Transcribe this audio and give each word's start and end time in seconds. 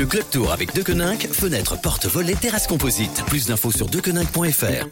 Le 0.00 0.06
Club 0.06 0.24
Tour 0.30 0.50
avec 0.50 0.74
Deconinck, 0.74 1.28
fenêtre, 1.30 1.78
porte, 1.78 2.06
volet, 2.06 2.32
terrasse 2.32 2.66
composite. 2.66 3.22
Plus 3.26 3.48
d'infos 3.48 3.70
sur 3.70 3.86
deconinck.fr. 3.86 4.86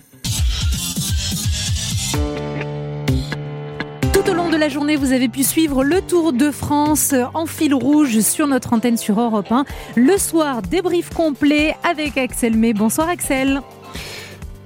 Tout 4.12 4.30
au 4.30 4.34
long 4.34 4.50
de 4.50 4.58
la 4.58 4.68
journée, 4.68 4.96
vous 4.96 5.12
avez 5.12 5.30
pu 5.30 5.44
suivre 5.44 5.82
le 5.82 6.02
Tour 6.02 6.34
de 6.34 6.50
France 6.50 7.14
en 7.32 7.46
fil 7.46 7.72
rouge 7.72 8.20
sur 8.20 8.46
notre 8.46 8.74
antenne 8.74 8.98
sur 8.98 9.18
Europe 9.18 9.50
1. 9.50 9.64
Le 9.96 10.18
soir, 10.18 10.60
débrief 10.60 11.08
complet 11.08 11.74
avec 11.88 12.18
Axel 12.18 12.54
May. 12.54 12.74
Bonsoir 12.74 13.08
Axel. 13.08 13.62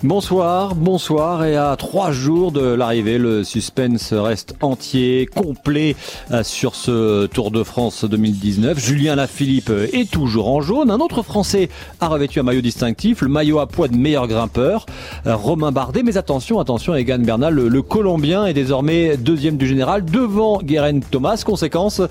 Bonsoir, 0.05 0.75
bonsoir 0.75 1.45
et 1.45 1.57
à 1.57 1.77
trois 1.77 2.11
jours 2.11 2.51
de 2.51 2.61
l'arrivée, 2.61 3.19
le 3.19 3.45
suspense 3.45 4.13
reste 4.13 4.57
entier, 4.61 5.29
complet 5.33 5.95
euh, 6.33 6.43
sur 6.43 6.75
ce 6.75 7.27
Tour 7.27 7.53
de 7.53 7.63
France 7.63 8.05
2019. 8.05 8.81
Julien 8.81 9.15
Lafilippe 9.15 9.71
est 9.71 10.11
toujours 10.11 10.49
en 10.49 10.61
jaune. 10.61 10.91
Un 10.91 10.99
autre 10.99 11.23
Français 11.23 11.69
a 12.01 12.09
revêtu 12.09 12.41
un 12.41 12.43
maillot 12.43 12.63
distinctif, 12.63 13.21
le 13.21 13.29
maillot 13.29 13.61
à 13.61 13.69
poids 13.69 13.87
de 13.87 13.95
meilleur 13.95 14.27
grimpeur, 14.27 14.87
euh, 15.29 15.37
Romain 15.37 15.71
Bardet. 15.71 16.03
Mais 16.03 16.17
attention, 16.17 16.59
attention, 16.59 16.97
Egan 16.97 17.21
Bernal, 17.21 17.55
le, 17.55 17.83
Colombien 17.83 18.47
est 18.47 18.55
désormais 18.55 19.17
deuxième 19.17 19.57
du 19.57 19.69
général 19.69 20.05
devant 20.05 20.59
Guérin 20.59 20.99
Thomas. 20.99 21.41
Conséquence, 21.47 22.03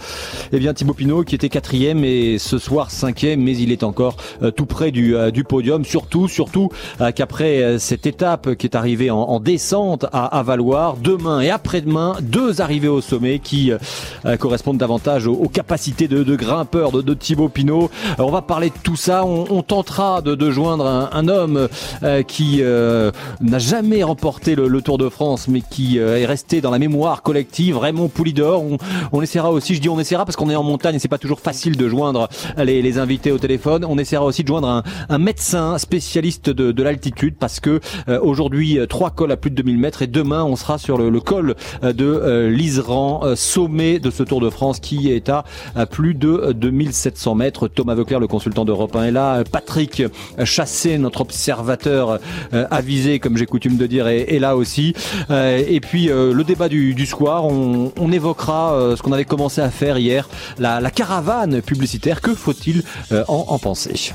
eh 0.53 0.59
bien 0.59 0.73
Thibaut 0.73 0.94
Pinot 0.94 1.25
qui 1.25 1.35
était 1.35 1.49
quatrième 1.49 2.05
et 2.05 2.38
ce 2.38 2.58
soir 2.58 2.89
cinquième, 2.89 3.41
mais 3.41 3.58
il 3.58 3.69
est 3.69 3.83
encore 3.83 4.16
euh, 4.44 4.52
tout 4.52 4.66
près 4.66 4.91
du, 4.91 5.13
du 5.33 5.44
podium. 5.44 5.83
Surtout, 5.83 6.30
surtout 6.30 6.69
qu'après 7.16 7.80
cette 7.81 8.05
étape 8.05 8.55
qui 8.55 8.67
est 8.67 8.76
arrivée 8.76 9.12
en, 9.12 9.40
descente 9.40 10.05
à, 10.13 10.26
à, 10.38 10.44
Valoir. 10.44 10.98
Demain 10.98 11.41
et 11.41 11.49
après-demain, 11.49 12.16
deux 12.22 12.62
arrivées 12.62 12.88
au 12.88 13.02
sommet 13.02 13.39
qui 13.39 13.72
euh, 13.72 14.38
correspondent 14.38 14.77
davantage 14.77 15.27
aux, 15.27 15.49
capacités 15.49 16.08
de, 16.08 16.23
de 16.23 16.36
grimpeur 16.36 16.91
de, 16.91 17.13
Thibaut 17.13 17.49
Pinot. 17.49 17.89
Euh, 18.20 18.23
on 18.23 18.31
va 18.31 18.42
parler 18.42 18.70
de 18.70 18.75
tout 18.83 18.95
ça. 18.95 19.25
On, 19.25 19.61
tentera 19.64 20.22
de, 20.22 20.52
joindre 20.52 21.09
un, 21.11 21.28
homme 21.28 21.67
euh, 22.03 22.23
qui 22.23 22.61
n'a 22.61 23.59
jamais 23.59 24.03
remporté 24.03 24.55
le, 24.55 24.81
Tour 24.81 24.98
de 24.98 25.09
France, 25.09 25.48
mais 25.48 25.61
qui 25.61 26.00
est 26.00 26.25
resté 26.25 26.59
dans 26.59 26.72
la 26.72 26.80
mémoire 26.80 27.22
collective. 27.22 27.77
Raymond 27.77 28.08
Poulidor. 28.08 28.64
On, 29.11 29.22
essaiera 29.22 29.52
aussi, 29.52 29.75
je 29.75 29.81
dis 29.81 29.89
on 29.89 30.00
essaiera 30.00 30.25
parce 30.25 30.36
qu'on 30.36 30.50
est 30.50 30.55
en 30.55 30.64
montagne 30.64 30.95
et 30.95 31.00
c'est 31.00 31.08
pas 31.08 31.20
toujours 31.20 31.39
facile 31.39 31.77
de 31.77 31.88
joindre 31.88 32.27
les, 32.58 32.98
invités 32.98 33.31
au 33.31 33.38
téléphone. 33.38 33.86
On 33.86 33.98
essaiera 33.98 34.25
aussi 34.25 34.42
de 34.44 34.48
joindre 34.48 34.83
un, 35.09 35.17
médecin 35.20 35.77
spécialiste 35.77 36.50
de 36.50 36.83
l'altitude 36.83 37.36
parce 37.39 37.59
que 37.59 37.70
euh, 38.08 38.19
aujourd'hui, 38.22 38.80
euh, 38.80 38.86
trois 38.86 39.11
cols 39.11 39.31
à 39.31 39.38
plus 39.38 39.52
de 39.52 39.55
2000 39.55 39.77
mètres 39.77 40.02
et 40.02 40.08
demain, 40.08 40.44
on 40.44 40.55
sera 40.55 40.77
sur 40.77 40.97
le, 40.97 41.19
col 41.19 41.55
euh, 41.83 41.94
de 41.94 42.47
l'Isran, 42.47 43.36
sommet 43.36 44.00
de 44.00 44.09
ce 44.09 44.23
Tour 44.23 44.41
de 44.41 44.50
France 44.50 44.80
qui 44.80 45.11
est 45.11 45.30
à, 45.30 45.44
plus 45.89 46.14
de 46.14 46.53
2700 46.53 47.36
mètres. 47.36 47.67
Thomas 47.67 47.95
Veuclair, 47.95 48.19
le 48.19 48.27
consultant 48.27 48.66
d'Europe 48.66 48.95
1 48.95 49.05
est 49.05 49.11
là. 49.11 49.44
Patrick 49.44 50.03
Chassé, 50.44 50.97
notre 50.97 51.22
observateur 51.22 52.19
avisé, 52.52 53.19
comme 53.19 53.38
j'ai 53.38 53.45
coutume 53.45 53.77
de 53.77 53.86
dire, 53.86 54.08
est, 54.08 54.39
là 54.39 54.55
aussi. 54.55 54.94
Et 55.30 55.80
puis 55.81 56.08
le 56.08 56.44
débat 56.44 56.69
du, 56.69 57.05
soir, 57.05 57.45
on, 57.45 58.11
évoquera 58.11 58.95
ce 58.95 59.02
qu'on 59.02 59.11
avait 59.11 59.25
commencé 59.25 59.61
à 59.61 59.69
faire 59.69 59.97
hier, 59.97 60.30
la, 60.59 60.92
caravane 60.92 61.61
publicitaire. 61.61 62.22
Que 62.22 62.33
faut-il 62.33 62.83
en, 63.11 63.45
en 63.47 63.59
penser? 63.59 64.14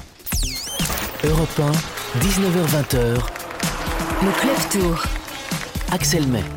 Europe 1.24 1.60
1, 1.60 2.18
19h20. 2.20 3.35
Le 4.22 4.30
Club 4.40 4.56
Tour. 4.70 5.02
Axel 5.92 6.26
May. 6.26 6.55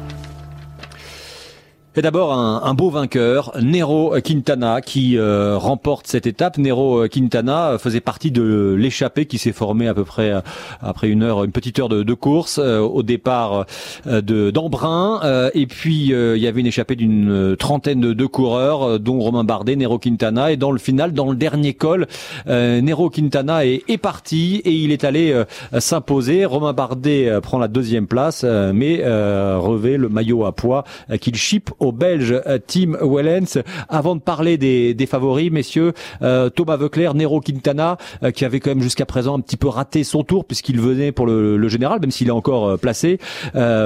D'abord 2.01 2.31
un, 2.31 2.61
un, 2.63 2.73
beau 2.75 2.89
vainqueur, 2.89 3.51
Nero 3.61 4.15
Quintana, 4.23 4.79
qui 4.79 5.17
euh, 5.17 5.57
remporte 5.57 6.07
cette 6.07 6.27
étape. 6.27 6.57
Nero 6.57 7.09
Quintana 7.09 7.77
faisait 7.77 7.99
partie 7.99 8.31
de 8.31 8.73
l'échappée 8.77 9.25
qui 9.25 9.37
s'est 9.37 9.51
formée 9.51 9.87
à 9.87 9.93
peu 9.93 10.05
près 10.05 10.31
euh, 10.31 10.41
après 10.81 11.09
une 11.09 11.23
heure, 11.23 11.43
une 11.43 11.51
petite 11.51 11.77
heure 11.77 11.89
de, 11.89 12.03
de 12.03 12.13
course 12.13 12.57
euh, 12.63 12.79
au 12.79 13.03
départ 13.03 13.65
de 14.05 14.49
d'Embrun. 14.49 15.49
et 15.53 15.67
puis 15.67 16.11
il 16.11 16.37
y 16.37 16.47
avait 16.47 16.61
une 16.61 16.67
échappée 16.67 16.95
d'une 16.95 17.55
trentaine 17.57 17.99
de, 17.99 18.13
de, 18.13 18.25
coureurs, 18.25 18.99
dont 18.99 19.19
Romain 19.19 19.43
Bardet, 19.43 19.75
Nero 19.75 19.99
Quintana. 19.99 20.51
Et 20.51 20.57
dans 20.57 20.71
le 20.71 20.79
final, 20.79 21.11
dans 21.13 21.29
le 21.29 21.35
dernier 21.35 21.73
col, 21.73 22.07
Nero 22.47 23.09
Quintana 23.09 23.65
est, 23.65 23.83
est, 23.87 23.97
parti 23.97 24.61
et 24.63 24.71
il 24.71 24.91
est 24.91 25.03
allé 25.03 25.43
s'imposer. 25.77 26.45
Romain 26.45 26.73
Bardet 26.73 27.39
prend 27.41 27.57
la 27.57 27.67
deuxième 27.67 28.07
place, 28.07 28.43
mais 28.43 29.03
revêt 29.03 29.97
le 29.97 30.09
maillot 30.09 30.45
à 30.45 30.53
poids 30.53 30.83
qu'il 31.19 31.35
chipe 31.35 31.71
au 31.79 31.88
Belge 31.91 32.31
euh, 32.47 32.59
Tim 32.65 32.97
Wellens. 33.01 33.61
Avant 33.87 34.15
de 34.15 34.21
parler 34.21 34.57
des, 34.57 35.05
favoris, 35.05 35.51
messieurs, 35.51 35.93
euh, 36.21 36.49
Thomas 36.49 36.77
Veuclair, 36.77 37.13
Nero 37.13 37.41
Quintana, 37.41 37.97
euh, 38.23 38.31
qui 38.31 38.45
avait 38.45 38.59
quand 38.59 38.71
même 38.71 38.81
jusqu'à 38.81 39.05
présent 39.05 39.37
un 39.37 39.41
petit 39.41 39.57
peu 39.57 39.67
raté 39.67 40.03
son 40.03 40.23
tour 40.23 40.45
puisqu'il 40.45 40.79
venait 40.79 41.11
pour 41.11 41.25
le, 41.25 41.67
général, 41.67 41.99
même 41.99 42.11
s'il 42.11 42.27
est 42.27 42.31
encore 42.31 42.79
placé. 42.79 43.19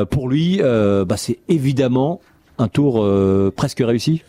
pour 0.10 0.30
lui, 0.30 0.60
bah, 0.62 1.18
c'est 1.18 1.40
évidemment 1.50 2.22
un 2.58 2.68
tour 2.68 3.06
presque 3.56 3.80
réussi. 3.80 4.24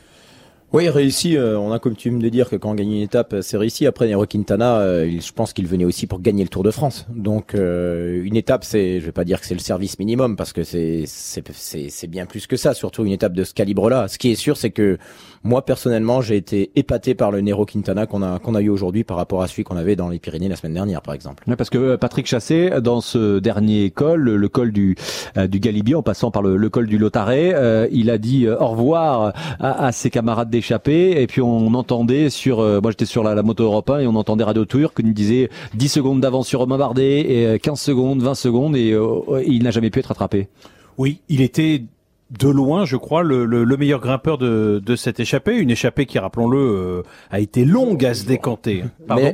Oui, 0.74 0.88
réussi. 0.88 1.36
Euh, 1.36 1.56
on 1.56 1.70
a 1.70 1.78
coutume 1.78 2.20
de 2.20 2.28
dire 2.28 2.50
que 2.50 2.56
quand 2.56 2.72
on 2.72 2.74
gagne 2.74 2.94
une 2.94 3.02
étape, 3.02 3.34
euh, 3.34 3.42
c'est 3.42 3.56
réussi. 3.56 3.86
Après, 3.86 4.08
Nero 4.08 4.26
Quintana, 4.26 4.78
euh, 4.80 5.20
je 5.20 5.32
pense 5.32 5.52
qu'il 5.52 5.68
venait 5.68 5.84
aussi 5.84 6.08
pour 6.08 6.20
gagner 6.20 6.42
le 6.42 6.48
Tour 6.48 6.64
de 6.64 6.72
France. 6.72 7.06
Donc, 7.14 7.54
une 7.54 8.34
étape, 8.34 8.64
c'est, 8.64 8.98
je 8.98 9.06
vais 9.06 9.12
pas 9.12 9.22
dire 9.22 9.40
que 9.40 9.46
c'est 9.46 9.54
le 9.54 9.60
service 9.60 10.00
minimum 10.00 10.34
parce 10.34 10.52
que 10.52 10.64
c'est, 10.64 11.04
c'est, 11.06 11.44
c'est 11.90 12.06
bien 12.08 12.26
plus 12.26 12.48
que 12.48 12.56
ça. 12.56 12.74
Surtout 12.74 13.04
une 13.04 13.12
étape 13.12 13.34
de 13.34 13.44
ce 13.44 13.54
calibre-là. 13.54 14.08
Ce 14.08 14.18
qui 14.18 14.32
est 14.32 14.34
sûr, 14.34 14.56
c'est 14.56 14.70
que 14.70 14.98
moi 15.44 15.64
personnellement, 15.64 16.22
j'ai 16.22 16.36
été 16.36 16.72
épaté 16.74 17.14
par 17.14 17.30
le 17.30 17.40
Nero 17.40 17.66
Quintana 17.66 18.06
qu'on 18.06 18.22
a 18.22 18.38
qu'on 18.40 18.54
a 18.54 18.62
eu 18.62 18.70
aujourd'hui 18.70 19.04
par 19.04 19.18
rapport 19.18 19.42
à 19.42 19.46
celui 19.46 19.62
qu'on 19.62 19.76
avait 19.76 19.94
dans 19.94 20.08
les 20.08 20.18
Pyrénées 20.18 20.48
la 20.48 20.56
semaine 20.56 20.74
dernière, 20.74 21.02
par 21.02 21.14
exemple. 21.14 21.44
parce 21.56 21.70
que 21.70 21.94
Patrick 21.96 22.26
Chassé, 22.26 22.70
dans 22.82 23.00
ce 23.00 23.38
dernier 23.38 23.90
col, 23.90 24.22
le, 24.22 24.48
col 24.48 24.72
du 24.72 24.96
du 25.36 25.60
Galibier, 25.60 25.94
en 25.94 26.02
passant 26.02 26.32
par 26.32 26.42
le, 26.42 26.68
col 26.68 26.86
du 26.86 26.98
Lotaré, 26.98 27.54
il 27.92 28.10
a 28.10 28.18
dit 28.18 28.48
au 28.48 28.66
revoir 28.66 29.34
à, 29.60 29.86
à 29.86 29.92
ses 29.92 30.10
camarades 30.10 30.50
des 30.50 30.63
et 30.72 31.26
puis 31.26 31.40
on 31.42 31.74
entendait 31.74 32.30
sur, 32.30 32.60
euh, 32.60 32.80
moi 32.80 32.90
j'étais 32.90 33.04
sur 33.04 33.22
la, 33.22 33.42
moto 33.42 33.64
Europe 33.64 33.90
1 33.90 34.00
et 34.00 34.06
on 34.06 34.16
entendait 34.16 34.44
Radio 34.44 34.64
Tour 34.64 34.94
qui 34.94 35.04
nous 35.04 35.12
disait 35.12 35.50
10 35.74 35.88
secondes 35.88 36.20
d'avance 36.20 36.48
sur 36.48 36.60
Romain 36.60 36.78
Bardet 36.78 37.54
et 37.54 37.58
15 37.58 37.72
euh, 37.72 37.76
secondes, 37.76 38.22
20 38.22 38.34
secondes 38.34 38.76
et, 38.76 38.92
euh, 38.92 39.42
il 39.46 39.62
n'a 39.62 39.70
jamais 39.70 39.90
pu 39.90 39.98
être 39.98 40.06
rattrapé. 40.06 40.48
Oui, 40.96 41.20
il 41.28 41.40
était 41.40 41.82
de 42.38 42.48
loin, 42.48 42.84
je 42.84 42.96
crois, 42.96 43.22
le, 43.22 43.46
meilleur 43.76 44.00
grimpeur 44.00 44.38
de, 44.38 44.96
cette 44.96 45.20
échappée. 45.20 45.56
Une 45.56 45.70
échappée 45.70 46.06
qui, 46.06 46.18
rappelons-le, 46.18 47.02
a 47.30 47.40
été 47.40 47.64
longue 47.64 48.04
à 48.04 48.14
se 48.14 48.24
décanter. 48.24 48.84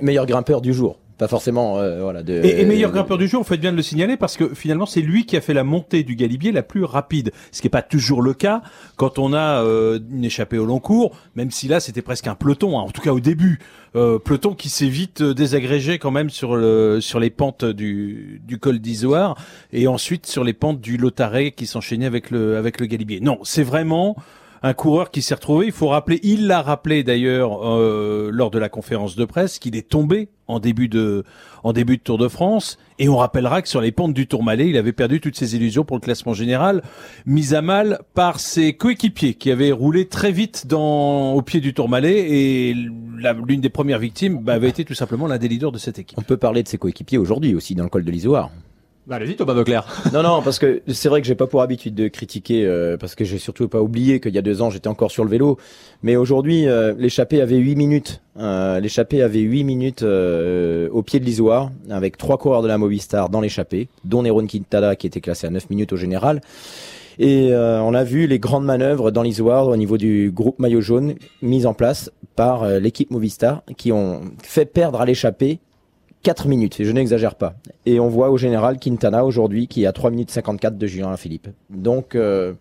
meilleur 0.02 0.26
grimpeur 0.26 0.60
du 0.60 0.74
jour 0.74 0.96
pas 1.20 1.28
forcément 1.28 1.76
euh, 1.76 2.02
voilà 2.02 2.22
de 2.22 2.40
et, 2.42 2.64
meilleur 2.64 2.92
grimpeur 2.92 3.18
du 3.18 3.28
jour, 3.28 3.42
on 3.42 3.44
fait 3.44 3.58
bien 3.58 3.72
de 3.72 3.76
le 3.76 3.82
signaler 3.82 4.16
parce 4.16 4.38
que 4.38 4.54
finalement 4.54 4.86
c'est 4.86 5.02
lui 5.02 5.26
qui 5.26 5.36
a 5.36 5.42
fait 5.42 5.52
la 5.52 5.64
montée 5.64 6.02
du 6.02 6.16
Galibier 6.16 6.50
la 6.50 6.62
plus 6.62 6.82
rapide, 6.82 7.30
ce 7.52 7.60
qui 7.60 7.66
n'est 7.66 7.70
pas 7.70 7.82
toujours 7.82 8.22
le 8.22 8.32
cas 8.32 8.62
quand 8.96 9.18
on 9.18 9.34
a 9.34 9.62
euh, 9.62 9.98
une 10.10 10.24
échappée 10.24 10.56
au 10.56 10.64
long 10.64 10.80
cours, 10.80 11.14
même 11.34 11.50
si 11.50 11.68
là 11.68 11.78
c'était 11.78 12.00
presque 12.00 12.26
un 12.26 12.34
peloton, 12.34 12.78
hein, 12.78 12.82
en 12.84 12.90
tout 12.90 13.02
cas 13.02 13.12
au 13.12 13.20
début, 13.20 13.58
euh, 13.96 14.18
peloton 14.18 14.54
qui 14.54 14.70
s'est 14.70 14.88
vite 14.88 15.22
désagrégé 15.22 15.98
quand 15.98 16.10
même 16.10 16.30
sur 16.30 16.56
le 16.56 17.02
sur 17.02 17.20
les 17.20 17.28
pentes 17.28 17.66
du 17.66 18.40
du 18.46 18.58
col 18.58 18.78
d'Isoire 18.78 19.36
et 19.74 19.88
ensuite 19.88 20.24
sur 20.24 20.42
les 20.42 20.54
pentes 20.54 20.80
du 20.80 20.96
Lotaré 20.96 21.52
qui 21.52 21.66
s'enchaînaient 21.66 22.06
avec 22.06 22.30
le 22.30 22.56
avec 22.56 22.80
le 22.80 22.86
Galibier. 22.86 23.20
Non, 23.20 23.40
c'est 23.42 23.62
vraiment 23.62 24.16
un 24.62 24.74
coureur 24.74 25.10
qui 25.10 25.22
s'est 25.22 25.34
retrouvé. 25.34 25.66
Il 25.66 25.72
faut 25.72 25.88
rappeler, 25.88 26.20
il 26.22 26.46
l'a 26.46 26.62
rappelé 26.62 27.02
d'ailleurs 27.02 27.66
euh, 27.66 28.30
lors 28.32 28.50
de 28.50 28.58
la 28.58 28.68
conférence 28.68 29.16
de 29.16 29.24
presse, 29.24 29.58
qu'il 29.58 29.76
est 29.76 29.88
tombé 29.88 30.28
en 30.50 30.60
début 30.60 30.88
de 30.88 31.24
en 31.62 31.72
début 31.72 31.96
de 31.96 32.02
Tour 32.02 32.18
de 32.18 32.28
France. 32.28 32.78
Et 32.98 33.08
on 33.08 33.16
rappellera 33.16 33.62
que 33.62 33.68
sur 33.68 33.80
les 33.80 33.92
pentes 33.92 34.14
du 34.14 34.26
Tourmalet, 34.26 34.68
il 34.68 34.76
avait 34.76 34.92
perdu 34.92 35.20
toutes 35.20 35.36
ses 35.36 35.56
illusions 35.56 35.84
pour 35.84 35.96
le 35.96 36.00
classement 36.00 36.34
général, 36.34 36.82
mis 37.26 37.54
à 37.54 37.62
mal 37.62 38.00
par 38.14 38.40
ses 38.40 38.74
coéquipiers 38.74 39.34
qui 39.34 39.50
avaient 39.50 39.72
roulé 39.72 40.06
très 40.06 40.32
vite 40.32 40.66
dans 40.66 41.32
au 41.32 41.42
pied 41.42 41.60
du 41.60 41.74
Tourmalet. 41.74 42.26
Et 42.30 42.74
l'une 42.74 43.60
des 43.60 43.68
premières 43.68 43.98
victimes 43.98 44.38
bah, 44.42 44.54
avait 44.54 44.68
été 44.68 44.84
tout 44.84 44.94
simplement 44.94 45.26
l'un 45.26 45.38
des 45.38 45.48
leaders 45.48 45.72
de 45.72 45.78
cette 45.78 45.98
équipe. 45.98 46.18
On 46.18 46.22
peut 46.22 46.36
parler 46.36 46.62
de 46.62 46.68
ses 46.68 46.78
coéquipiers 46.78 47.18
aujourd'hui 47.18 47.54
aussi 47.54 47.74
dans 47.74 47.84
le 47.84 47.90
col 47.90 48.04
de 48.04 48.10
l'Isoire. 48.10 48.50
Bah, 49.06 49.16
allez-y 49.16 49.34
Thomas 49.34 49.54
Veuclair. 49.54 49.86
non 50.12 50.22
non 50.22 50.42
parce 50.42 50.58
que 50.58 50.82
c'est 50.88 51.08
vrai 51.08 51.22
que 51.22 51.26
j'ai 51.26 51.34
pas 51.34 51.46
pour 51.46 51.62
habitude 51.62 51.94
de 51.94 52.08
critiquer 52.08 52.66
euh, 52.66 52.98
parce 52.98 53.14
que 53.14 53.24
j'ai 53.24 53.38
surtout 53.38 53.66
pas 53.66 53.80
oublié 53.80 54.20
qu'il 54.20 54.34
y 54.34 54.38
a 54.38 54.42
deux 54.42 54.60
ans 54.60 54.68
j'étais 54.68 54.88
encore 54.88 55.10
sur 55.10 55.24
le 55.24 55.30
vélo 55.30 55.56
mais 56.02 56.16
aujourd'hui 56.16 56.68
euh, 56.68 56.94
l'échappée 56.98 57.40
avait 57.40 57.56
8 57.56 57.76
minutes 57.76 58.20
euh, 58.38 58.78
l'échappée 58.78 59.22
avait 59.22 59.40
8 59.40 59.64
minutes 59.64 60.02
au 60.02 61.02
pied 61.02 61.18
de 61.18 61.24
l'isoire 61.24 61.70
avec 61.88 62.18
trois 62.18 62.36
coureurs 62.36 62.62
de 62.62 62.68
la 62.68 62.76
Movistar 62.76 63.30
dans 63.30 63.40
l'échappée 63.40 63.88
dont 64.04 64.22
Neron 64.22 64.46
Quintana 64.46 64.94
qui 64.96 65.06
était 65.06 65.22
classé 65.22 65.46
à 65.46 65.50
9 65.50 65.70
minutes 65.70 65.94
au 65.94 65.96
général 65.96 66.42
et 67.18 67.52
on 67.54 67.94
a 67.94 68.04
vu 68.04 68.26
les 68.26 68.38
grandes 68.38 68.64
manœuvres 68.64 69.10
dans 69.10 69.22
l'isoire 69.22 69.66
au 69.66 69.76
niveau 69.76 69.96
du 69.96 70.30
groupe 70.30 70.58
maillot 70.58 70.82
jaune 70.82 71.14
mises 71.42 71.66
en 71.66 71.74
place 71.74 72.10
par 72.36 72.68
l'équipe 72.68 73.10
Movistar 73.10 73.62
qui 73.76 73.92
ont 73.92 74.20
fait 74.42 74.66
perdre 74.66 75.00
à 75.00 75.06
l'échappée 75.06 75.58
4 76.22 76.48
minutes, 76.48 76.80
et 76.80 76.84
je 76.84 76.92
n'exagère 76.92 77.34
pas. 77.34 77.54
Et 77.86 77.98
on 77.98 78.08
voit 78.08 78.30
au 78.30 78.36
général 78.36 78.78
Quintana 78.78 79.24
aujourd'hui 79.24 79.68
qui 79.68 79.86
à 79.86 79.92
3 79.92 80.10
minutes 80.10 80.30
54 80.30 80.76
de 80.76 80.86
Julien 80.86 81.16
Philippe. 81.16 81.48
Donc 81.70 82.14
euh, 82.14 82.52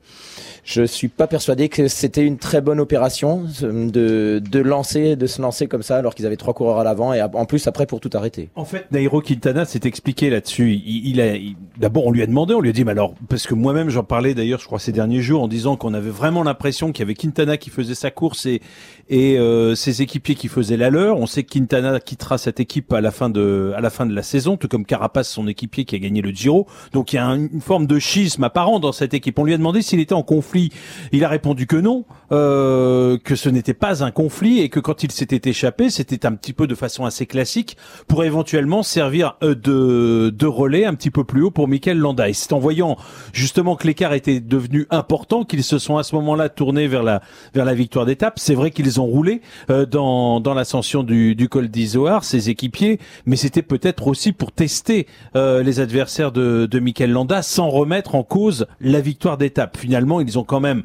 je 0.63 0.83
suis 0.83 1.09
pas 1.09 1.27
persuadé 1.27 1.67
que 1.67 1.89
c'était 1.89 2.25
une 2.25 2.37
très 2.37 2.61
bonne 2.61 2.79
opération 2.79 3.43
de, 3.61 4.39
de 4.39 4.59
lancer, 4.59 5.17
de 5.17 5.27
se 5.27 5.41
lancer 5.41 5.67
comme 5.67 5.83
ça 5.83 5.97
alors 5.97 6.15
qu'ils 6.15 6.25
avaient 6.25 6.37
trois 6.37 6.53
coureurs 6.53 6.77
à 6.77 6.83
l'avant 6.85 7.13
et 7.13 7.21
en 7.21 7.45
plus 7.45 7.67
après 7.67 7.85
pour 7.85 7.99
tout 7.99 8.09
arrêter. 8.13 8.49
En 8.55 8.63
fait, 8.63 8.89
Nairo 8.91 9.21
Quintana 9.21 9.65
s'est 9.65 9.81
expliqué 9.83 10.29
là-dessus. 10.29 10.79
A 11.19 11.37
d'abord 11.77 12.07
on 12.07 12.11
lui 12.11 12.21
a 12.21 12.27
demandé, 12.27 12.53
on 12.53 12.61
lui 12.61 12.69
a 12.69 12.73
dit 12.73 12.85
mais 12.85 12.91
alors 12.91 13.13
parce 13.27 13.45
que 13.45 13.55
moi-même 13.55 13.89
j'en 13.89 14.03
parlais 14.03 14.33
d'ailleurs 14.33 14.59
je 14.59 14.65
crois 14.65 14.79
ces 14.79 14.93
derniers 14.93 15.21
jours 15.21 15.43
en 15.43 15.47
disant 15.49 15.75
qu'on 15.75 15.93
avait 15.93 16.09
vraiment 16.09 16.43
l'impression 16.43 16.93
qu'il 16.93 17.01
y 17.01 17.03
avait 17.03 17.15
Quintana 17.15 17.57
qui 17.57 17.69
faisait 17.69 17.95
sa 17.95 18.09
course 18.09 18.45
et 18.45 18.61
et 19.09 19.37
euh, 19.37 19.75
ses 19.75 20.01
équipiers 20.01 20.35
qui 20.35 20.47
faisaient 20.47 20.77
la 20.77 20.89
leur. 20.91 21.17
On 21.17 21.25
sait 21.25 21.43
que 21.43 21.49
Quintana 21.49 21.99
quittera 21.99 22.37
cette 22.37 22.59
équipe 22.59 22.93
à 22.93 23.01
la 23.01 23.11
fin 23.11 23.29
de 23.29 23.48
à 23.75 23.81
la 23.81 23.89
fin 23.89 24.05
de 24.05 24.13
la 24.13 24.23
saison, 24.23 24.57
tout 24.57 24.67
comme 24.67 24.85
Carapace, 24.85 25.29
son 25.29 25.47
équipier 25.47 25.85
qui 25.85 25.95
a 25.95 25.99
gagné 25.99 26.21
le 26.21 26.31
Giro. 26.31 26.67
Donc 26.93 27.13
il 27.13 27.17
y 27.17 27.19
a 27.19 27.25
une 27.25 27.61
forme 27.61 27.87
de 27.87 27.99
schisme 27.99 28.43
apparent 28.43 28.79
dans 28.79 28.91
cette 28.91 29.13
équipe. 29.13 29.37
On 29.39 29.43
lui 29.43 29.53
a 29.53 29.57
demandé 29.57 29.81
s'il 29.81 29.99
était 29.99 30.13
en 30.13 30.23
conflit. 30.23 30.71
Il 31.11 31.23
a 31.23 31.29
répondu 31.29 31.67
que 31.67 31.75
non, 31.75 32.05
euh, 32.31 33.17
que 33.23 33.35
ce 33.35 33.49
n'était 33.49 33.73
pas 33.73 34.03
un 34.03 34.11
conflit 34.11 34.59
et 34.59 34.69
que 34.69 34.79
quand 34.79 35.03
il 35.03 35.11
s'était 35.11 35.49
échappé, 35.49 35.89
c'était 35.89 36.25
un 36.25 36.33
petit 36.33 36.53
peu 36.53 36.67
de 36.67 36.75
façon 36.75 37.05
assez 37.05 37.25
classique 37.25 37.77
pour 38.07 38.23
éventuellement 38.23 38.83
servir 38.83 39.35
euh, 39.43 39.55
de, 39.55 40.29
de 40.29 40.45
relais 40.45 40.85
un 40.85 40.93
petit 40.93 41.11
peu 41.11 41.23
plus 41.23 41.43
haut 41.43 41.51
pour 41.51 41.67
Michael 41.67 41.97
Landa. 41.97 42.29
Et 42.29 42.33
c'est 42.33 42.53
en 42.53 42.59
voyant 42.59 42.97
justement 43.33 43.75
que 43.75 43.87
l'écart 43.87 44.13
était 44.13 44.39
devenu 44.39 44.85
important 44.89 45.43
qu'ils 45.43 45.63
se 45.63 45.79
sont 45.79 45.97
à 45.97 46.03
ce 46.03 46.15
moment-là 46.15 46.49
tournés 46.49 46.87
vers 46.87 47.03
la 47.03 47.21
vers 47.53 47.65
la 47.65 47.73
victoire 47.73 48.05
d'étape. 48.05 48.39
C'est 48.39 48.55
vrai 48.55 48.71
qu'ils 48.71 48.99
ont 49.01 49.05
roulé 49.05 49.41
euh, 49.69 49.85
dans 49.85 50.39
dans 50.39 50.53
l'ascension 50.53 51.03
du, 51.03 51.35
du 51.35 51.49
col 51.49 51.69
d'Izoard, 51.69 52.23
ses 52.23 52.49
équipiers, 52.49 52.99
mais 53.25 53.35
c'était 53.39 53.61
peut-être 53.61 54.07
aussi 54.07 54.33
pour 54.33 54.51
tester 54.51 55.07
euh, 55.35 55.63
les 55.63 55.79
adversaires 55.79 56.31
de, 56.31 56.67
de 56.69 57.05
Landa 57.05 57.41
sans 57.41 57.69
remettre 57.69 58.15
en 58.15 58.23
cause 58.23 58.67
la 58.81 59.01
victoire 59.01 59.37
d'étape. 59.37 59.77
Finalement, 59.77 60.21
ils 60.21 60.37
ont 60.37 60.43
quand 60.43 60.59
même 60.59 60.83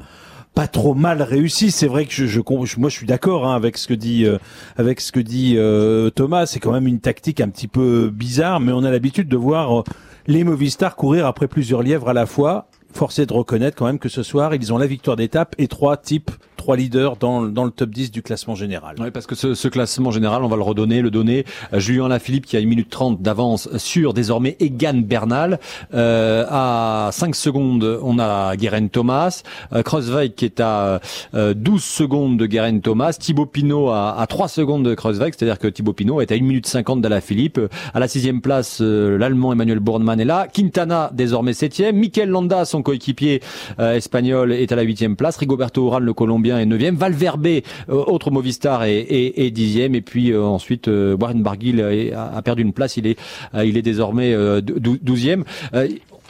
pas 0.53 0.67
trop 0.67 0.93
mal 0.93 1.21
réussi. 1.21 1.69
C'est 1.69 1.87
vrai 1.87 2.05
que 2.05 2.13
je, 2.13 2.39
moi 2.79 2.89
je 2.89 2.95
suis 2.95 3.05
d'accord 3.05 3.45
hein, 3.45 3.55
avec 3.55 3.77
ce 3.77 3.87
que 3.87 3.93
dit 3.93 4.25
euh, 4.25 4.37
euh, 4.79 6.09
Thomas. 6.09 6.45
C'est 6.45 6.59
quand 6.59 6.71
même 6.71 6.87
une 6.87 7.01
tactique 7.01 7.41
un 7.41 7.49
petit 7.49 7.67
peu 7.67 8.09
bizarre, 8.11 8.61
mais 8.61 8.71
on 8.71 8.83
a 8.83 8.89
l'habitude 8.89 9.27
de 9.27 9.37
voir 9.37 9.83
les 10.25 10.43
Movistar 10.43 10.95
courir 10.95 11.27
après 11.27 11.47
plusieurs 11.47 11.83
lièvres 11.83 12.09
à 12.09 12.13
la 12.13 12.25
fois. 12.25 12.69
Forcé 12.93 13.25
de 13.25 13.33
reconnaître 13.33 13.75
quand 13.75 13.85
même 13.85 13.99
que 13.99 14.07
ce 14.07 14.23
soir 14.23 14.55
ils 14.55 14.71
ont 14.71 14.77
la 14.77 14.87
victoire 14.87 15.17
d'étape 15.17 15.53
et 15.57 15.67
trois 15.67 15.97
types 15.97 16.31
trois 16.65 16.77
leaders 16.77 17.17
dans, 17.17 17.43
dans 17.43 17.63
le 17.63 17.69
top 17.69 17.91
10 17.91 18.09
du 18.09 18.23
classement 18.23 18.55
général. 18.55 18.95
Oui, 18.99 19.11
parce 19.11 19.27
que 19.27 19.35
ce, 19.35 19.53
ce, 19.53 19.67
classement 19.67 20.09
général, 20.09 20.43
on 20.43 20.47
va 20.47 20.55
le 20.55 20.63
redonner, 20.63 21.03
le 21.03 21.11
donner 21.11 21.45
Julien 21.73 22.07
Lafilippe 22.07 22.47
qui 22.47 22.57
a 22.57 22.59
une 22.59 22.69
minute 22.69 22.89
30 22.89 23.21
d'avance 23.21 23.69
sur 23.77 24.15
désormais 24.15 24.57
Egan 24.59 25.01
Bernal. 25.03 25.59
Euh, 25.93 26.43
à 26.49 27.09
5 27.11 27.35
secondes, 27.35 27.99
on 28.01 28.17
a 28.17 28.55
Guérin 28.55 28.87
Thomas. 28.87 29.43
Euh, 29.73 29.83
Kreuzweig 29.83 30.33
qui 30.35 30.45
est 30.45 30.59
à 30.59 31.01
euh, 31.35 31.53
12 31.53 31.83
secondes 31.83 32.37
de 32.39 32.47
Guérin 32.47 32.79
Thomas. 32.79 33.13
Thibaut 33.13 33.45
Pinot 33.45 33.89
à, 33.89 34.19
à 34.19 34.25
3 34.25 34.47
secondes 34.47 34.83
de 34.83 34.95
Kreuzweig, 34.95 35.33
c'est-à-dire 35.37 35.59
que 35.59 35.67
Thibaut 35.67 35.93
Pinot 35.93 36.19
est 36.21 36.31
à 36.31 36.35
1 36.35 36.39
minute 36.39 36.65
50 36.65 36.99
d'Alaphilippe. 36.99 37.59
À 37.93 37.99
la 37.99 38.07
sixième 38.07 38.41
place, 38.41 38.79
euh, 38.81 39.19
l'Allemand 39.19 39.53
Emmanuel 39.53 39.79
Bournemann 39.79 40.19
est 40.19 40.25
là. 40.25 40.47
Quintana 40.51 41.11
désormais 41.13 41.53
septième. 41.53 41.95
Mikel 41.95 42.29
Landa, 42.29 42.65
son 42.65 42.81
coéquipier 42.81 43.41
euh, 43.79 43.93
espagnol, 43.93 44.51
est 44.51 44.71
à 44.71 44.75
la 44.75 44.81
huitième 44.81 45.15
place. 45.15 45.37
Rigoberto 45.37 45.85
Urán, 45.85 46.03
le 46.03 46.13
Colombien, 46.13 46.54
est 46.57 46.65
9e. 46.65 46.95
Valverde, 46.95 47.45
euh, 47.47 47.61
autre 47.89 48.31
Movistar, 48.31 48.83
est, 48.83 48.97
est, 48.97 49.45
est 49.45 49.55
10e. 49.55 49.95
Et 49.95 50.01
puis 50.01 50.31
euh, 50.31 50.43
ensuite, 50.43 50.87
euh, 50.87 51.15
Warren 51.19 51.41
Barguil 51.41 51.81
a, 52.15 52.41
perdu 52.41 52.61
une 52.61 52.73
place. 52.73 52.97
Il 52.97 53.07
est, 53.07 53.17
il 53.53 53.77
est 53.77 53.81
désormais 53.81 54.35
12e. 54.35 55.43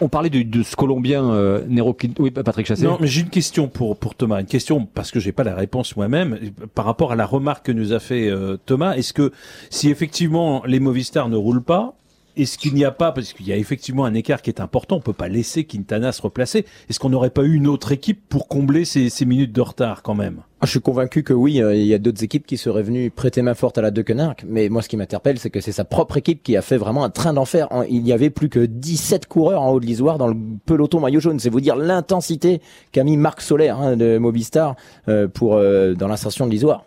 On 0.01 0.09
parlait 0.09 0.29
de, 0.29 0.63
ce 0.63 0.75
Colombien 0.75 1.23
euh, 1.23 1.61
Nero 1.69 1.95
oui 2.19 2.29
Patrick 2.29 2.67
Chassé. 2.67 2.83
Non, 2.83 2.97
mais 2.99 3.07
j'ai 3.07 3.21
une 3.21 3.29
question 3.29 3.69
pour 3.69 3.95
pour 3.95 4.13
Thomas, 4.13 4.41
une 4.41 4.45
question 4.45 4.85
parce 4.85 5.09
que 5.09 5.21
j'ai 5.21 5.31
pas 5.31 5.45
la 5.45 5.55
réponse 5.55 5.95
moi-même 5.95 6.37
par 6.73 6.83
rapport 6.83 7.13
à 7.13 7.15
la 7.15 7.25
remarque 7.25 7.67
que 7.67 7.71
nous 7.71 7.93
a 7.93 7.99
fait 7.99 8.29
Thomas. 8.65 8.95
Est-ce 8.95 9.13
que 9.13 9.31
si 9.69 9.89
effectivement 9.89 10.63
les 10.65 10.81
Movistar 10.81 11.29
ne 11.29 11.37
roulent 11.37 11.63
pas, 11.63 11.95
est-ce 12.37 12.57
qu'il 12.57 12.73
n'y 12.73 12.85
a 12.85 12.91
pas, 12.91 13.11
parce 13.11 13.33
qu'il 13.33 13.47
y 13.47 13.53
a 13.53 13.57
effectivement 13.57 14.05
un 14.05 14.13
écart 14.13 14.41
qui 14.41 14.49
est 14.49 14.59
important, 14.59 14.97
on 14.97 15.01
peut 15.01 15.13
pas 15.13 15.27
laisser 15.27 15.63
Quintana 15.63 16.11
se 16.11 16.21
replacer. 16.21 16.65
Est-ce 16.89 16.99
qu'on 16.99 17.09
n'aurait 17.09 17.29
pas 17.29 17.43
eu 17.43 17.53
une 17.53 17.67
autre 17.67 17.91
équipe 17.91 18.21
pour 18.27 18.47
combler 18.47 18.85
ces, 18.85 19.09
minutes 19.25 19.53
de 19.53 19.61
retard 19.61 20.01
quand 20.01 20.15
même? 20.15 20.41
Ah, 20.59 20.65
Je 20.65 20.71
suis 20.71 20.81
convaincu 20.81 21.23
que 21.23 21.33
oui, 21.33 21.61
euh, 21.61 21.75
il 21.75 21.85
y 21.85 21.93
a 21.93 21.97
d'autres 21.97 22.23
équipes 22.23 22.45
qui 22.45 22.57
seraient 22.57 22.83
venues 22.83 23.09
prêter 23.09 23.41
main 23.41 23.53
forte 23.53 23.77
à 23.77 23.81
la 23.81 23.91
De 23.91 24.03
Mais 24.45 24.69
moi, 24.69 24.81
ce 24.81 24.89
qui 24.89 24.97
m'interpelle, 24.97 25.39
c'est 25.39 25.49
que 25.49 25.61
c'est 25.61 25.71
sa 25.71 25.85
propre 25.85 26.17
équipe 26.17 26.43
qui 26.43 26.57
a 26.57 26.61
fait 26.61 26.77
vraiment 26.77 27.03
un 27.03 27.09
train 27.09 27.33
d'enfer. 27.33 27.67
Il 27.89 28.05
y 28.05 28.13
avait 28.13 28.29
plus 28.29 28.49
que 28.49 28.59
17 28.59 29.27
coureurs 29.27 29.61
en 29.61 29.71
haut 29.71 29.79
de 29.79 29.85
l'Isoire 29.85 30.17
dans 30.17 30.27
le 30.27 30.35
peloton 30.65 30.99
maillot 30.99 31.19
jaune. 31.19 31.39
C'est 31.39 31.49
vous 31.49 31.61
dire 31.61 31.75
l'intensité 31.75 32.61
qu'a 32.91 33.03
mis 33.03 33.17
Marc 33.17 33.41
Solaire 33.41 33.79
hein, 33.79 33.95
de 33.95 34.17
Mobistar 34.17 34.75
euh, 35.07 35.27
pour 35.27 35.55
euh, 35.55 35.93
dans 35.93 36.07
l'insertion 36.07 36.45
de 36.45 36.51
l'Isoire. 36.51 36.83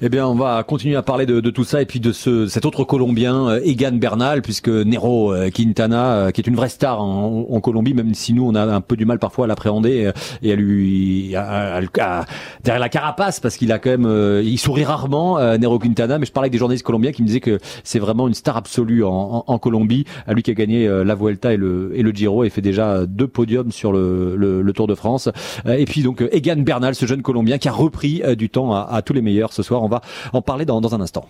Eh 0.00 0.08
bien, 0.08 0.26
on 0.26 0.34
va 0.34 0.64
continuer 0.64 0.96
à 0.96 1.02
parler 1.02 1.26
de, 1.26 1.40
de 1.40 1.50
tout 1.50 1.62
ça 1.62 1.80
et 1.80 1.86
puis 1.86 2.00
de 2.00 2.10
ce, 2.10 2.48
cet 2.48 2.64
autre 2.64 2.82
Colombien, 2.82 3.48
euh, 3.48 3.60
Egan 3.62 3.92
Bernal, 3.92 4.42
puisque 4.42 4.68
Nero 4.68 5.32
euh, 5.32 5.50
Quintana, 5.50 6.12
euh, 6.14 6.30
qui 6.32 6.40
est 6.40 6.46
une 6.48 6.56
vraie 6.56 6.70
star 6.70 7.00
en, 7.00 7.46
en, 7.48 7.60
Colombie, 7.60 7.94
même 7.94 8.12
si 8.14 8.32
nous 8.32 8.44
on 8.44 8.56
a 8.56 8.64
un 8.64 8.80
peu 8.80 8.96
du 8.96 9.04
mal 9.04 9.20
parfois 9.20 9.44
à 9.44 9.48
l'appréhender 9.48 10.10
et 10.42 10.52
à 10.52 10.56
lui 10.56 11.36
à, 11.36 11.76
à, 11.76 11.80
à, 12.00 12.24
derrière 12.64 12.80
la 12.80 12.88
carapace, 12.88 13.38
parce 13.38 13.56
qu'il 13.56 13.70
a 13.70 13.78
quand 13.78 13.90
même, 13.90 14.42
il 14.42 14.58
sourit 14.58 14.82
rarement, 14.82 15.38
Nero 15.58 15.78
Quintana. 15.78 16.18
Mais 16.18 16.26
je 16.26 16.32
parlais 16.32 16.46
avec 16.46 16.52
des 16.52 16.58
journalistes 16.58 16.84
colombiens 16.84 17.12
qui 17.12 17.22
me 17.22 17.28
disaient 17.28 17.40
que 17.40 17.60
c'est 17.84 18.00
vraiment 18.00 18.26
une 18.26 18.34
star 18.34 18.56
absolue 18.56 19.04
en, 19.04 19.44
en, 19.46 19.58
Colombie, 19.58 20.04
à 20.26 20.34
lui 20.34 20.42
qui 20.42 20.50
a 20.50 20.54
gagné 20.54 20.88
la 20.88 21.14
Vuelta 21.14 21.52
et 21.52 21.56
le, 21.56 21.92
et 21.94 22.02
le 22.02 22.10
Giro 22.10 22.42
et 22.42 22.50
fait 22.50 22.60
déjà 22.60 23.06
deux 23.06 23.28
podiums 23.28 23.70
sur 23.70 23.92
le, 23.92 24.34
le, 24.36 24.62
le 24.62 24.72
Tour 24.72 24.88
de 24.88 24.94
France. 24.96 25.28
Et 25.66 25.84
puis 25.84 26.02
donc 26.02 26.24
Egan 26.32 26.56
Bernal, 26.56 26.96
ce 26.96 27.06
jeune 27.06 27.22
Colombien 27.22 27.58
qui 27.58 27.68
a 27.68 27.72
repris 27.72 28.22
du 28.36 28.50
temps 28.50 28.74
à, 28.74 29.00
tous 29.02 29.12
les 29.12 29.22
meilleurs 29.22 29.52
ce 29.52 29.62
soir. 29.62 29.82
Va 29.92 30.02
en 30.32 30.42
parler 30.42 30.64
dans 30.64 30.94
un 30.94 31.00
instant. 31.00 31.28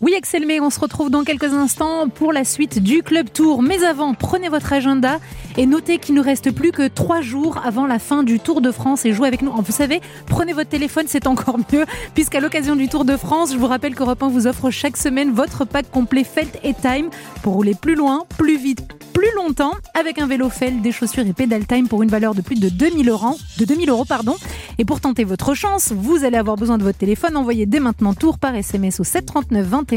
Oui, 0.00 0.12
Axel 0.16 0.44
May, 0.44 0.60
on 0.60 0.70
se 0.70 0.80
retrouve 0.80 1.08
dans 1.08 1.22
quelques 1.22 1.54
instants 1.54 2.08
pour 2.08 2.32
la 2.32 2.44
suite 2.44 2.82
du 2.82 3.02
Club 3.02 3.30
Tour. 3.32 3.62
Mais 3.62 3.84
avant, 3.84 4.12
prenez 4.12 4.48
votre 4.48 4.72
agenda 4.72 5.20
et 5.56 5.66
notez 5.66 5.98
qu'il 5.98 6.16
ne 6.16 6.20
reste 6.20 6.50
plus 6.50 6.72
que 6.72 6.88
trois 6.88 7.20
jours 7.20 7.60
avant 7.64 7.86
la 7.86 8.00
fin 8.00 8.24
du 8.24 8.40
Tour 8.40 8.60
de 8.60 8.72
France 8.72 9.06
et 9.06 9.12
jouez 9.12 9.28
avec 9.28 9.40
nous. 9.40 9.52
Vous 9.52 9.72
savez, 9.72 10.00
prenez 10.26 10.52
votre 10.52 10.68
téléphone, 10.68 11.04
c'est 11.06 11.28
encore 11.28 11.58
mieux, 11.72 11.84
puisqu'à 12.12 12.40
l'occasion 12.40 12.74
du 12.74 12.88
Tour 12.88 13.04
de 13.04 13.16
France, 13.16 13.52
je 13.52 13.56
vous 13.56 13.68
rappelle 13.68 13.94
qu'Europe 13.94 14.22
1 14.22 14.28
vous 14.28 14.48
offre 14.48 14.70
chaque 14.70 14.96
semaine 14.96 15.30
votre 15.30 15.64
pack 15.64 15.88
complet 15.92 16.24
Felt 16.24 16.58
et 16.64 16.74
Time 16.74 17.08
pour 17.42 17.54
rouler 17.54 17.74
plus 17.74 17.94
loin, 17.94 18.24
plus 18.36 18.58
vite, 18.58 18.80
plus 19.14 19.30
longtemps 19.36 19.74
avec 19.98 20.18
un 20.18 20.26
vélo 20.26 20.50
Felt, 20.50 20.82
des 20.82 20.90
chaussures 20.90 21.24
et 21.24 21.32
pédal 21.32 21.66
time 21.66 21.86
pour 21.86 22.02
une 22.02 22.10
valeur 22.10 22.34
de 22.34 22.42
plus 22.42 22.58
de 22.58 22.68
2000 22.68 23.08
euros. 23.08 23.38
De 23.58 23.64
2000 23.64 23.88
euros 23.88 24.04
pardon. 24.04 24.34
Et 24.76 24.84
pour 24.84 25.00
tenter 25.00 25.22
votre 25.22 25.54
chance, 25.54 25.92
vous 25.92 26.24
allez 26.24 26.36
avoir 26.36 26.56
besoin 26.56 26.78
de 26.78 26.82
votre 26.82 26.98
téléphone. 26.98 27.36
Envoyez 27.36 27.64
dès 27.64 27.78
maintenant 27.78 28.12
Tour 28.12 28.38
par 28.38 28.56
SMS 28.56 28.98
au 28.98 29.04
739 29.04 29.64
21. 29.64 29.93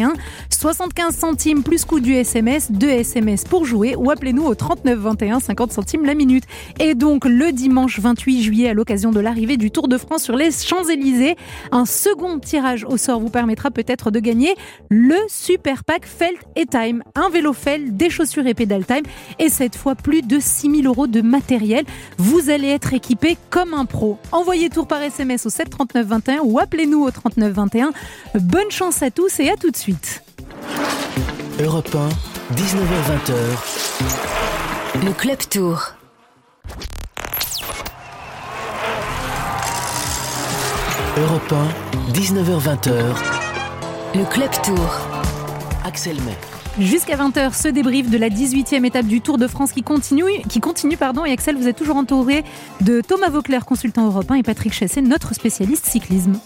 75 0.50 1.16
centimes 1.16 1.64
plus 1.64 1.86
coût 1.86 2.00
du 2.00 2.14
SMS, 2.14 2.72
2 2.72 2.88
SMS 2.88 3.44
pour 3.44 3.66
jouer 3.66 3.96
ou 3.96 4.12
appelez-nous 4.12 4.44
au 4.44 4.56
39 4.56 4.98
21 4.98 5.40
50 5.40 5.72
centimes 5.72 6.06
la 6.06 6.14
minute. 6.14 6.44
Et 6.80 6.96
donc 6.96 7.26
le 7.26 7.52
dimanche 7.52 8.00
28 8.00 8.44
juillet 8.44 8.70
à 8.70 8.74
l'occasion 8.74 9.12
de 9.12 9.20
l'arrivée 9.20 9.58
du 9.58 9.72
Tour 9.72 9.88
de 9.88 9.98
France 9.98 10.24
sur 10.24 10.36
les 10.36 10.52
Champs-Élysées, 10.52 11.36
un 11.72 11.86
second 11.86 12.40
tirage 12.40 12.86
au 12.86 12.98
sort 12.98 13.20
vous 13.20 13.30
permettra 13.30 13.72
peut-être 13.72 14.12
de 14.12 14.20
gagner 14.20 14.56
le 14.90 15.16
super 15.28 15.84
pack 15.84 16.06
Felt 16.06 16.38
et 16.56 16.66
Time, 16.66 17.04
un 17.16 17.30
vélo 17.30 17.54
Felt, 17.54 17.96
des 17.96 18.10
chaussures 18.10 18.48
et 18.48 18.54
pédale 18.54 18.86
time 18.86 19.04
et 19.40 19.50
cette 19.50 19.76
fois 19.76 19.96
plus 19.96 20.22
de 20.22 20.40
6000 20.40 20.88
euros 20.88 21.08
de 21.08 21.22
matériel. 21.22 21.86
Vous 22.18 22.50
allez 22.50 22.68
être 22.68 22.94
équipé 22.94 23.38
comme 23.50 23.74
un 23.74 23.86
pro. 23.86 24.18
Envoyez 24.32 24.70
tour 24.70 24.88
par 24.88 25.02
SMS 25.02 25.46
au 25.46 25.50
739 25.50 26.06
21 26.06 26.40
ou 26.44 26.60
appelez-nous 26.60 27.04
au 27.04 27.12
39 27.12 27.54
21. 27.54 27.92
Bonne 28.36 28.72
chance 28.72 29.02
à 29.02 29.12
tous 29.12 29.40
et 29.40 29.50
à 29.50 29.56
tout 29.56 29.72
de 29.72 29.77
suite. 29.78 30.24
Europe 31.62 31.96
1, 31.96 32.10
19h20. 32.56 33.32
Le 35.06 35.14
Club 35.14 35.38
Tour. 35.50 35.94
Europe 41.18 41.54
1, 41.54 42.12
19h20. 42.14 42.90
Le 44.16 44.26
Club 44.26 44.50
Tour. 44.64 44.90
Axel 45.86 46.16
May. 46.24 46.38
Jusqu'à 46.84 47.16
20h, 47.16 47.54
ce 47.54 47.68
débrief 47.68 48.10
de 48.10 48.18
la 48.18 48.30
18e 48.30 48.84
étape 48.86 49.06
du 49.06 49.22
Tour 49.22 49.38
de 49.38 49.48
France 49.48 49.72
qui 49.72 49.84
continue, 49.84 50.42
qui 50.50 50.60
continue 50.60 50.98
pardon, 50.98 51.24
et 51.26 51.32
Axel, 51.32 51.56
vous 51.56 51.68
êtes 51.68 51.76
toujours 51.76 51.98
entouré 51.98 52.44
de 52.82 53.02
Thomas 53.02 53.30
Vauclair, 53.30 53.66
consultant 53.66 54.06
européen, 54.08 54.38
et 54.38 54.44
Patrick 54.44 54.74
Chassé, 54.74 55.02
notre 55.02 55.34
spécialiste 55.34 55.86
cyclisme. 55.86 56.40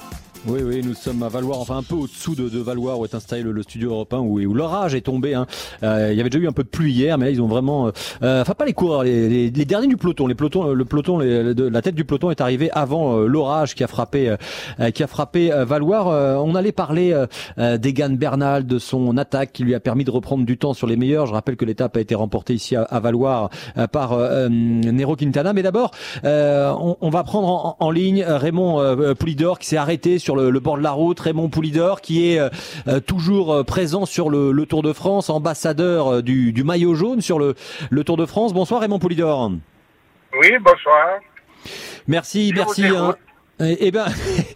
Oui, 0.47 0.61
oui, 0.65 0.81
nous 0.83 0.95
sommes 0.95 1.21
à 1.21 1.27
Valoir, 1.27 1.59
enfin 1.59 1.77
un 1.77 1.83
peu 1.83 1.93
au-dessous 1.93 2.33
de, 2.33 2.49
de 2.49 2.57
Valoir 2.57 2.99
où 2.99 3.05
est 3.05 3.13
installé 3.13 3.43
le, 3.43 3.51
le 3.51 3.61
studio 3.61 3.91
européen 3.91 4.19
où, 4.21 4.39
où 4.39 4.53
l'orage 4.55 4.95
est 4.95 5.01
tombé. 5.01 5.35
Hein. 5.35 5.45
Euh, 5.83 6.09
il 6.11 6.17
y 6.17 6.19
avait 6.19 6.31
déjà 6.31 6.43
eu 6.43 6.47
un 6.47 6.51
peu 6.51 6.63
de 6.63 6.67
pluie 6.67 6.91
hier, 6.91 7.15
mais 7.19 7.25
là 7.25 7.31
ils 7.31 7.43
ont 7.43 7.47
vraiment, 7.47 7.85
euh, 7.85 7.91
euh, 8.23 8.41
enfin 8.41 8.55
pas 8.55 8.65
les 8.65 8.73
coureurs, 8.73 9.03
les, 9.03 9.29
les, 9.29 9.51
les 9.51 9.65
derniers 9.65 9.85
du 9.85 9.97
peloton, 9.97 10.25
les 10.25 10.33
pelotons, 10.33 10.73
le 10.73 10.83
peloton, 10.85 11.19
les, 11.19 11.53
la 11.53 11.81
tête 11.83 11.93
du 11.93 12.05
peloton 12.05 12.31
est 12.31 12.41
arrivée 12.41 12.71
avant 12.71 13.17
euh, 13.17 13.27
l'orage 13.27 13.75
qui 13.75 13.83
a 13.83 13.87
frappé, 13.87 14.35
euh, 14.79 14.89
qui 14.89 15.03
a 15.03 15.07
frappé 15.07 15.51
Valoir. 15.67 16.07
on 16.43 16.55
allait 16.55 16.71
parler 16.71 17.15
d'Egan 17.57 18.09
Bernal, 18.09 18.65
de 18.65 18.79
son 18.79 19.17
attaque 19.17 19.51
qui 19.53 19.63
lui 19.63 19.75
a 19.75 19.79
permis 19.79 20.05
de 20.05 20.11
reprendre 20.11 20.43
du 20.43 20.57
temps 20.57 20.73
sur 20.73 20.87
les 20.87 20.95
meilleurs. 20.95 21.27
Je 21.27 21.33
rappelle 21.33 21.55
que 21.55 21.65
l'étape 21.65 21.97
a 21.97 21.99
été 21.99 22.15
remportée 22.15 22.55
ici 22.55 22.75
à, 22.75 22.81
à 22.81 22.99
Valoir 22.99 23.49
par 23.91 24.17
Nero 24.49 25.15
Quintana, 25.15 25.53
mais 25.53 25.61
d'abord 25.61 25.91
on, 26.23 26.97
on, 26.99 27.09
va 27.09 27.23
prendre 27.23 27.47
en, 27.47 27.77
en 27.79 27.91
ligne 27.91 28.23
Raymond 28.23 29.13
Poulidor 29.19 29.59
qui 29.59 29.67
s'est 29.67 29.77
arrêté 29.77 30.17
sur 30.17 30.30
le, 30.35 30.49
le, 30.49 30.59
bord 30.59 30.77
de 30.77 30.83
la 30.83 30.91
route. 30.91 31.19
Raymond 31.19 31.49
Poulidor 31.49 32.01
qui 32.01 32.31
est 32.31 32.39
euh, 32.39 32.99
toujours 32.99 33.53
euh, 33.53 33.63
présent 33.63 34.05
sur 34.05 34.29
le, 34.29 34.51
le, 34.51 34.65
Tour 34.65 34.83
de 34.83 34.93
France, 34.93 35.29
ambassadeur 35.29 36.07
euh, 36.07 36.21
du, 36.21 36.53
du, 36.53 36.63
maillot 36.63 36.95
jaune 36.95 37.21
sur 37.21 37.39
le, 37.39 37.55
le 37.89 38.03
Tour 38.03 38.17
de 38.17 38.25
France. 38.25 38.53
Bonsoir 38.53 38.81
Raymond 38.81 38.99
Poulidor. 38.99 39.51
Oui, 40.39 40.51
bonsoir. 40.61 41.19
Merci, 42.07 42.49
Je 42.49 42.55
merci. 42.55 42.85
Hein. 42.85 43.15
Eh 43.59 43.91
ben, 43.91 44.05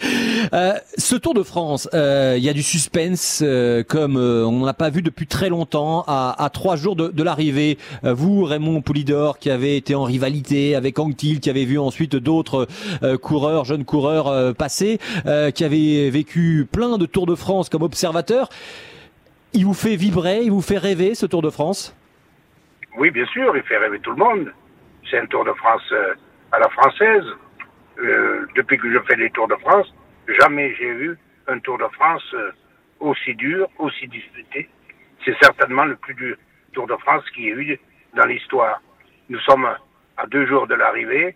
euh, 0.53 0.73
ce 0.97 1.15
Tour 1.15 1.33
de 1.33 1.43
France, 1.43 1.89
il 1.93 1.99
euh, 1.99 2.37
y 2.37 2.49
a 2.49 2.53
du 2.53 2.63
suspense 2.63 3.41
euh, 3.43 3.83
comme 3.83 4.17
on 4.17 4.65
n'a 4.65 4.73
pas 4.73 4.89
vu 4.89 5.01
depuis 5.01 5.27
très 5.27 5.49
longtemps. 5.49 6.03
À, 6.07 6.43
à 6.43 6.49
trois 6.49 6.75
jours 6.75 6.95
de, 6.95 7.09
de 7.09 7.23
l'arrivée, 7.23 7.77
vous, 8.03 8.43
Raymond 8.43 8.81
Poulidor, 8.81 9.39
qui 9.39 9.49
avez 9.49 9.77
été 9.77 9.95
en 9.95 10.03
rivalité 10.03 10.75
avec 10.75 10.99
Anctil, 10.99 11.39
qui 11.39 11.49
avez 11.49 11.65
vu 11.65 11.79
ensuite 11.79 12.15
d'autres 12.15 12.67
coureurs, 13.21 13.65
jeunes 13.65 13.85
coureurs 13.85 14.55
passer, 14.55 14.99
qui 15.53 15.63
avaient 15.63 16.09
vécu 16.09 16.67
plein 16.71 16.97
de 16.97 17.05
Tours 17.05 17.25
de 17.25 17.35
France 17.35 17.69
comme 17.69 17.83
observateur, 17.83 18.49
il 19.53 19.65
vous 19.65 19.73
fait 19.73 19.95
vibrer, 19.95 20.41
il 20.43 20.51
vous 20.51 20.61
fait 20.61 20.77
rêver 20.77 21.15
ce 21.15 21.25
Tour 21.25 21.41
de 21.41 21.49
France? 21.49 21.95
Oui, 22.97 23.11
bien 23.11 23.25
sûr, 23.27 23.55
il 23.55 23.63
fait 23.63 23.77
rêver 23.77 23.99
tout 23.99 24.11
le 24.11 24.17
monde. 24.17 24.51
C'est 25.09 25.19
un 25.19 25.25
Tour 25.25 25.45
de 25.45 25.53
France 25.53 25.83
à 26.51 26.59
la 26.59 26.69
française 26.69 27.23
euh, 27.99 28.45
depuis 28.55 28.77
que 28.77 28.91
je 28.91 28.99
fais 29.07 29.15
les 29.15 29.29
Tours 29.29 29.47
de 29.47 29.55
France, 29.55 29.87
jamais 30.27 30.73
j'ai 30.75 30.93
vu 30.93 31.17
un 31.47 31.59
Tour 31.59 31.77
de 31.77 31.87
France 31.93 32.23
euh, 32.33 32.51
aussi 32.99 33.35
dur, 33.35 33.67
aussi 33.79 34.07
disputé. 34.07 34.69
C'est 35.23 35.35
certainement 35.41 35.85
le 35.85 35.95
plus 35.95 36.13
dur 36.13 36.37
Tour 36.73 36.87
de 36.87 36.95
France 36.97 37.23
qu'il 37.31 37.43
y 37.45 37.47
ait 37.49 37.51
eu 37.51 37.79
dans 38.15 38.25
l'histoire. 38.25 38.81
Nous 39.29 39.39
sommes 39.39 39.69
à 40.17 40.27
deux 40.27 40.45
jours 40.45 40.67
de 40.67 40.75
l'arrivée. 40.75 41.35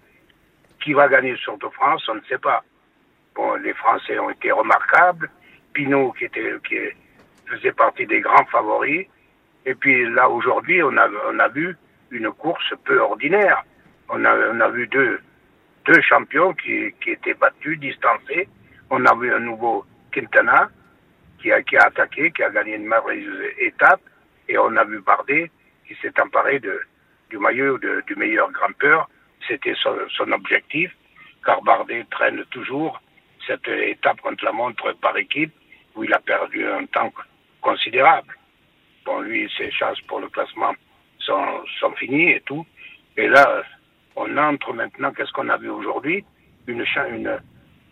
Qui 0.84 0.94
va 0.94 1.10
gagner 1.10 1.36
sur 1.36 1.58
Tour 1.58 1.70
de 1.70 1.76
France, 1.76 2.08
on 2.10 2.16
ne 2.16 2.22
sait 2.30 2.38
pas. 2.38 2.64
Bon, 3.36 3.56
les 3.56 3.74
Français 3.74 4.18
ont 4.20 4.30
été 4.30 4.52
remarquables. 4.52 5.30
Pinot, 5.74 6.14
qui 6.14 6.26
était, 6.26 6.54
qui 6.68 6.78
faisait 7.46 7.74
partie 7.74 8.06
des 8.06 8.22
grands 8.22 8.46
favoris. 8.46 9.06
Et 9.66 9.76
puis 9.76 10.10
là, 10.10 10.30
aujourd'hui, 10.30 10.82
on 10.84 10.96
a, 10.98 11.08
on 11.32 11.40
a 11.40 11.48
vu 11.50 11.76
une 12.12 12.32
course 12.32 12.74
peu 12.86 13.00
ordinaire. 13.00 13.64
On 14.10 14.24
a, 14.26 14.36
on 14.54 14.60
a 14.60 14.70
vu 14.70 14.88
deux, 14.88 15.20
deux 15.86 16.02
champions 16.02 16.54
qui, 16.54 16.94
qui 17.02 17.12
étaient 17.12 17.34
battus, 17.34 17.80
distancés. 17.80 18.48
On 18.90 19.06
a 19.06 19.16
vu 19.16 19.34
un 19.34 19.40
nouveau 19.40 19.86
Quintana 20.12 20.70
qui 21.42 21.52
a, 21.52 21.62
qui 21.62 21.78
a 21.78 21.84
attaqué, 21.84 22.32
qui 22.32 22.44
a 22.44 22.50
gagné 22.50 22.76
une 22.76 22.88
merveilleuse 22.88 23.54
étape. 23.60 24.02
Et 24.48 24.58
on 24.58 24.76
a 24.76 24.84
vu 24.84 25.00
Bardet 25.00 25.52
qui 25.88 25.96
s'est 26.02 26.20
emparé 26.20 26.60
de, 26.60 26.80
du 27.30 27.38
maillot 27.38 27.78
du 27.78 28.16
meilleur 28.16 28.52
grimpeur. 28.52 29.10
C'était 29.48 29.76
son, 29.76 29.96
son, 30.10 30.32
objectif, 30.32 30.92
car 31.46 31.62
Bardet 31.62 32.06
traîne 32.12 32.44
toujours 32.46 33.02
cette 33.48 33.68
étape 33.68 34.22
contre 34.22 34.46
la 34.46 34.52
montre 34.52 34.92
par 34.94 35.16
équipe 35.18 35.54
où 35.96 36.04
il 36.04 36.14
a 36.14 36.20
perdu 36.20 36.66
un 36.66 36.86
temps 36.86 37.14
considérable. 37.62 38.36
Bon, 39.06 39.22
lui, 39.22 39.52
ses 39.58 39.72
chances 39.72 40.02
pour 40.02 40.20
le 40.20 40.30
classement 40.30 40.74
sont, 41.20 41.64
sont 41.80 41.92
finies 41.94 42.32
et 42.32 42.42
tout. 42.42 42.66
Et 43.18 43.28
là, 43.28 43.64
on 44.16 44.38
entre 44.38 44.74
maintenant, 44.74 45.12
qu'est-ce 45.12 45.32
qu'on 45.32 45.50
a 45.50 45.58
vu 45.58 45.70
aujourd'hui? 45.70 46.24
Une, 46.68 46.86
une, 47.12 47.40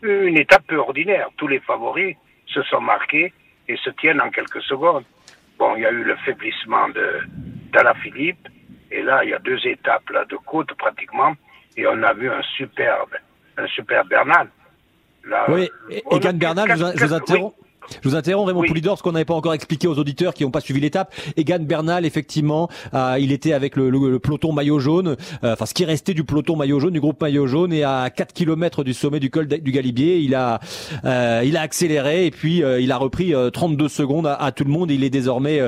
une 0.02 0.38
étape 0.38 0.64
peu 0.68 0.78
ordinaire. 0.78 1.30
Tous 1.38 1.48
les 1.48 1.60
favoris 1.60 2.16
se 2.46 2.62
sont 2.64 2.82
marqués 2.82 3.34
et 3.68 3.78
se 3.78 3.90
tiennent 3.92 4.22
en 4.22 4.30
quelques 4.30 4.62
secondes. 4.62 5.04
Bon, 5.60 5.76
il 5.76 5.82
y 5.82 5.86
a 5.86 5.92
eu 5.92 6.04
le 6.04 6.16
faiblissement 6.18 6.90
de 6.90 7.22
Philippe, 7.96 8.48
et 8.92 9.02
là, 9.02 9.24
il 9.24 9.30
y 9.30 9.34
a 9.34 9.40
deux 9.40 9.60
étapes 9.66 10.10
là, 10.10 10.26
de 10.26 10.36
côte 10.38 10.74
pratiquement, 10.74 11.36
et 11.76 11.86
on 11.88 12.02
a 12.04 12.14
vu 12.14 12.30
un 12.30 12.42
superbe, 12.56 13.16
un 13.58 13.68
superbe 13.68 14.08
Bernal. 14.10 14.48
Là, 15.26 15.46
oui, 15.50 15.70
et, 15.90 16.04
et 16.10 16.34
Bernal, 16.34 16.70
je 16.70 17.06
vous, 17.06 17.14
interromps. 17.14 17.56
Oui. 17.60 17.67
Je 18.02 18.10
vous 18.10 18.16
interromps 18.16 18.48
Raymond 18.48 18.62
oui. 18.62 18.68
Poulidor, 18.68 18.98
ce 18.98 19.04
qu'on 19.04 19.12
n'avait 19.12 19.26
pas 19.26 19.34
encore 19.34 19.54
expliqué 19.54 19.88
aux 19.88 19.98
auditeurs 19.98 20.34
qui 20.34 20.44
n'ont 20.44 20.52
pas 20.52 20.62
suivi 20.62 20.80
l'étape. 20.80 21.14
Egan 21.36 21.60
Bernal, 21.60 22.06
effectivement, 22.06 22.70
euh, 22.94 23.18
il 23.20 23.32
était 23.32 23.54
avec 23.54 23.76
le, 23.76 23.90
le, 23.90 24.12
le 24.12 24.20
peloton 24.20 24.54
maillot 24.54 24.80
jaune, 24.80 25.16
euh, 25.44 25.54
enfin 25.54 25.66
ce 25.66 25.74
qui 25.74 25.86
restait 25.86 26.14
du 26.14 26.24
peloton 26.24 26.56
maillot 26.56 26.80
jaune, 26.80 26.94
du 26.94 27.00
groupe 27.00 27.22
maillot 27.22 27.48
jaune, 27.48 27.74
et 27.74 27.84
à 27.84 28.10
4 28.10 28.34
km 28.34 28.84
du 28.84 28.94
sommet 28.94 29.20
du 29.20 29.30
col 29.30 29.48
du 29.48 29.72
Galibier, 29.72 30.20
il 30.20 30.36
a, 30.36 30.60
euh, 31.06 31.44
il 31.46 31.58
a 31.58 31.62
accéléré 31.62 32.26
et 32.26 32.32
puis 32.32 32.64
euh, 32.64 32.80
il 32.80 32.92
a 32.92 32.98
repris 32.98 33.34
32 33.54 33.86
euh, 33.86 33.88
secondes 33.88 34.28
à, 34.28 34.36
à, 34.36 34.52
tout 34.52 34.64
le 34.64 34.72
monde. 34.72 34.92
Il 34.92 35.04
est 35.04 35.10
désormais 35.10 35.62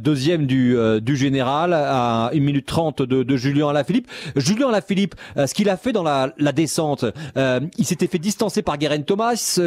deuxième 0.00 0.46
du, 0.46 0.76
du 1.00 1.16
général 1.16 1.72
à 1.72 2.30
1 2.32 2.40
minute 2.40 2.66
30 2.66 3.02
de, 3.02 3.22
de 3.22 3.36
Julien 3.36 3.68
Alaphilippe. 3.68 4.08
Julien 4.36 4.68
Alaphilippe, 4.68 5.14
ce 5.36 5.52
qu'il 5.54 5.68
a 5.68 5.76
fait 5.76 5.92
dans 5.92 6.02
la, 6.02 6.32
la 6.38 6.52
descente, 6.52 7.04
il 7.36 7.84
s'était 7.84 8.06
fait 8.06 8.18
distancer 8.18 8.62
par 8.62 8.78
Guérin 8.78 9.02
Thomas, 9.02 9.58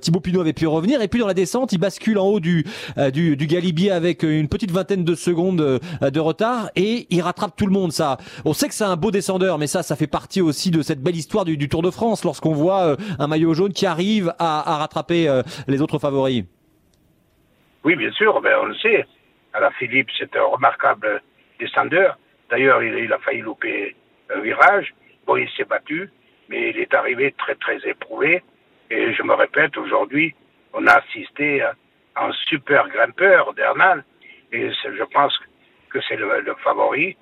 Thibaut 0.00 0.20
Pinot 0.20 0.40
avait 0.40 0.52
pu 0.52 0.66
revenir, 0.66 1.00
et 1.02 1.08
puis 1.08 1.20
dans 1.20 1.26
la 1.26 1.34
descente, 1.34 1.47
il 1.70 1.78
bascule 1.78 2.18
en 2.18 2.26
haut 2.26 2.40
du, 2.40 2.64
euh, 2.96 3.10
du, 3.10 3.36
du 3.36 3.46
Galibier 3.46 3.90
avec 3.90 4.22
une 4.22 4.48
petite 4.48 4.70
vingtaine 4.70 5.04
de 5.04 5.14
secondes 5.14 5.60
euh, 5.60 6.10
de 6.10 6.20
retard 6.20 6.70
et 6.76 7.06
il 7.10 7.22
rattrape 7.22 7.56
tout 7.56 7.66
le 7.66 7.72
monde. 7.72 7.92
Ça, 7.92 8.18
on 8.44 8.52
sait 8.52 8.68
que 8.68 8.74
c'est 8.74 8.84
un 8.84 8.96
beau 8.96 9.10
descendeur, 9.10 9.58
mais 9.58 9.66
ça, 9.66 9.82
ça 9.82 9.96
fait 9.96 10.06
partie 10.06 10.40
aussi 10.40 10.70
de 10.70 10.82
cette 10.82 11.02
belle 11.02 11.16
histoire 11.16 11.44
du, 11.44 11.68
Tour 11.68 11.82
de 11.82 11.90
France 11.90 12.24
lorsqu'on 12.24 12.52
voit 12.52 12.82
euh, 12.82 12.96
un 13.18 13.26
maillot 13.26 13.52
jaune 13.52 13.72
qui 13.72 13.84
arrive 13.84 14.32
à, 14.38 14.74
à 14.74 14.78
rattraper 14.78 15.28
les 15.66 15.82
autres 15.82 15.98
favoris. 15.98 16.44
Oui, 17.84 17.96
bien 17.96 18.10
sûr, 18.12 18.40
ben, 18.40 18.56
on 18.62 18.66
le 18.66 18.74
sait. 18.76 19.06
Alors 19.52 19.72
Philippe, 19.78 20.08
c'est 20.18 20.34
un 20.36 20.44
remarquable 20.44 21.22
descendeur. 21.60 22.18
D'ailleurs, 22.50 22.82
il, 22.82 22.94
il, 23.04 23.12
a 23.12 23.18
failli 23.18 23.40
louper 23.40 23.94
un 24.34 24.40
virage. 24.40 24.94
Bon, 25.26 25.36
il 25.36 25.48
s'est 25.56 25.64
battu, 25.64 26.10
mais 26.48 26.70
il 26.70 26.78
est 26.78 26.94
arrivé 26.94 27.34
très 27.38 27.54
très 27.56 27.78
éprouvé. 27.88 28.42
Et 28.90 29.12
je 29.12 29.22
me 29.22 29.34
répète, 29.34 29.76
aujourd'hui, 29.76 30.34
on 30.72 30.86
a 30.86 30.92
assisté 30.94 31.62
à 31.62 31.74
un 32.16 32.32
super 32.48 32.88
grimpeur 32.88 33.54
d'Hernan, 33.54 34.02
et 34.52 34.70
je 34.70 35.04
pense 35.12 35.38
que 35.90 36.00
c'est 36.08 36.16
le, 36.16 36.54
favori. 36.62 37.16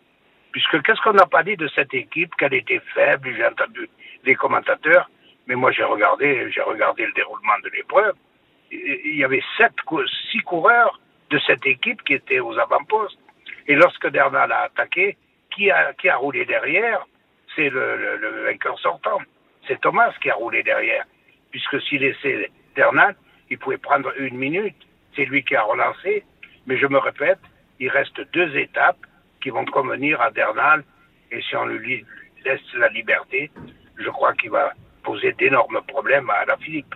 Puisque 0.53 0.83
qu'est-ce 0.83 1.01
qu'on 1.03 1.13
n'a 1.13 1.27
pas 1.27 1.43
dit 1.43 1.57
de 1.57 1.69
cette 1.69 1.93
équipe, 1.93 2.35
qu'elle 2.37 2.55
était 2.55 2.81
faible, 2.95 3.33
j'ai 3.37 3.47
entendu 3.47 3.89
les 4.25 4.35
commentateurs, 4.35 5.11
mais 5.47 5.55
moi 5.55 5.71
j'ai 5.71 5.85
regardé, 5.85 6.51
j'ai 6.51 6.63
regardé 6.63 7.07
le 7.07 7.13
déroulement 7.13 7.59
de 7.63 7.71
l'épreuve. 7.71 8.15
Il 8.71 9.17
y 9.17 9.25
avait 9.25 9.43
sept, 9.57 9.73
six 10.31 10.41
coureurs 10.41 10.99
de 11.31 11.39
cette 11.41 11.65
équipe 11.67 12.03
qui 12.03 12.15
étaient 12.15 12.41
aux 12.41 12.59
avant-postes. 12.59 13.19
Et 13.69 13.75
lorsque 13.75 14.09
Dernal 14.09 14.51
a 14.51 14.63
attaqué, 14.63 15.17
qui 15.51 15.71
a, 15.71 16.17
roulé 16.17 16.45
derrière? 16.45 17.07
C'est 17.55 17.71
le, 17.71 17.97
le, 17.97 18.17
le, 18.17 18.45
vainqueur 18.45 18.79
sortant. 18.79 19.19
C'est 19.67 19.81
Thomas 19.81 20.13
qui 20.21 20.29
a 20.31 20.35
roulé 20.35 20.63
derrière. 20.63 21.05
Puisque 21.51 21.81
s'il 21.83 22.03
laissait 22.03 22.51
Dernal, 22.75 23.17
il 23.51 23.59
pouvait 23.59 23.79
prendre 23.79 24.11
une 24.19 24.37
minute. 24.37 24.77
C'est 25.15 25.25
lui 25.25 25.43
qui 25.45 25.57
a 25.57 25.63
relancé. 25.63 26.25
Mais 26.67 26.79
je 26.79 26.87
me 26.87 26.99
répète, 26.99 27.39
il 27.81 27.89
reste 27.89 28.21
deux 28.33 28.57
étapes 28.57 28.99
qui 29.43 29.51
vont 29.51 29.65
convenir 29.65 30.21
à 30.21 30.31
Bernal. 30.31 30.85
Et 31.31 31.41
si 31.43 31.57
on 31.57 31.67
lui 31.67 32.05
laisse 32.45 32.61
la 32.79 32.89
liberté, 32.89 33.51
je 33.97 34.09
crois 34.11 34.35
qu'il 34.35 34.51
va 34.51 34.73
poser 35.03 35.33
d'énormes 35.35 35.81
problèmes 35.87 36.29
à 36.31 36.45
la 36.45 36.57
Philippe. 36.57 36.95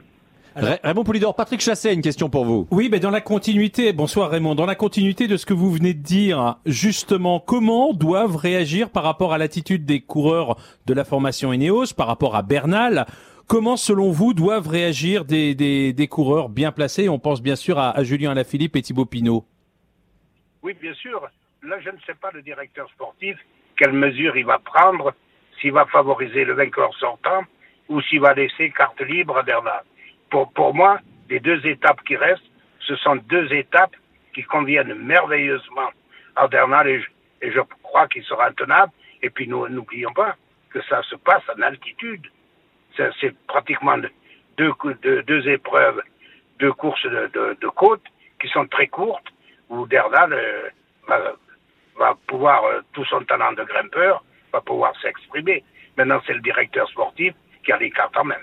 Raymond 0.57 1.05
Poulidor, 1.05 1.37
Patrick 1.37 1.61
Chassé, 1.61 1.93
une 1.93 2.03
question 2.03 2.29
pour 2.29 2.45
vous. 2.45 2.67
Oui, 2.73 2.89
mais 2.91 2.99
dans 2.99 3.11
la 3.11 3.21
continuité, 3.21 3.93
bonsoir 3.93 4.31
Raymond, 4.31 4.57
dans 4.57 4.67
la 4.67 4.75
continuité 4.75 5.29
de 5.29 5.37
ce 5.37 5.47
que 5.47 5.55
vous 5.55 5.71
venez 5.71 5.95
de 5.95 6.03
dire, 6.03 6.57
justement, 6.67 7.39
comment 7.39 7.93
doivent 7.93 8.35
réagir 8.37 8.91
par 8.91 9.05
rapport 9.05 9.33
à 9.33 9.39
l'attitude 9.39 9.85
des 9.85 10.01
coureurs 10.01 10.57
de 10.87 10.95
la 10.95 11.05
formation 11.05 11.53
Ineos, 11.53 11.95
par 11.97 12.09
rapport 12.09 12.35
à 12.35 12.43
Bernal 12.43 13.07
Comment, 13.51 13.77
selon 13.77 14.13
vous, 14.13 14.33
doivent 14.33 14.69
réagir 14.69 15.25
des, 15.25 15.57
des, 15.57 16.07
coureurs 16.07 16.51
bien 16.51 16.71
placés? 16.71 17.09
On 17.09 17.19
pense 17.19 17.43
bien 17.43 17.57
sûr 17.57 17.81
à, 17.81 18.01
Julien 18.05 18.31
Alaphilippe 18.31 18.77
et 18.77 18.83
Thibaut 18.83 19.07
Pinot. 19.07 19.45
Oui, 20.63 20.77
bien 20.81 20.95
sûr. 20.95 21.21
Là, 21.65 21.81
je 21.81 21.91
ne 21.91 21.99
sais 22.07 22.15
pas 22.15 22.31
le 22.33 22.43
directeur 22.43 22.89
sportif 22.91 23.37
quelle 23.77 23.93
mesure 23.93 24.37
il 24.37 24.47
va 24.47 24.61
prendre, 24.61 25.13
s'il 25.61 25.73
va 25.73 25.85
favoriser 25.87 26.45
le 26.45 26.53
vainqueur 26.53 26.95
sortant 26.95 27.43
ou 27.89 28.01
s'il 28.03 28.21
va 28.21 28.35
laisser 28.35 28.71
carte 28.71 29.01
libre 29.01 29.37
à 29.37 29.43
Bernard. 29.43 29.83
Pour, 30.31 30.73
moi, 30.73 31.01
les 31.29 31.41
deux 31.41 31.67
étapes 31.67 32.05
qui 32.05 32.15
restent, 32.15 32.53
ce 32.79 32.95
sont 32.95 33.17
deux 33.17 33.53
étapes 33.53 33.97
qui 34.33 34.45
conviennent 34.45 34.95
merveilleusement 34.95 35.91
à 36.37 36.47
Bernard 36.47 36.87
et 36.87 37.01
je, 37.01 37.09
et 37.43 37.51
je 37.51 37.61
crois 37.83 38.07
qu'il 38.07 38.23
sera 38.23 38.47
intenable. 38.47 38.93
Et 39.23 39.31
puis, 39.31 39.49
nous 39.49 39.67
n'oublions 39.67 40.13
pas 40.13 40.37
que 40.69 40.81
ça 40.83 41.03
se 41.03 41.17
passe 41.17 41.43
en 41.53 41.61
altitude 41.63 42.29
c'est 43.21 43.35
pratiquement 43.47 43.97
deux, 44.57 44.73
deux, 45.27 45.49
épreuves, 45.49 46.01
deux 46.59 46.73
courses 46.73 47.03
de, 47.05 47.31
de, 47.33 47.57
de 47.61 47.69
côte 47.69 48.03
qui 48.41 48.49
sont 48.49 48.67
très 48.67 48.89
courtes, 48.89 49.27
où 49.69 49.87
Bernal 49.87 50.33
euh, 50.33 50.69
va, 51.99 52.17
pouvoir, 52.27 52.65
euh, 52.65 52.81
tout 52.93 53.05
son 53.07 53.21
talent 53.25 53.53
de 53.53 53.65
grimpeur, 53.65 54.25
va 54.53 54.61
pouvoir 54.61 54.93
s'exprimer. 55.01 55.63
Maintenant, 55.97 56.21
c'est 56.27 56.35
le 56.35 56.41
directeur 56.41 56.89
sportif 56.89 57.35
qui 57.65 57.73
a 57.73 57.77
les 57.79 57.91
cartes 57.91 58.17
en 58.17 58.25
main. 58.25 58.35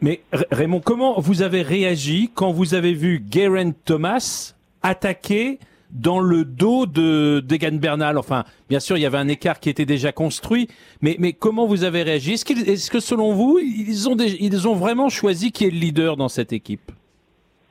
Mais 0.00 0.20
Ra- 0.32 0.44
Raymond, 0.50 0.80
comment 0.80 1.20
vous 1.20 1.42
avez 1.42 1.62
réagi 1.62 2.30
quand 2.34 2.50
vous 2.52 2.74
avez 2.74 2.92
vu 2.94 3.22
Geraint 3.30 3.72
Thomas 3.84 4.54
attaquer 4.82 5.58
dans 5.92 6.20
le 6.20 6.44
dos 6.44 6.86
de 6.86 7.40
d'Egan 7.40 7.78
Bernal 7.78 8.18
Enfin, 8.18 8.44
bien 8.68 8.80
sûr, 8.80 8.96
il 8.96 9.00
y 9.00 9.06
avait 9.06 9.18
un 9.18 9.28
écart 9.28 9.60
qui 9.60 9.70
était 9.70 9.84
déjà 9.84 10.12
construit, 10.12 10.68
mais, 11.02 11.32
comment 11.32 11.66
vous 11.66 11.84
avez 11.84 12.02
réagi? 12.02 12.32
Est-ce 12.32 12.90
que 12.90 13.00
selon 13.00 13.32
vous, 13.34 13.58
ils 13.58 14.08
ont, 14.68 14.74
vraiment 14.74 15.08
choisi 15.08 15.52
qui 15.52 15.66
est 15.66 15.70
le 15.70 15.78
leader 15.78 16.16
dans 16.16 16.28
cette 16.28 16.52
équipe? 16.52 16.90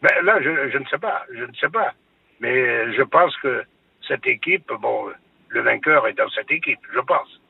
Ben, 0.02 0.12
là, 0.24 0.40
je, 0.42 0.78
ne 0.78 0.86
sais 0.86 0.98
pas, 0.98 1.24
je 1.34 1.44
ne 1.44 1.54
sais 1.60 1.70
pas. 1.70 1.94
Mais 2.40 2.94
je 2.94 3.02
pense 3.04 3.36
que 3.38 3.64
cette 4.08 4.26
équipe, 4.26 4.72
bon, 4.82 5.06
le 5.50 5.62
vainqueur 5.62 6.08
est 6.08 6.14
dans 6.14 6.30
cette 6.30 6.52
équipe, 6.52 6.80
je 6.94 7.00
pense. 7.00 7.42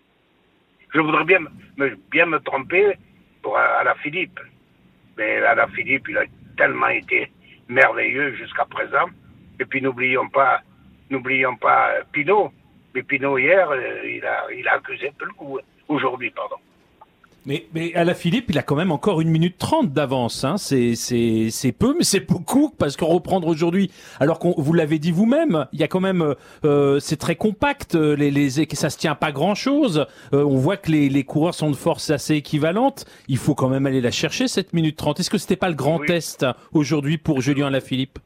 Je 0.93 0.99
voudrais 0.99 1.23
bien 1.23 1.39
me, 1.77 1.95
bien 2.09 2.25
me 2.25 2.39
tromper 2.39 2.97
pour 3.41 3.57
la 3.57 3.95
Philippe. 3.95 4.39
Mais 5.17 5.39
la 5.39 5.67
Philippe, 5.67 6.07
il 6.09 6.17
a 6.17 6.23
tellement 6.57 6.89
été 6.89 7.31
merveilleux 7.69 8.35
jusqu'à 8.35 8.65
présent. 8.65 9.07
Et 9.61 9.65
puis 9.65 9.81
n'oublions 9.81 10.27
pas, 10.27 10.61
n'oublions 11.11 11.55
pas 11.55 11.91
Pinot. 12.11 12.51
Mais 12.95 13.03
Pinot 13.03 13.37
hier, 13.37 13.69
euh, 13.69 13.77
il 14.17 14.25
a, 14.25 14.51
il 14.57 14.67
a 14.67 14.73
accusé 14.73 15.07
un 15.09 15.13
peu 15.17 15.25
le 15.25 15.33
coup. 15.33 15.59
Aujourd'hui, 15.87 16.31
pardon. 16.31 16.55
Mais, 17.47 17.65
mais 17.73 17.91
à 17.95 18.03
la 18.03 18.13
Philippe, 18.13 18.45
il 18.49 18.57
a 18.59 18.61
quand 18.61 18.75
même 18.75 18.91
encore 18.91 19.19
une 19.19 19.29
minute 19.29 19.57
trente 19.57 19.91
d'avance. 19.91 20.43
Hein. 20.43 20.57
C'est, 20.57 20.93
c'est, 20.93 21.47
c'est 21.49 21.71
peu, 21.71 21.95
mais 21.97 22.03
c'est 22.03 22.19
beaucoup 22.19 22.69
parce 22.69 22.95
qu'en 22.95 23.07
reprendre 23.07 23.47
aujourd'hui, 23.47 23.89
alors 24.19 24.37
qu'on 24.37 24.53
vous 24.57 24.73
l'avez 24.73 24.99
dit 24.99 25.11
vous-même, 25.11 25.65
il 25.73 25.79
y 25.79 25.83
a 25.83 25.87
quand 25.87 25.99
même, 26.01 26.35
euh, 26.65 26.99
c'est 26.99 27.17
très 27.17 27.35
compact. 27.35 27.95
euh, 27.95 28.15
Les, 28.15 28.29
les, 28.29 28.49
ça 28.51 28.91
se 28.91 28.97
tient 28.99 29.15
pas 29.15 29.31
grand-chose. 29.31 30.05
Euh, 30.33 30.43
on 30.43 30.57
voit 30.57 30.77
que 30.77 30.91
les, 30.91 31.09
les 31.09 31.23
coureurs 31.23 31.55
sont 31.55 31.71
de 31.71 31.75
force 31.75 32.11
assez 32.11 32.35
équivalentes. 32.35 33.05
Il 33.27 33.37
faut 33.37 33.55
quand 33.55 33.69
même 33.69 33.87
aller 33.87 34.01
la 34.01 34.11
chercher 34.11 34.47
cette 34.47 34.73
minute 34.73 34.95
trente. 34.97 35.19
Est-ce 35.19 35.31
que 35.31 35.39
c'était 35.39 35.55
pas 35.55 35.69
le 35.69 35.75
grand 35.75 35.97
Oui. 35.99 36.05
test 36.07 36.45
aujourd'hui 36.73 37.17
pour 37.17 37.41
Julien 37.41 37.67
Alaphilippe 37.67 38.19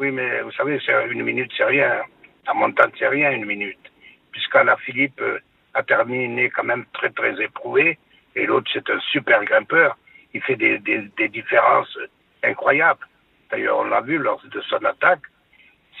Oui, 0.00 0.10
mais 0.12 0.40
vous 0.40 0.50
savez, 0.52 0.80
une 1.10 1.22
minute, 1.22 1.52
c'est 1.54 1.64
rien. 1.64 2.00
La 2.46 2.54
montagne, 2.54 2.90
c'est 2.98 3.06
rien, 3.06 3.32
une 3.32 3.44
minute. 3.44 3.92
Puisqu'Alain 4.32 4.78
Philippe 4.78 5.20
euh, 5.20 5.38
a 5.74 5.82
terminé 5.82 6.48
quand 6.48 6.64
même 6.64 6.86
très, 6.94 7.10
très 7.10 7.38
éprouvé. 7.42 7.98
Et 8.34 8.46
l'autre, 8.46 8.70
c'est 8.72 8.88
un 8.88 8.98
super 9.12 9.44
grimpeur. 9.44 9.98
Il 10.32 10.40
fait 10.42 10.56
des, 10.56 10.78
des, 10.78 11.02
des 11.18 11.28
différences 11.28 11.98
incroyables. 12.42 13.06
D'ailleurs, 13.50 13.80
on 13.80 13.84
l'a 13.84 14.00
vu 14.00 14.16
lors 14.16 14.42
de 14.42 14.60
son 14.62 14.82
attaque. 14.86 15.20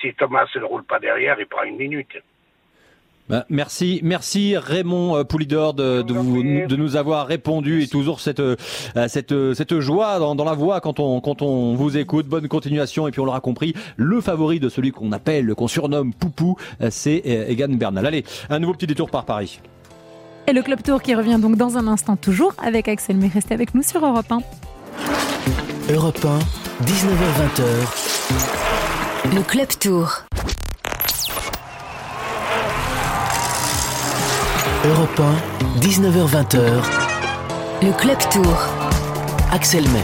Si 0.00 0.14
Thomas 0.14 0.48
ne 0.54 0.64
roule 0.64 0.84
pas 0.84 0.98
derrière, 0.98 1.38
il 1.38 1.46
prend 1.46 1.64
une 1.64 1.76
minute. 1.76 2.16
Bah, 3.30 3.46
merci, 3.48 4.00
merci 4.02 4.56
Raymond 4.56 5.16
euh, 5.16 5.24
Poulidor 5.24 5.74
de, 5.74 6.02
de, 6.02 6.12
vous- 6.12 6.42
de 6.42 6.76
nous 6.76 6.96
avoir 6.96 7.26
répondu 7.26 7.82
et 7.82 7.86
toujours 7.86 8.20
cette 8.20 8.40
euh, 8.40 8.56
cette 9.08 9.32
euh, 9.32 9.54
cette 9.54 9.78
joie 9.80 10.18
dans, 10.18 10.34
dans 10.34 10.44
la 10.44 10.54
voix 10.54 10.80
quand 10.80 11.00
on 11.00 11.20
quand 11.20 11.42
on 11.42 11.74
vous 11.74 11.96
écoute. 11.96 12.26
Bonne 12.26 12.48
continuation 12.48 13.06
et 13.08 13.10
puis 13.12 13.20
on 13.20 13.24
l'aura 13.24 13.40
compris, 13.40 13.74
le 13.96 14.20
favori 14.20 14.60
de 14.60 14.68
celui 14.68 14.90
qu'on 14.90 15.12
appelle, 15.12 15.54
qu'on 15.54 15.68
surnomme 15.68 16.12
Poupou, 16.12 16.56
c'est 16.90 17.22
Egan 17.24 17.68
Bernal. 17.74 18.06
Allez, 18.06 18.24
un 18.50 18.58
nouveau 18.58 18.74
petit 18.74 18.86
détour 18.86 19.10
par 19.10 19.24
Paris. 19.24 19.60
Et 20.46 20.52
le 20.52 20.62
Club 20.62 20.82
Tour 20.82 21.02
qui 21.02 21.14
revient 21.14 21.38
donc 21.40 21.56
dans 21.56 21.76
un 21.76 21.86
instant 21.86 22.16
toujours 22.16 22.52
avec 22.62 22.88
Axel, 22.88 23.16
mais 23.16 23.28
restez 23.28 23.54
avec 23.54 23.74
nous 23.74 23.82
sur 23.82 24.04
Europe 24.04 24.30
1. 24.30 24.40
Europe 25.92 26.24
1, 26.24 26.38
19h20h. 26.84 29.34
Le 29.36 29.42
Club 29.42 29.68
Tour. 29.78 30.10
Europe 34.82 35.20
1, 35.20 35.80
19h20h. 35.80 36.82
Le 37.82 37.92
Club 37.98 38.16
Tour. 38.30 38.56
Axel 39.52 39.84
May. 39.90 40.02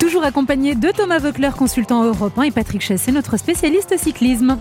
Toujours 0.00 0.24
accompagné 0.24 0.74
de 0.74 0.90
Thomas 0.90 1.18
Voeckler, 1.18 1.50
consultant 1.54 2.04
Europe 2.04 2.38
1, 2.38 2.44
et 2.44 2.50
Patrick 2.50 2.80
Chassé, 2.80 3.12
notre 3.12 3.36
spécialiste 3.36 3.98
cyclisme. 3.98 4.58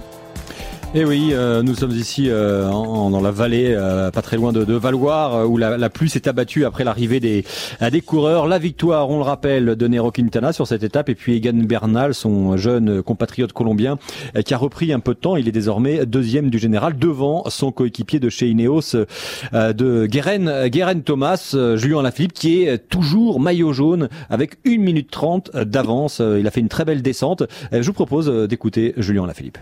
Et 0.95 1.05
oui, 1.05 1.29
euh, 1.31 1.63
nous 1.63 1.73
sommes 1.73 1.89
ici 1.93 2.29
euh, 2.29 2.69
en- 2.69 3.09
dans 3.09 3.19
la 3.19 3.31
vallée, 3.31 3.73
euh, 3.75 4.11
pas 4.11 4.21
très 4.21 4.37
loin 4.37 4.53
de, 4.53 4.63
de 4.63 4.75
Valoir, 4.75 5.33
euh, 5.33 5.45
où 5.45 5.57
la, 5.57 5.75
la 5.75 5.89
pluie 5.89 6.07
s'est 6.07 6.27
abattue 6.27 6.65
après 6.65 6.83
l'arrivée 6.83 7.19
des, 7.19 7.45
des 7.91 8.01
coureurs. 8.01 8.45
La 8.45 8.59
victoire, 8.59 9.09
on 9.09 9.17
le 9.17 9.23
rappelle, 9.23 9.75
de 9.75 9.87
Nero 9.87 10.11
Quintana 10.11 10.53
sur 10.53 10.67
cette 10.67 10.83
étape, 10.83 11.09
et 11.09 11.15
puis 11.15 11.35
Egan 11.35 11.53
Bernal, 11.63 12.13
son 12.13 12.57
jeune 12.57 13.01
compatriote 13.01 13.53
colombien, 13.53 13.97
euh, 14.37 14.43
qui 14.43 14.53
a 14.53 14.57
repris 14.57 14.93
un 14.93 14.99
peu 14.99 15.15
de 15.15 15.19
temps. 15.19 15.35
Il 15.35 15.47
est 15.47 15.51
désormais 15.51 16.05
deuxième 16.05 16.51
du 16.51 16.59
général, 16.59 16.95
devant 16.99 17.43
son 17.49 17.71
coéquipier 17.71 18.19
de 18.19 18.29
chez 18.29 18.47
Ineos, 18.49 18.95
euh, 18.95 19.73
de 19.73 20.05
Guérin, 20.05 20.67
Guérin 20.67 20.99
Thomas, 20.99 21.55
Julien 21.75 22.03
Lafilippe, 22.03 22.33
qui 22.33 22.65
est 22.65 22.77
toujours 22.77 23.39
maillot 23.39 23.73
jaune 23.73 24.09
avec 24.29 24.57
1 24.67 24.77
minute 24.77 25.09
30 25.09 25.57
d'avance. 25.57 26.19
Il 26.39 26.45
a 26.45 26.51
fait 26.51 26.59
une 26.61 26.69
très 26.69 26.85
belle 26.85 27.01
descente. 27.01 27.41
Je 27.71 27.81
vous 27.81 27.93
propose 27.93 28.29
d'écouter 28.47 28.93
Julien 28.97 29.25
Lafilippe. 29.25 29.57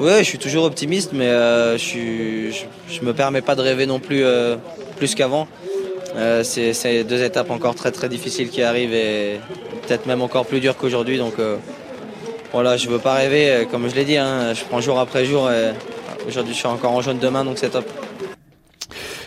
Ouais, 0.00 0.18
je 0.18 0.24
suis 0.24 0.38
toujours 0.38 0.64
optimiste, 0.64 1.10
mais 1.12 1.28
euh, 1.28 1.76
je, 1.76 2.50
je, 2.50 2.94
je 2.94 3.00
me 3.02 3.12
permets 3.12 3.42
pas 3.42 3.54
de 3.54 3.60
rêver 3.60 3.86
non 3.86 3.98
plus 4.00 4.24
euh, 4.24 4.56
plus 4.96 5.14
qu'avant. 5.14 5.46
Euh, 6.16 6.42
c'est 6.42 7.04
deux 7.04 7.22
étapes 7.22 7.50
encore 7.50 7.74
très 7.74 7.92
très 7.92 8.08
difficiles 8.08 8.48
qui 8.50 8.62
arrivent 8.62 8.94
et 8.94 9.38
peut-être 9.86 10.06
même 10.06 10.22
encore 10.22 10.46
plus 10.46 10.60
dures 10.60 10.76
qu'aujourd'hui. 10.76 11.18
Donc 11.18 11.34
voilà, 12.52 12.76
je 12.76 12.88
veux 12.88 12.98
pas 12.98 13.14
rêver. 13.14 13.66
Comme 13.70 13.88
je 13.88 13.94
l'ai 13.94 14.04
dit, 14.04 14.16
hein, 14.16 14.54
je 14.54 14.64
prends 14.64 14.80
jour 14.80 14.98
après 14.98 15.24
jour. 15.24 15.48
Aujourd'hui, 16.26 16.52
je 16.52 16.58
suis 16.58 16.66
encore 16.66 16.92
en 16.92 17.00
jaune 17.00 17.18
demain, 17.18 17.44
donc 17.44 17.58
c'est 17.58 17.70
top. 17.70 17.84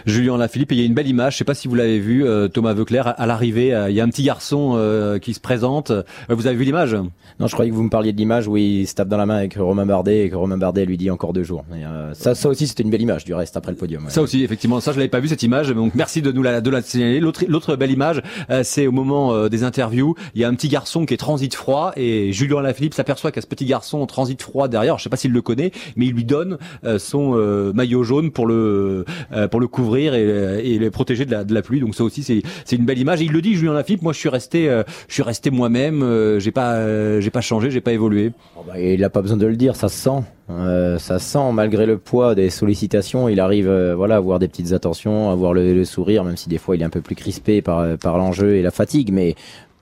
Julien 0.05 0.37
Lafilippe, 0.37 0.71
et 0.71 0.75
il 0.75 0.79
y 0.79 0.83
a 0.83 0.85
une 0.85 0.93
belle 0.93 1.07
image, 1.07 1.33
je 1.33 1.37
sais 1.39 1.43
pas 1.43 1.53
si 1.53 1.67
vous 1.67 1.75
l'avez 1.75 1.99
vu, 1.99 2.25
euh, 2.25 2.47
Thomas 2.47 2.73
Veuclair, 2.73 3.13
à 3.19 3.25
l'arrivée, 3.25 3.73
euh, 3.73 3.89
il 3.89 3.95
y 3.95 4.01
a 4.01 4.03
un 4.03 4.09
petit 4.09 4.23
garçon 4.23 4.73
euh, 4.75 5.19
qui 5.19 5.33
se 5.33 5.39
présente. 5.39 5.91
Euh, 5.91 6.03
Vous 6.29 6.47
avez 6.47 6.55
vu 6.55 6.63
l'image? 6.65 6.95
Non, 7.39 7.47
je 7.47 7.53
croyais 7.53 7.71
que 7.71 7.75
vous 7.75 7.83
me 7.83 7.89
parliez 7.89 8.13
de 8.13 8.17
l'image 8.17 8.47
où 8.47 8.57
il 8.57 8.87
se 8.87 8.93
tape 8.93 9.07
dans 9.07 9.17
la 9.17 9.25
main 9.25 9.37
avec 9.37 9.55
Romain 9.55 9.85
Bardet 9.85 10.25
et 10.25 10.29
que 10.29 10.35
Romain 10.35 10.57
Bardet 10.57 10.85
lui 10.85 10.97
dit 10.97 11.09
encore 11.09 11.33
deux 11.33 11.43
jours. 11.43 11.65
Et, 11.73 11.83
euh, 11.85 12.13
ça, 12.13 12.35
ça 12.35 12.49
aussi, 12.49 12.67
c'était 12.67 12.83
une 12.83 12.89
belle 12.91 13.01
image 13.01 13.25
du 13.25 13.33
reste 13.33 13.57
après 13.57 13.71
le 13.71 13.77
podium. 13.77 14.03
ouais. 14.05 14.11
Ça 14.11 14.21
aussi, 14.21 14.43
effectivement, 14.43 14.79
ça 14.79 14.91
je 14.91 14.97
l'avais 14.97 15.09
pas 15.09 15.19
vu 15.19 15.27
cette 15.27 15.43
image, 15.43 15.69
donc 15.69 15.95
merci 15.95 16.21
de 16.21 16.31
nous 16.31 16.43
la, 16.43 16.61
de 16.61 16.69
la 16.69 16.81
signaler. 16.81 17.19
L'autre, 17.19 17.43
l'autre 17.47 17.75
belle 17.75 17.91
image, 17.91 18.21
euh, 18.49 18.61
c'est 18.63 18.85
au 18.87 18.91
moment 18.91 19.33
euh, 19.33 19.49
des 19.49 19.63
interviews, 19.63 20.15
il 20.35 20.41
y 20.41 20.43
a 20.43 20.47
un 20.47 20.53
petit 20.53 20.67
garçon 20.67 21.05
qui 21.05 21.13
est 21.13 21.17
transit 21.17 21.53
froid 21.55 21.91
et 21.95 22.31
Julien 22.33 22.61
Lafilippe 22.61 22.93
s'aperçoit 22.93 23.31
qu'il 23.31 23.37
y 23.37 23.43
a 23.43 23.43
ce 23.43 23.47
petit 23.47 23.65
garçon 23.65 24.05
transit 24.05 24.41
froid 24.41 24.67
derrière. 24.67 24.97
Je 24.99 25.03
sais 25.03 25.09
pas 25.09 25.17
s'il 25.17 25.31
le 25.31 25.41
connaît, 25.41 25.71
mais 25.95 26.05
il 26.05 26.13
lui 26.13 26.25
donne 26.25 26.57
euh, 26.83 26.99
son 26.99 27.33
euh, 27.35 27.73
maillot 27.73 28.03
jaune 28.03 28.31
pour 28.31 28.45
le 28.47 29.05
pour 29.49 29.59
le 29.59 29.67
couvrir 29.67 29.92
et, 29.95 30.73
et 30.73 30.79
le 30.79 30.91
protéger 30.91 31.25
de 31.25 31.53
la, 31.53 31.61
pluie. 31.61 31.79
Donc 31.79 31.95
ça 31.95 32.03
aussi, 32.03 32.23
c'est 32.23 32.75
une 32.75 32.85
belle 32.85 32.99
image. 32.99 33.21
Et 33.21 33.25
il 33.25 33.31
le 33.31 33.41
dit, 33.41 33.55
Julien 33.55 33.73
Lafilippe, 33.73 34.01
moi 34.01 34.13
je 34.13 34.19
suis 34.19 34.29
resté 34.29 34.69
euh, 34.69 34.83
je 35.07 35.13
suis 35.13 35.23
resté 35.23 35.51
moi-même, 35.51 36.03
euh, 36.03 36.39
j'ai 36.39 36.51
pas 36.51 36.73
euh, 36.73 37.21
pas 37.31 37.41
changé, 37.41 37.71
j'ai 37.71 37.81
pas 37.81 37.93
évolué. 37.93 38.31
Oh, 38.57 38.61
bah, 38.67 38.79
il 38.79 39.03
a 39.03 39.09
pas 39.09 39.21
besoin 39.21 39.37
de 39.37 39.45
le 39.45 39.55
dire, 39.55 39.75
ça 39.75 39.89
se 39.89 39.97
sent. 39.97 40.23
Euh, 40.49 40.99
ça 40.99 41.19
se 41.19 41.31
sent 41.31 41.51
malgré 41.53 41.85
le 41.85 41.97
poids 41.97 42.35
des 42.35 42.49
sollicitations. 42.49 43.29
Il 43.29 43.39
arrive, 43.39 43.69
euh, 43.69 43.95
voilà, 43.95 44.15
à 44.15 44.17
avoir 44.17 44.39
des 44.39 44.47
petites 44.47 44.73
attentions, 44.73 45.29
à 45.29 45.33
avoir 45.33 45.53
le, 45.53 45.73
le 45.73 45.85
sourire, 45.85 46.23
même 46.23 46.37
si 46.37 46.49
des 46.49 46.57
fois 46.57 46.75
il 46.75 46.81
est 46.81 46.85
un 46.85 46.89
peu 46.89 47.01
plus 47.01 47.15
crispé 47.15 47.61
par 47.61 47.97
par 47.97 48.17
l'enjeu 48.17 48.55
et 48.55 48.61
la 48.61 48.71
fatigue. 48.71 49.11
Mais 49.11 49.35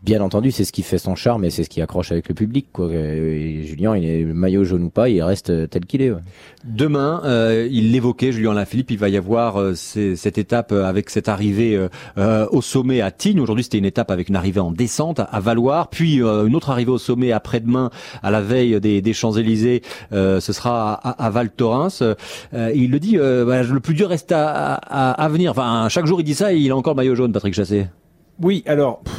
bien 0.03 0.21
entendu, 0.21 0.51
c'est 0.51 0.65
ce 0.65 0.71
qui 0.71 0.81
fait 0.81 0.97
son 0.97 1.15
charme 1.15 1.45
et 1.45 1.49
c'est 1.49 1.63
ce 1.63 1.69
qui 1.69 1.81
accroche 1.81 2.11
avec 2.11 2.27
le 2.29 2.35
public. 2.35 2.67
Quoi. 2.71 2.91
Et 2.93 3.63
Julien, 3.63 3.95
il 3.95 4.05
est 4.05 4.23
le 4.23 4.33
maillot 4.33 4.63
jaune 4.63 4.83
ou 4.83 4.89
pas, 4.89 5.09
il 5.09 5.21
reste 5.21 5.69
tel 5.69 5.85
qu'il 5.85 6.01
est. 6.01 6.11
ouais. 6.11 6.21
Demain, 6.63 7.21
euh, 7.25 7.67
il 7.71 7.91
l'évoquait, 7.91 8.31
Julien 8.31 8.53
Lafilippe, 8.53 8.91
il 8.91 8.97
va 8.97 9.09
y 9.09 9.17
avoir 9.17 9.59
euh, 9.59 9.73
cette 9.75 10.37
étape 10.37 10.71
euh, 10.71 10.85
avec 10.85 11.09
cette 11.09 11.27
arrivée 11.29 11.75
euh, 11.75 11.89
euh, 12.17 12.47
au 12.51 12.61
sommet 12.61 13.01
à 13.01 13.11
Tignes. 13.11 13.39
Aujourd'hui, 13.39 13.63
c'était 13.63 13.77
une 13.79 13.85
étape 13.85 14.11
avec 14.11 14.29
une 14.29 14.35
arrivée 14.35 14.59
en 14.59 14.71
descente 14.71 15.19
à 15.19 15.39
Valoir, 15.39 15.89
puis 15.89 16.21
euh, 16.21 16.45
une 16.45 16.55
autre 16.55 16.69
arrivée 16.69 16.91
au 16.91 16.97
sommet 16.97 17.31
après-demain, 17.31 17.89
à 18.21 18.31
la 18.31 18.41
veille 18.41 18.79
des, 18.79 19.01
des 19.01 19.13
Champs-Élysées. 19.13 19.81
euh, 20.13 20.39
ce 20.39 20.53
sera 20.53 20.93
à, 20.93 21.25
à 21.25 21.29
Val 21.29 21.49
Thorens. 21.49 22.01
Euh, 22.01 22.15
il 22.75 22.91
le 22.91 22.99
dit, 22.99 23.17
euh, 23.17 23.45
bah, 23.45 23.63
le 23.63 23.79
plus 23.79 23.93
dur 23.93 24.09
reste 24.09 24.31
à, 24.31 24.73
à, 24.75 25.11
à 25.11 25.29
venir. 25.29 25.51
Enfin, 25.51 25.87
chaque 25.89 26.05
jour, 26.05 26.19
il 26.21 26.23
dit 26.23 26.35
ça 26.35 26.53
et 26.53 26.57
il 26.57 26.71
a 26.71 26.75
encore 26.75 26.93
le 26.93 26.97
maillot 26.97 27.15
jaune, 27.15 27.31
Patrick 27.31 27.53
Chassé. 27.53 27.87
Oui, 28.41 28.63
alors 28.65 29.01
pff, 29.01 29.13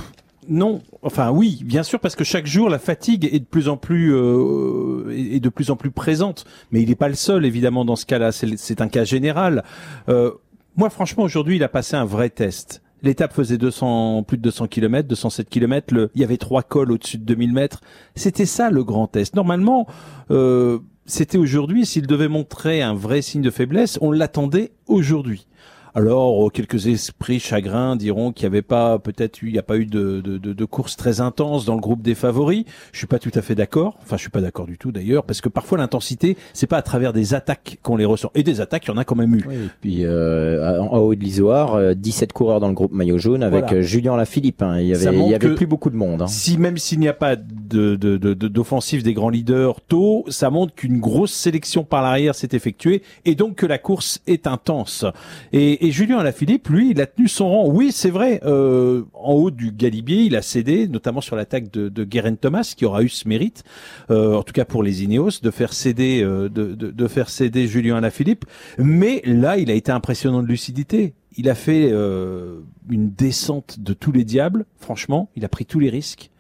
non, 0.49 0.83
enfin 1.03 1.31
oui, 1.31 1.61
bien 1.65 1.83
sûr 1.83 2.01
parce 2.01 2.17
que 2.17 2.25
chaque 2.25 2.47
jour 2.47 2.69
la 2.69 2.81
fatigue 2.81 3.29
est 3.33 3.39
de 3.39 3.45
plus 3.45 3.69
en 3.69 3.77
plus 3.77 4.13
euh, 4.13 5.09
est 5.11 5.41
de 5.41 5.49
plus 5.49 5.71
en 5.71 5.77
plus 5.77 5.91
présente, 5.93 6.45
mais 6.73 6.83
il 6.83 6.89
n'est 6.89 6.97
pas 6.97 7.09
le 7.09 7.15
seul 7.15 7.45
évidemment 7.45 7.85
dans 7.85 7.97
ce 7.97 8.07
cas-là. 8.07 8.33
C'est 8.33 8.57
c'est 8.57 8.81
un 8.81 8.89
cas 8.89 9.05
général. 9.05 9.63
Euh, 10.09 10.33
moi, 10.77 10.89
franchement, 10.89 11.25
aujourd'hui, 11.25 11.57
il 11.57 11.65
a 11.65 11.69
passé 11.69 11.97
un 11.97 12.07
vrai 12.07 12.31
test. 12.31 12.83
L'étape 13.03 13.35
faisait 13.35 13.59
200, 13.59 14.23
plus 14.23 14.39
de 14.39 14.43
200 14.43 14.69
km, 14.69 15.09
207 15.09 15.49
km. 15.51 15.93
Le, 15.93 16.11
il 16.15 16.21
y 16.21 16.25
avait 16.25 16.37
trois 16.39 16.63
cols 16.63 16.93
au-dessus 16.93 17.19
de 17.19 17.25
2000 17.25 17.53
mètres. 17.53 17.81
C'était 18.15 18.47
ça 18.47 18.71
le 18.71 18.85
grand 18.85 19.07
test. 19.07 19.35
Normalement, 19.35 19.87
euh, 20.31 20.79
c'était 21.05 21.37
aujourd'hui. 21.37 21.85
S'il 21.85 22.07
devait 22.07 22.29
montrer 22.29 22.81
un 22.81 22.95
vrai 22.95 23.21
signe 23.21 23.43
de 23.43 23.51
faiblesse, 23.51 23.99
on 24.01 24.13
l'attendait 24.13 24.73
aujourd'hui. 24.87 25.47
Alors, 25.95 26.47
euh, 26.47 26.49
quelques 26.49 26.87
esprits 26.87 27.39
chagrins 27.39 27.97
diront 27.97 28.33
qu'il 28.33 28.45
n'y 28.45 28.55
avait 28.55 28.63
pas, 28.63 28.99
peut-être, 28.99 29.43
eu- 29.43 29.49
il 29.49 29.53
n'y 29.53 29.59
a 29.59 29.63
pas 29.63 29.77
eu 29.77 29.85
de, 29.85 30.21
de, 30.23 30.39
de, 30.39 30.65
course 30.65 30.97
très 30.97 31.21
intense 31.21 31.67
dans 31.67 31.75
le 31.75 31.81
groupe 31.83 32.01
des 32.01 32.15
favoris. 32.15 32.65
Je 32.93 32.99
suis 32.99 33.07
pas 33.07 33.19
tout 33.19 33.31
à 33.35 33.43
fait 33.43 33.55
d'accord. 33.55 33.99
Enfin, 34.03 34.17
je 34.17 34.23
suis 34.23 34.31
pas 34.31 34.41
d'accord 34.41 34.65
du 34.67 34.79
tout 34.79 34.91
d'ailleurs, 34.91 35.25
parce 35.25 35.43
que 35.43 35.51
parfois 35.51 35.77
l'intensité, 35.77 36.39
c'est 36.55 36.67
pas 36.67 36.79
à 36.79 36.83
travers 36.83 37.13
des 37.13 37.35
attaques 37.35 37.79
qu'on 37.83 37.97
les 37.97 38.07
ressent. 38.07 38.31
Et 38.35 38.43
des 38.43 38.63
attaques, 38.63 38.87
il 38.87 38.89
y 38.89 38.95
en 38.95 38.97
a 38.97 39.05
quand 39.05 39.17
même 39.17 39.35
eu. 39.35 39.45
Oui, 39.47 39.55
et 39.55 39.69
puis 39.83 40.05
euh, 40.07 40.81
en 40.81 40.97
haut 40.99 41.15
de 41.15 41.21
l'Isoire, 41.21 41.75
euh, 41.75 41.93
17 41.95 42.33
coureurs 42.33 42.61
dans 42.61 42.69
le 42.69 42.75
groupe 42.75 42.93
maillot 42.93 43.19
jaune 43.19 43.43
avec 43.43 43.65
Voilà. 43.65 43.77
euh, 43.79 43.83
Julien 43.83 44.17
Lafilippe. 44.17 44.63
hein. 44.63 44.79
Il 44.81 44.87
y 44.87 44.95
avait, 44.95 45.05
il 45.05 45.13
y 45.13 45.17
montre 45.17 45.35
avait 45.35 45.49
que 45.51 45.55
plus 45.55 45.67
beaucoup 45.67 45.91
de 45.91 45.97
monde. 45.97 46.23
hein. 46.23 46.27
Si 46.27 46.57
même 46.57 46.79
s'il 46.79 47.01
n'y 47.01 47.09
a 47.09 47.13
pas 47.13 47.37
de- 47.37 47.97
de- 47.97 48.17
d'offensive 48.49 49.03
des 49.03 49.13
grands 49.13 49.29
leaders 49.29 49.81
tôt, 49.83 50.25
ça 50.29 50.49
montre 50.49 50.75
qu'une 50.75 51.01
grosse 51.01 51.33
sélection 51.35 51.85
par 51.85 52.01
l'arrière 52.03 52.35
s'est 52.35 52.49
effectuée 52.53 53.03
et 53.27 53.35
donc 53.35 53.57
que 53.57 53.67
la 53.67 53.77
course 53.79 54.21
est 54.27 54.47
intense. 54.47 55.05
Et, 55.53 55.82
et 55.83 55.91
Julien 55.91 56.19
Alaphilippe, 56.19 56.69
lui, 56.69 56.91
il 56.93 57.01
a 57.01 57.07
tenu 57.07 57.29
son 57.29 57.51
rang. 57.51 57.69
Oui, 57.69 57.93
c'est 57.93 58.11
vrai. 58.11 58.41
euh, 58.45 59.03
en 59.13 59.33
haut 59.35 59.51
du 59.51 59.73
Galibier, 59.73 60.23
il 60.23 60.37
a 60.37 60.43
cédé, 60.43 60.89
notamment 60.89 61.21
sur 61.21 61.37
l'attaque 61.37 61.71
de, 61.71 61.89
de 61.89 62.05
Guerin 62.05 62.37
Thomas, 62.37 62.73
qui 62.77 62.85
aura 62.85 63.03
eu 63.03 63.09
ce 63.09 63.29
mérite, 63.29 63.65
euh, 64.11 64.35
en 64.35 64.43
tout 64.43 64.53
cas 64.53 64.65
pour 64.65 64.83
les 64.83 65.03
Ineos, 65.05 65.41
de 65.43 65.51
faire 65.51 65.73
céder, 65.73 66.23
euh, 66.23 66.49
de, 66.49 66.75
de, 66.75 66.91
de 66.91 67.09
faire 67.09 67.29
céder 67.29 67.67
Julien 67.67 67.97
Alaphilippe. 67.97 68.45
Mais 68.79 69.23
là, 69.25 69.59
il 69.59 69.71
a 69.71 69.75
été 69.75 69.93
impressionnant 69.93 70.43
de 70.43 70.49
lucidité. 70.49 71.15
Il 71.37 71.49
a 71.49 71.55
fait 71.55 71.89
euh, 71.91 72.61
une 72.91 73.11
descente 73.11 73.81
de 73.81 73.95
tous 73.95 74.13
les 74.13 74.25
diables. 74.25 74.67
Franchement, 74.79 75.31
il 75.37 75.45
a 75.45 75.49
pris 75.49 75.67
tous 75.67 75.81
les 75.81 75.91
risques. 75.91 76.31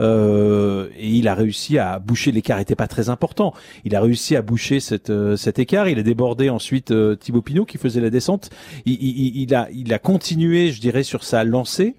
Euh, 0.00 0.88
et 0.98 1.08
il 1.08 1.28
a 1.28 1.34
réussi 1.34 1.78
à 1.78 1.98
boucher 1.98 2.32
l'écart 2.32 2.58
était 2.58 2.74
pas 2.74 2.88
très 2.88 3.08
important. 3.08 3.54
Il 3.84 3.94
a 3.94 4.00
réussi 4.00 4.34
à 4.36 4.42
boucher 4.42 4.80
cette, 4.80 5.10
euh, 5.10 5.36
cet 5.36 5.58
écart. 5.58 5.88
Il 5.88 5.98
a 5.98 6.02
débordé 6.02 6.50
ensuite 6.50 6.90
euh, 6.90 7.14
Thibaut 7.16 7.42
Pinot 7.42 7.64
qui 7.64 7.78
faisait 7.78 8.00
la 8.00 8.10
descente. 8.10 8.50
Il, 8.86 8.94
il- 8.94 9.36
il 9.42 9.54
a, 9.54 9.68
il 9.72 9.92
a 9.92 9.98
continué, 9.98 10.72
je 10.72 10.80
dirais, 10.80 11.02
sur 11.02 11.24
sa 11.24 11.44
lancée. 11.44 11.94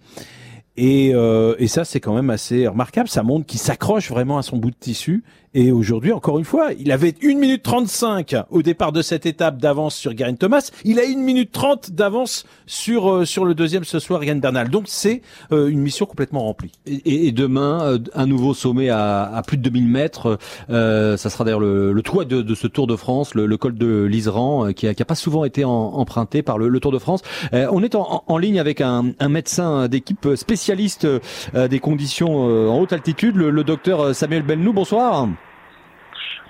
Et, 0.78 1.12
euh, 1.16 1.56
et 1.58 1.68
ça, 1.68 1.86
c'est 1.86 2.00
quand 2.00 2.14
même 2.14 2.30
assez 2.30 2.68
remarquable. 2.68 3.08
Ça 3.08 3.24
montre 3.24 3.46
qu'il 3.46 3.60
s'accroche 3.60 4.10
vraiment 4.10 4.38
à 4.38 4.42
son 4.44 4.58
bout 4.58 4.72
de 4.72 4.76
tissu. 4.80 5.24
Et 5.58 5.72
aujourd'hui, 5.72 6.12
encore 6.12 6.38
une 6.38 6.44
fois, 6.44 6.72
il 6.78 6.92
avait 6.92 7.14
1 7.24 7.36
minute 7.40 7.64
35 7.64 8.36
au 8.50 8.62
départ 8.62 8.92
de 8.92 9.02
cette 9.02 9.26
étape 9.26 9.58
d'avance 9.58 9.96
sur 9.96 10.14
Garen 10.14 10.36
Thomas. 10.36 10.70
Il 10.84 11.00
a 11.00 11.04
1 11.04 11.16
minute 11.16 11.54
30 11.54 11.92
d'avance 11.94 12.46
sur, 12.66 13.10
euh, 13.10 13.24
sur 13.24 13.46
le 13.46 13.56
deuxième 13.56 13.86
ce 13.86 14.00
soir, 14.00 14.22
Yann 14.26 14.42
Bernal. 14.42 14.70
Donc 14.70 14.84
c'est 14.88 15.22
euh, 15.54 15.68
une 15.70 15.80
mission 15.80 16.06
complètement 16.06 16.42
remplie. 16.42 16.74
Et, 16.86 17.28
et 17.28 17.32
demain, 17.32 17.82
euh, 17.84 18.00
un 18.14 18.26
nouveau 18.26 18.54
sommet 18.54 18.90
à, 18.90 19.24
à 19.34 19.42
plus 19.44 19.56
de 19.56 19.62
2000 19.64 19.88
mètres. 19.88 20.38
Euh, 20.70 21.16
ça 21.16 21.30
sera 21.30 21.46
d'ailleurs 21.46 21.62
le, 21.62 21.94
le 21.94 22.02
toit 22.02 22.26
de, 22.26 22.42
de 22.42 22.54
ce 22.56 22.68
Tour 22.68 22.86
de 22.86 22.98
France, 22.98 23.34
le, 23.34 23.46
le 23.46 23.56
col 23.58 23.76
de 23.78 24.04
l'Iseran, 24.04 24.66
euh, 24.68 24.72
qui 24.74 24.88
a, 24.90 24.94
qui 24.94 25.04
a 25.04 25.06
pas 25.06 25.16
souvent 25.16 25.46
été 25.46 25.64
emprunté 25.64 26.42
par 26.42 26.58
le, 26.58 26.68
le 26.68 26.80
Tour 26.82 26.92
de 26.92 27.00
France. 27.00 27.22
On 27.54 27.82
est 27.82 27.96
en, 27.96 28.24
en- 28.28 28.38
ligne 28.38 28.60
avec 28.60 28.82
un, 28.82 29.12
un 29.22 29.30
médecin 29.30 29.88
d'équipe 29.88 30.36
spécialiste 30.70 31.06
euh, 31.54 31.68
des 31.68 31.80
conditions 31.80 32.50
euh, 32.50 32.68
en 32.70 32.80
haute 32.80 32.92
altitude, 32.92 33.36
le, 33.36 33.52
le 33.52 33.64
docteur 33.64 34.16
Samuel 34.16 34.42
Belnou. 34.42 34.74
Bonsoir. 34.74 35.28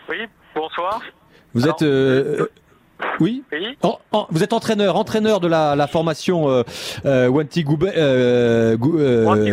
Oui, 0.09 0.15
bonsoir. 0.55 1.01
Vous 1.53 1.63
Alors, 1.63 1.75
êtes 1.75 1.81
euh, 1.81 2.37
euh, 2.41 2.45
oui. 3.19 3.43
Oui. 3.51 3.77
En- 3.83 3.99
en- 4.13 4.27
vous 4.29 4.41
êtes 4.41 4.53
entraîneur, 4.53 4.95
entraîneur 4.95 5.41
de 5.41 5.47
la, 5.49 5.75
la 5.75 5.87
formation 5.87 6.47
euh, 6.49 6.63
euh, 7.05 7.27
Wanty 7.27 7.63
Goubert, 7.65 7.91
euh, 7.97 8.77
Gou- 8.77 8.97
euh, 8.99 9.51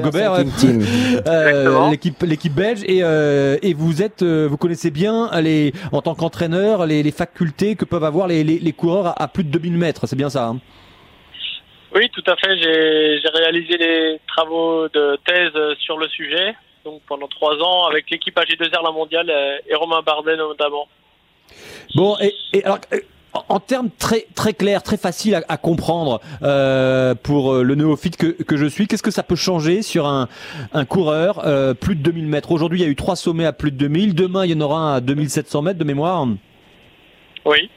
Gobert. 0.00 0.34
Euh. 0.44 1.22
Euh, 1.26 1.90
l'équipe 1.90 2.22
l'équipe 2.22 2.54
belge 2.54 2.82
et 2.86 3.00
euh, 3.02 3.56
et 3.62 3.74
vous 3.74 4.00
êtes 4.00 4.22
euh, 4.22 4.46
vous 4.48 4.56
connaissez 4.56 4.92
bien 4.92 5.28
les 5.40 5.72
en 5.90 6.02
tant 6.02 6.14
qu'entraîneur 6.14 6.86
les, 6.86 7.02
les 7.02 7.10
facultés 7.10 7.74
que 7.74 7.84
peuvent 7.84 8.04
avoir 8.04 8.28
les, 8.28 8.44
les, 8.44 8.58
les 8.60 8.72
coureurs 8.72 9.08
à, 9.08 9.22
à 9.24 9.28
plus 9.28 9.42
de 9.42 9.50
2000 9.50 9.76
mètres 9.76 10.06
c'est 10.06 10.16
bien 10.16 10.30
ça 10.30 10.46
hein? 10.46 10.58
Oui, 11.94 12.08
tout 12.12 12.22
à 12.26 12.36
fait. 12.36 12.56
J'ai 12.58 13.28
réalisé 13.34 13.78
des 13.78 14.20
travaux 14.28 14.88
de 14.88 15.18
thèse 15.26 15.52
sur 15.80 15.96
le 15.98 16.06
sujet, 16.08 16.54
donc 16.84 17.00
pendant 17.08 17.28
trois 17.28 17.56
ans 17.56 17.86
avec 17.86 18.10
l'équipe 18.10 18.36
AG2R 18.36 18.82
La 18.84 18.92
Mondiale 18.92 19.30
et 19.68 19.74
Romain 19.74 20.02
Bardet 20.04 20.36
notamment. 20.36 20.86
bon 21.94 22.16
et, 22.20 22.34
et 22.52 22.62
alors 22.64 22.78
euh, 22.92 22.98
en- 23.48 23.60
termes 23.60 23.88
très 23.98 24.26
très 24.34 24.52
clairs, 24.52 24.82
très 24.82 24.98
faciles 24.98 25.34
à, 25.34 25.42
à 25.48 25.56
comprendre 25.56 26.20
euh, 26.42 27.14
pour 27.14 27.52
euh, 27.54 27.62
le 27.62 27.74
néophyte 27.74 28.16
que, 28.16 28.26
que 28.42 28.56
je 28.58 28.66
suis, 28.66 28.86
qu'est-ce 28.86 29.02
que 29.02 29.10
ça 29.10 29.22
peut 29.22 29.36
changer 29.36 29.80
sur 29.82 30.06
un, 30.06 30.28
un 30.74 30.84
coureur 30.84 31.40
euh, 31.46 31.72
plus 31.72 31.94
de 31.96 32.02
2000 32.02 32.26
mètres? 32.26 32.52
Aujourd'hui, 32.52 32.80
il 32.80 32.82
y 32.82 32.86
a 32.86 32.90
eu 32.90 32.96
trois 32.96 33.16
sommets 33.16 33.46
à 33.46 33.52
plus 33.54 33.70
de 33.70 33.76
2000. 33.78 34.14
Demain, 34.14 34.44
il 34.44 34.50
y 34.50 34.54
en 34.54 34.60
aura 34.60 34.78
un 34.78 34.94
à 34.96 35.00
2700 35.00 35.62
mètres 35.62 35.78
de 35.78 35.84
mémoire? 35.84 36.26
Oui. 37.46 37.70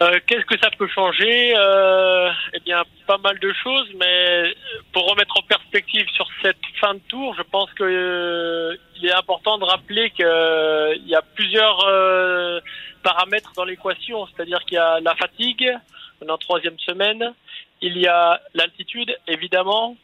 Euh, 0.00 0.18
Qu'est-ce 0.26 0.44
que 0.44 0.58
ça 0.58 0.70
peut 0.76 0.88
changer 0.88 1.54
Euh, 1.56 2.30
Eh 2.52 2.60
bien, 2.60 2.82
pas 3.06 3.18
mal 3.18 3.38
de 3.38 3.52
choses, 3.52 3.88
mais 3.96 4.54
pour 4.92 5.08
remettre 5.08 5.36
en 5.38 5.42
perspective 5.42 6.06
sur 6.10 6.26
cette 6.42 6.56
fin 6.80 6.94
de 6.94 7.00
tour, 7.08 7.34
je 7.36 7.42
pense 7.42 7.72
que 7.74 7.84
euh, 7.84 8.76
il 8.96 9.06
est 9.06 9.12
important 9.12 9.58
de 9.58 9.64
rappeler 9.64 10.10
qu'il 10.10 11.06
y 11.06 11.14
a 11.14 11.22
plusieurs 11.34 11.84
euh, 11.86 12.60
paramètres 13.02 13.52
dans 13.56 13.64
l'équation, 13.64 14.26
c'est-à-dire 14.26 14.60
qu'il 14.64 14.74
y 14.76 14.78
a 14.78 14.98
la 15.00 15.14
fatigue, 15.14 15.72
on 16.20 16.28
en 16.28 16.38
troisième 16.38 16.78
semaine, 16.80 17.32
il 17.80 17.98
y 17.98 18.08
a 18.08 18.40
l'altitude, 18.54 19.14
évidemment, 19.28 19.96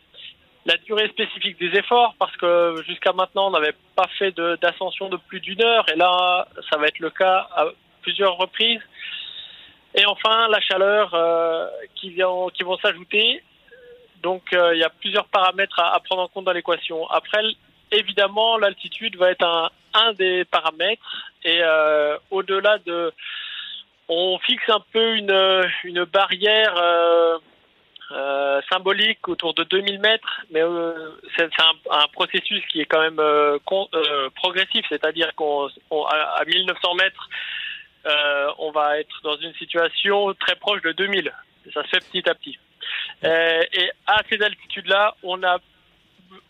la 0.66 0.76
durée 0.76 1.08
spécifique 1.08 1.58
des 1.58 1.76
efforts, 1.78 2.14
parce 2.18 2.36
que 2.36 2.82
jusqu'à 2.86 3.12
maintenant, 3.12 3.48
on 3.48 3.50
n'avait 3.50 3.74
pas 3.96 4.06
fait 4.18 4.32
d'ascension 4.60 5.08
de, 5.08 5.16
plus 5.16 5.40
d'une 5.40 5.62
heure, 5.62 5.86
et 5.92 5.96
là, 5.96 6.46
ça 6.70 6.76
va 6.76 6.86
être 6.86 6.98
le 7.00 7.10
cas 7.10 7.48
à 7.56 7.66
plusieurs 8.02 8.36
reprises. 8.36 8.82
Et 9.94 10.06
enfin, 10.06 10.48
la 10.48 10.60
chaleur 10.60 11.12
euh, 11.14 11.68
qui, 11.96 12.10
vient, 12.10 12.46
qui 12.54 12.62
vont 12.62 12.78
s'ajouter. 12.78 13.42
Donc, 14.22 14.52
euh, 14.52 14.74
il 14.74 14.80
y 14.80 14.84
a 14.84 14.90
plusieurs 14.90 15.26
paramètres 15.26 15.78
à, 15.80 15.94
à 15.94 16.00
prendre 16.00 16.22
en 16.22 16.28
compte 16.28 16.44
dans 16.44 16.52
l'équation. 16.52 17.08
Après, 17.08 17.42
évidemment, 17.90 18.56
l'altitude 18.58 19.16
va 19.16 19.30
être 19.30 19.44
un, 19.44 19.70
un 19.94 20.12
des 20.12 20.44
paramètres. 20.44 21.26
Et 21.44 21.60
euh, 21.62 22.16
au-delà 22.30 22.78
de... 22.78 23.12
On 24.08 24.38
fixe 24.40 24.68
un 24.68 24.80
peu 24.92 25.14
une, 25.16 25.64
une 25.84 26.04
barrière 26.04 26.74
euh, 26.76 27.38
euh, 28.10 28.60
symbolique 28.68 29.28
autour 29.28 29.54
de 29.54 29.62
2000 29.62 30.00
mètres, 30.00 30.40
mais 30.50 30.62
euh, 30.62 31.12
c'est 31.36 31.44
un, 31.60 31.72
un 31.92 32.06
processus 32.12 32.60
qui 32.66 32.80
est 32.80 32.86
quand 32.86 33.00
même 33.00 33.20
con- 33.64 33.88
progressif, 34.34 34.84
c'est-à-dire 34.88 35.32
qu'on 35.36 35.68
on- 35.90 36.04
à, 36.06 36.16
à 36.40 36.44
1900 36.44 36.94
mètres, 36.94 37.28
on 38.58 38.70
va 38.72 38.98
être 39.00 39.14
dans 39.24 39.36
une 39.36 39.54
situation 39.54 40.32
très 40.34 40.56
proche 40.56 40.82
de 40.82 40.92
2000. 40.92 41.32
Ça 41.74 41.82
se 41.84 41.88
fait 41.88 42.00
petit 42.10 42.28
à 42.28 42.34
petit. 42.34 42.58
Euh, 43.24 43.62
et 43.72 43.90
à 44.06 44.22
ces 44.30 44.40
altitudes-là, 44.42 45.14
on 45.22 45.42
a 45.42 45.58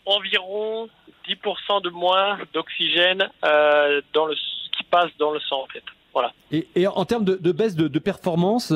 environ 0.05 0.89
10% 1.27 1.83
de 1.83 1.89
moins 1.89 2.39
d'oxygène 2.53 3.29
euh, 3.45 4.01
dans 4.13 4.25
le 4.25 4.35
qui 4.35 4.83
passe 4.89 5.09
dans 5.19 5.31
le 5.31 5.39
sang 5.41 5.63
en 5.63 5.67
fait. 5.67 5.83
Voilà. 6.13 6.33
Et, 6.51 6.67
et 6.75 6.87
en 6.87 7.05
termes 7.05 7.23
de, 7.23 7.35
de 7.35 7.51
baisse 7.53 7.75
de, 7.75 7.87
de 7.87 7.99
performance, 7.99 8.73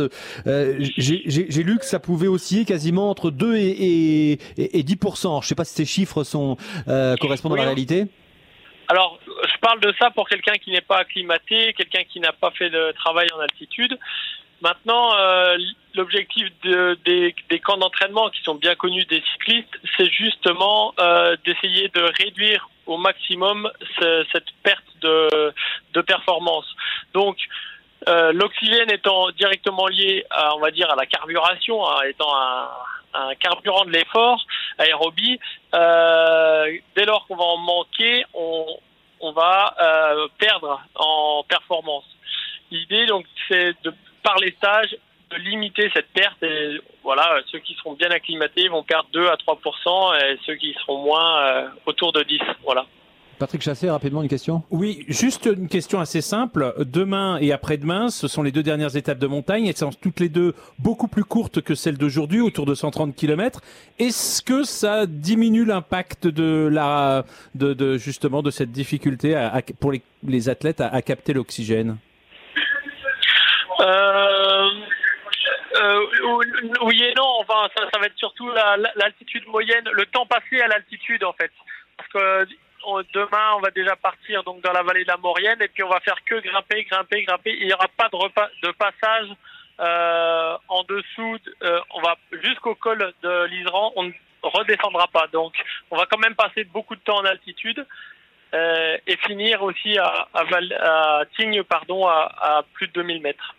euh, 0.48 0.76
j'ai 0.80 1.64
lu 1.64 1.78
que 1.78 1.86
ça 1.86 2.00
pouvait 2.00 2.28
osciller 2.28 2.64
quasiment 2.64 3.10
entre 3.10 3.30
2 3.30 3.56
et, 3.58 3.68
et, 3.68 4.32
et- 4.58 4.80
et 4.80 4.84
10%. 4.84 5.42
Je 5.42 5.48
sais 5.48 5.56
pas 5.56 5.66
si 5.66 5.74
ces 5.74 5.86
chiffres 5.86 6.24
sont 6.24 6.56
euh, 6.88 7.16
correspondent 7.18 7.54
à 7.54 7.58
la 7.58 7.64
réalité. 7.64 8.06
Alors, 8.88 9.20
je 9.26 9.58
parle 9.60 9.80
de 9.80 9.94
ça 10.00 10.12
pour 10.12 10.28
quelqu'un 10.30 10.54
qui 10.54 10.72
n'est 10.72 10.82
pas 10.82 10.98
acclimaté, 10.98 11.74
quelqu'un 11.74 12.04
qui 12.04 12.20
n'a 12.20 12.32
pas 12.34 12.52
fait 12.52 12.70
de 12.70 12.92
travail 12.94 13.28
en 13.36 13.40
altitude. 13.40 13.98
Maintenant, 14.62 15.16
euh, 15.18 15.58
l'objectif 15.96 16.48
de- 16.64 16.98
des, 17.04 17.36
des 17.50 17.60
camps 17.60 17.78
d'entraînement 17.78 18.30
qui 18.30 18.42
sont 18.44 18.56
bien 18.56 18.76
connus 18.76 19.06
des 19.06 19.22
cyclistes, 19.34 19.78
c'est 19.98 20.10
justement 20.10 20.94
euh, 21.00 21.36
d'essayer 21.46 21.90
de 21.90 22.02
réduire 22.24 22.70
au 22.86 22.98
maximum 22.98 23.70
ce- 24.00 24.26
cette 24.32 24.50
perte 24.64 24.86
de, 25.02 25.54
de 25.94 26.02
performance. 26.02 26.68
Donc, 27.14 27.38
euh, 28.08 28.32
l'oxygène 28.34 28.92
étant 28.92 29.32
directement 29.32 29.88
lié, 29.88 30.26
à, 30.30 30.56
on 30.56 30.60
va 30.60 30.72
dire, 30.72 30.90
à 30.92 30.96
la 30.96 31.06
carburation, 31.06 31.86
hein, 31.90 32.02
étant 32.08 32.34
un, 32.36 32.70
un 33.16 33.36
carburant 33.36 33.86
de 33.86 33.92
l'effort 33.92 34.46
aérobie, 34.78 35.40
euh, 35.74 36.78
dès 36.96 37.06
lors 37.06 37.26
qu'on 37.28 37.36
va 37.36 37.44
en 37.44 37.58
manquer, 37.58 38.26
on, 38.34 38.66
va 39.32 39.76
euh, 39.82 40.28
perdre 40.38 40.82
en 40.96 41.44
performance. 41.48 42.06
L'idée, 42.70 43.06
donc, 43.08 43.26
c'est 43.48 43.74
de, 43.84 43.94
par 44.22 44.38
les 44.38 44.52
stages, 44.52 44.96
de 45.32 45.36
limiter 45.38 45.90
cette 45.94 46.12
perte. 46.14 46.44
Voilà, 47.04 47.40
ceux 47.52 47.60
qui 47.60 47.74
seront 47.76 47.94
bien 47.94 48.12
acclimatés 48.12 48.68
vont 48.68 48.84
perdre 48.84 49.10
2 49.14 49.28
à 49.28 49.36
3% 49.36 50.22
et 50.22 50.40
ceux 50.46 50.56
qui 50.56 50.74
seront 50.74 51.00
moins, 51.00 51.40
euh, 51.40 51.68
autour 51.86 52.12
de 52.12 52.22
10. 52.24 52.40
Voilà. 52.64 52.86
Patrick 53.38 53.62
Chassé, 53.62 53.90
rapidement 53.90 54.22
une 54.22 54.30
question? 54.30 54.64
Oui, 54.72 55.04
juste 55.10 55.46
une 55.46 55.68
question 55.68 56.00
assez 56.00 56.22
simple. 56.22 56.74
Demain 56.80 57.38
et 57.42 57.52
après-demain, 57.52 58.10
ce 58.10 58.30
sont 58.30 58.44
les 58.44 58.52
deux 58.54 58.64
dernières 58.64 58.96
étapes 58.96 59.20
de 59.20 59.28
montagne. 59.28 59.66
Elles 59.68 59.76
sont 59.76 59.90
toutes 59.92 60.22
les 60.22 60.30
deux 60.30 60.54
beaucoup 60.80 61.10
plus 61.10 61.26
courtes 61.26 61.62
que 61.62 61.76
celles 61.76 61.98
d'aujourd'hui, 61.98 62.40
autour 62.40 62.66
de 62.66 62.74
130 62.74 63.14
km. 63.14 63.60
Est-ce 64.00 64.42
que 64.42 64.64
ça 64.64 65.06
diminue 65.06 65.66
l'impact 65.66 66.28
de 66.28 66.70
la, 66.72 67.26
de, 67.56 67.74
de 67.74 67.98
justement 67.98 68.42
de 68.42 68.52
cette 68.52 68.72
difficulté 68.72 69.36
à- 69.36 69.54
à- 69.54 69.62
pour 69.82 69.92
les, 69.92 70.02
les 70.24 70.48
athlètes 70.48 70.80
à, 70.80 70.88
à 70.88 71.02
capter 71.02 71.34
l'oxygène? 71.34 71.98
Euh, 73.82 74.70
Euh, 75.78 76.00
oui 76.86 77.04
et 77.04 77.14
non, 77.18 77.28
enfin 77.42 77.68
ça, 77.76 77.84
ça 77.94 78.00
va 78.00 78.06
être 78.06 78.16
surtout 78.18 78.48
la- 78.50 78.78
la- 78.78 78.94
l'altitude 78.96 79.44
moyenne, 79.48 79.84
le 79.92 80.06
temps 80.06 80.26
passé 80.26 80.62
à 80.62 80.68
l'altitude 80.70 81.22
en 81.26 81.34
fait. 81.34 81.52
Parce 81.98 82.10
que 82.14 82.48
on- 82.88 83.04
demain 83.14 83.54
on 83.58 83.60
va 83.62 83.72
déjà 83.72 83.96
partir 83.96 84.44
donc 84.44 84.62
dans 84.62 84.72
la 84.74 84.84
vallée 84.84 85.04
de 85.04 85.10
la 85.10 85.18
Maurienne 85.18 85.62
et 85.62 85.68
puis 85.68 85.84
on 85.84 85.90
va 85.90 86.00
faire 86.00 86.18
que 86.26 86.36
grimper, 86.42 86.84
grimper, 86.86 87.24
grimper. 87.24 87.56
Il 87.60 87.68
n'y 87.68 87.74
aura 87.74 87.88
pas 87.98 88.10
de, 88.10 88.16
repas, 88.16 88.50
de 88.64 88.72
passage 88.72 89.28
euh, 89.80 90.58
en 90.68 90.84
dessous. 90.84 91.38
de- 91.46 91.56
euh, 91.64 91.80
on 91.94 92.02
va 92.02 92.16
jusqu'au 92.44 92.76
col 92.76 93.14
de 93.24 93.46
l'Isran, 93.46 93.92
on 93.96 94.04
ne 94.04 94.12
redescendra 94.44 95.08
pas. 95.08 95.28
Donc 95.34 95.54
on 95.92 95.98
va 95.98 96.06
quand 96.10 96.20
même 96.20 96.36
passer 96.36 96.64
beaucoup 96.66 96.96
de 96.96 97.02
temps 97.02 97.18
en 97.18 97.26
altitude. 97.26 97.86
euh, 98.54 98.98
et 99.06 99.18
finir 99.18 99.62
aussi 99.64 99.98
à, 99.98 100.28
à, 100.34 100.44
Val- 100.46 100.72
à 100.80 101.24
Tignes, 101.36 101.64
pardon, 101.64 102.08
à, 102.08 102.32
à 102.40 102.64
plus 102.74 102.88
de 102.88 102.94
2000 102.94 103.22
mètres. 103.22 103.54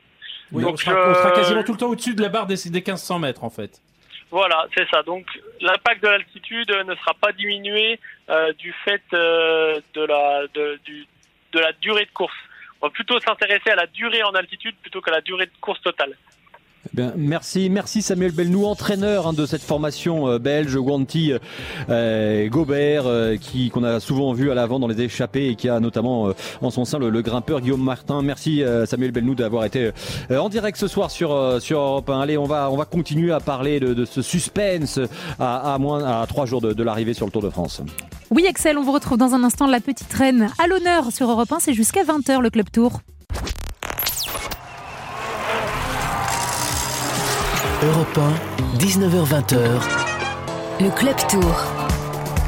Oui, 0.53 0.63
Donc, 0.63 0.75
on, 0.75 0.77
sera, 0.79 0.93
je- 0.93 1.11
on 1.11 1.15
sera 1.15 1.31
quasiment 1.33 1.63
tout 1.65 1.73
le 1.73 1.79
temps 1.79 1.89
au-dessus 1.89 2.15
de 2.15 2.23
la 2.23 2.31
barre 2.31 2.47
des, 2.47 2.55
des 2.55 2.71
1500 2.81 3.19
mètres 3.19 3.45
en 3.45 3.51
fait. 3.51 3.83
Voilà, 4.31 4.67
c'est 4.75 4.89
ça. 4.91 5.03
Donc 5.03 5.27
l'impact 5.61 6.03
de 6.03 6.09
l'altitude 6.09 6.71
ne 6.71 6.95
sera 6.97 7.15
pas 7.15 7.33
diminué 7.33 8.01
euh, 8.29 8.53
du 8.55 8.73
fait 8.85 9.03
euh, 9.13 9.81
de, 9.95 10.03
la, 10.03 10.47
de, 10.53 10.81
du, 10.85 11.07
de 11.53 11.61
la 11.61 11.73
durée 11.75 12.05
de 12.05 12.11
course. 12.11 12.35
On 12.81 12.87
va 12.87 12.91
plutôt 12.91 13.19
s'intéresser 13.21 13.71
à 13.71 13.77
la 13.77 13.87
durée 13.87 14.23
en 14.23 14.35
altitude 14.35 14.75
plutôt 14.83 15.01
qu'à 15.01 15.13
la 15.13 15.21
durée 15.21 15.47
de 15.47 15.53
course 15.61 15.81
totale. 15.81 16.17
Merci, 17.17 17.69
merci 17.71 18.03
Samuel 18.03 18.33
Belnou, 18.33 18.65
entraîneur 18.65 19.27
hein, 19.27 19.33
de 19.33 19.45
cette 19.47 19.63
formation 19.63 20.29
euh, 20.29 20.39
belge, 20.39 20.77
Guanti 20.77 21.33
euh, 21.89 22.49
Gobert, 22.49 23.07
euh, 23.07 23.37
qui 23.37 23.71
qu'on 23.71 23.85
a 23.85 24.01
souvent 24.01 24.33
vu 24.33 24.51
à 24.51 24.55
l'avant 24.55 24.79
dans 24.79 24.89
les 24.89 25.01
échappées 25.01 25.49
et 25.49 25.57
qui 25.57 25.69
a 25.69 25.81
notamment 25.81 26.33
en 26.63 26.71
son 26.71 26.85
sein 26.85 26.99
le, 26.99 27.23
grimpeur 27.23 27.61
Guillaume 27.61 27.83
Martin. 27.83 28.23
Merci 28.23 28.63
Samuel 28.87 29.11
Belnou 29.11 29.35
d'avoir 29.35 29.65
été 29.65 29.91
en 30.31 30.49
direct 30.49 30.77
ce 30.79 30.89
soir 30.89 31.11
sur 31.11 31.61
sur 31.61 31.81
Europe 31.81 32.09
1. 32.09 32.21
Allez, 32.21 32.39
on 32.39 32.45
va 32.45 32.71
on 32.71 32.77
va 32.77 32.85
continuer 32.85 33.33
à 33.33 33.41
parler 33.41 33.81
de, 33.81 34.05
ce 34.05 34.23
suspense 34.23 35.01
à, 35.39 35.75
à 35.75 35.79
moins 35.79 36.05
à 36.05 36.27
trois 36.27 36.47
jours 36.47 36.61
de, 36.61 36.73
de 36.73 36.83
l'arrivée 36.83 37.15
sur 37.15 37.27
le 37.27 37.33
Tour 37.33 37.43
de 37.43 37.51
France. 37.51 37.83
Oui, 38.31 38.47
Axel, 38.47 38.79
on 38.79 38.83
vous 38.83 38.93
retrouve 38.93 39.19
dans 39.19 39.35
un 39.35 39.45
instant. 39.45 39.67
La 39.67 39.81
petite 39.81 40.13
reine 40.13 40.49
à 40.59 40.67
l'honneur 40.67 41.13
sur 41.13 41.31
Europe 41.31 41.53
1. 41.53 41.61
C'est 41.61 41.75
jusqu'à 41.75 42.05
20h 42.05 42.41
le 42.41 42.51
Club 42.51 42.71
Tour. 42.71 43.01
Europe 47.83 48.19
1, 48.73 48.79
19h20h, 48.79 49.83
Le 50.81 50.91
Club 50.97 51.15
Tour. 51.29 51.65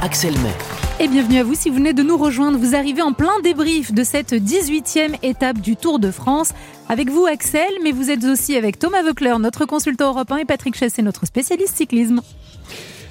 Axel 0.01 0.33
May. 0.39 0.55
Et 1.05 1.07
bienvenue 1.07 1.37
à 1.37 1.45
vous 1.45 1.55
si 1.55 1.69
vous 1.69 1.75
venez 1.75 1.93
de 1.93 2.03
nous 2.03 2.17
rejoindre. 2.17 2.59
Vous 2.59 2.75
arrivez 2.75 3.03
en 3.03 3.13
plein 3.13 3.39
débrief 3.45 3.93
de 3.93 4.05
cette 4.05 4.33
18e 4.33 5.19
étape 5.23 5.59
du 5.59 5.77
Tour 5.77 5.99
de 5.99 6.11
France. 6.11 6.53
Avec 6.89 7.11
vous, 7.11 7.27
Axel, 7.27 7.69
mais 7.85 7.93
vous 7.93 8.09
êtes 8.09 8.25
aussi 8.25 8.57
avec 8.57 8.79
Thomas 8.79 9.03
Veucler, 9.03 9.35
notre 9.39 9.67
consultant 9.67 10.09
européen, 10.09 10.39
et 10.39 10.45
Patrick 10.47 10.75
Chassé, 10.75 11.03
notre 11.03 11.27
spécialiste 11.27 11.77
cyclisme. 11.77 12.23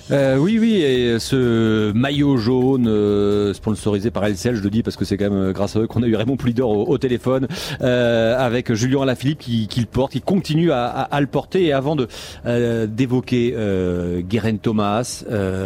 Euh, 0.10 0.38
oui, 0.38 0.58
oui, 0.58 0.76
et 0.76 1.20
ce 1.20 1.92
maillot 1.92 2.38
jaune 2.38 2.88
euh, 2.88 3.54
sponsorisé 3.54 4.10
par 4.10 4.24
LCL, 4.26 4.56
je 4.56 4.64
le 4.64 4.70
dis 4.70 4.82
parce 4.82 4.96
que 4.96 5.04
c'est 5.04 5.18
quand 5.18 5.30
même 5.30 5.50
euh, 5.50 5.52
grâce 5.52 5.76
à 5.76 5.82
eux 5.82 5.88
qu'on 5.88 6.02
a 6.02 6.08
eu 6.08 6.16
Raymond 6.16 6.38
Poulidor 6.38 6.70
au, 6.70 6.86
au 6.88 6.98
téléphone, 6.98 7.48
euh, 7.82 8.38
avec 8.40 8.74
Julien 8.74 9.02
Alaphilippe 9.02 9.40
qui, 9.40 9.68
qui 9.68 9.82
le 9.82 9.86
porte, 9.86 10.14
qui 10.14 10.22
continue 10.22 10.72
à, 10.72 10.86
à- 10.86 11.02
à 11.04 11.20
le 11.20 11.28
porter. 11.28 11.66
Et 11.66 11.74
avant 11.74 11.98
de 11.98 12.08
euh, 12.46 12.88
d'évoquer 12.88 13.54
euh, 13.58 14.22
Guérin 14.22 14.56
Thomas, 14.56 15.24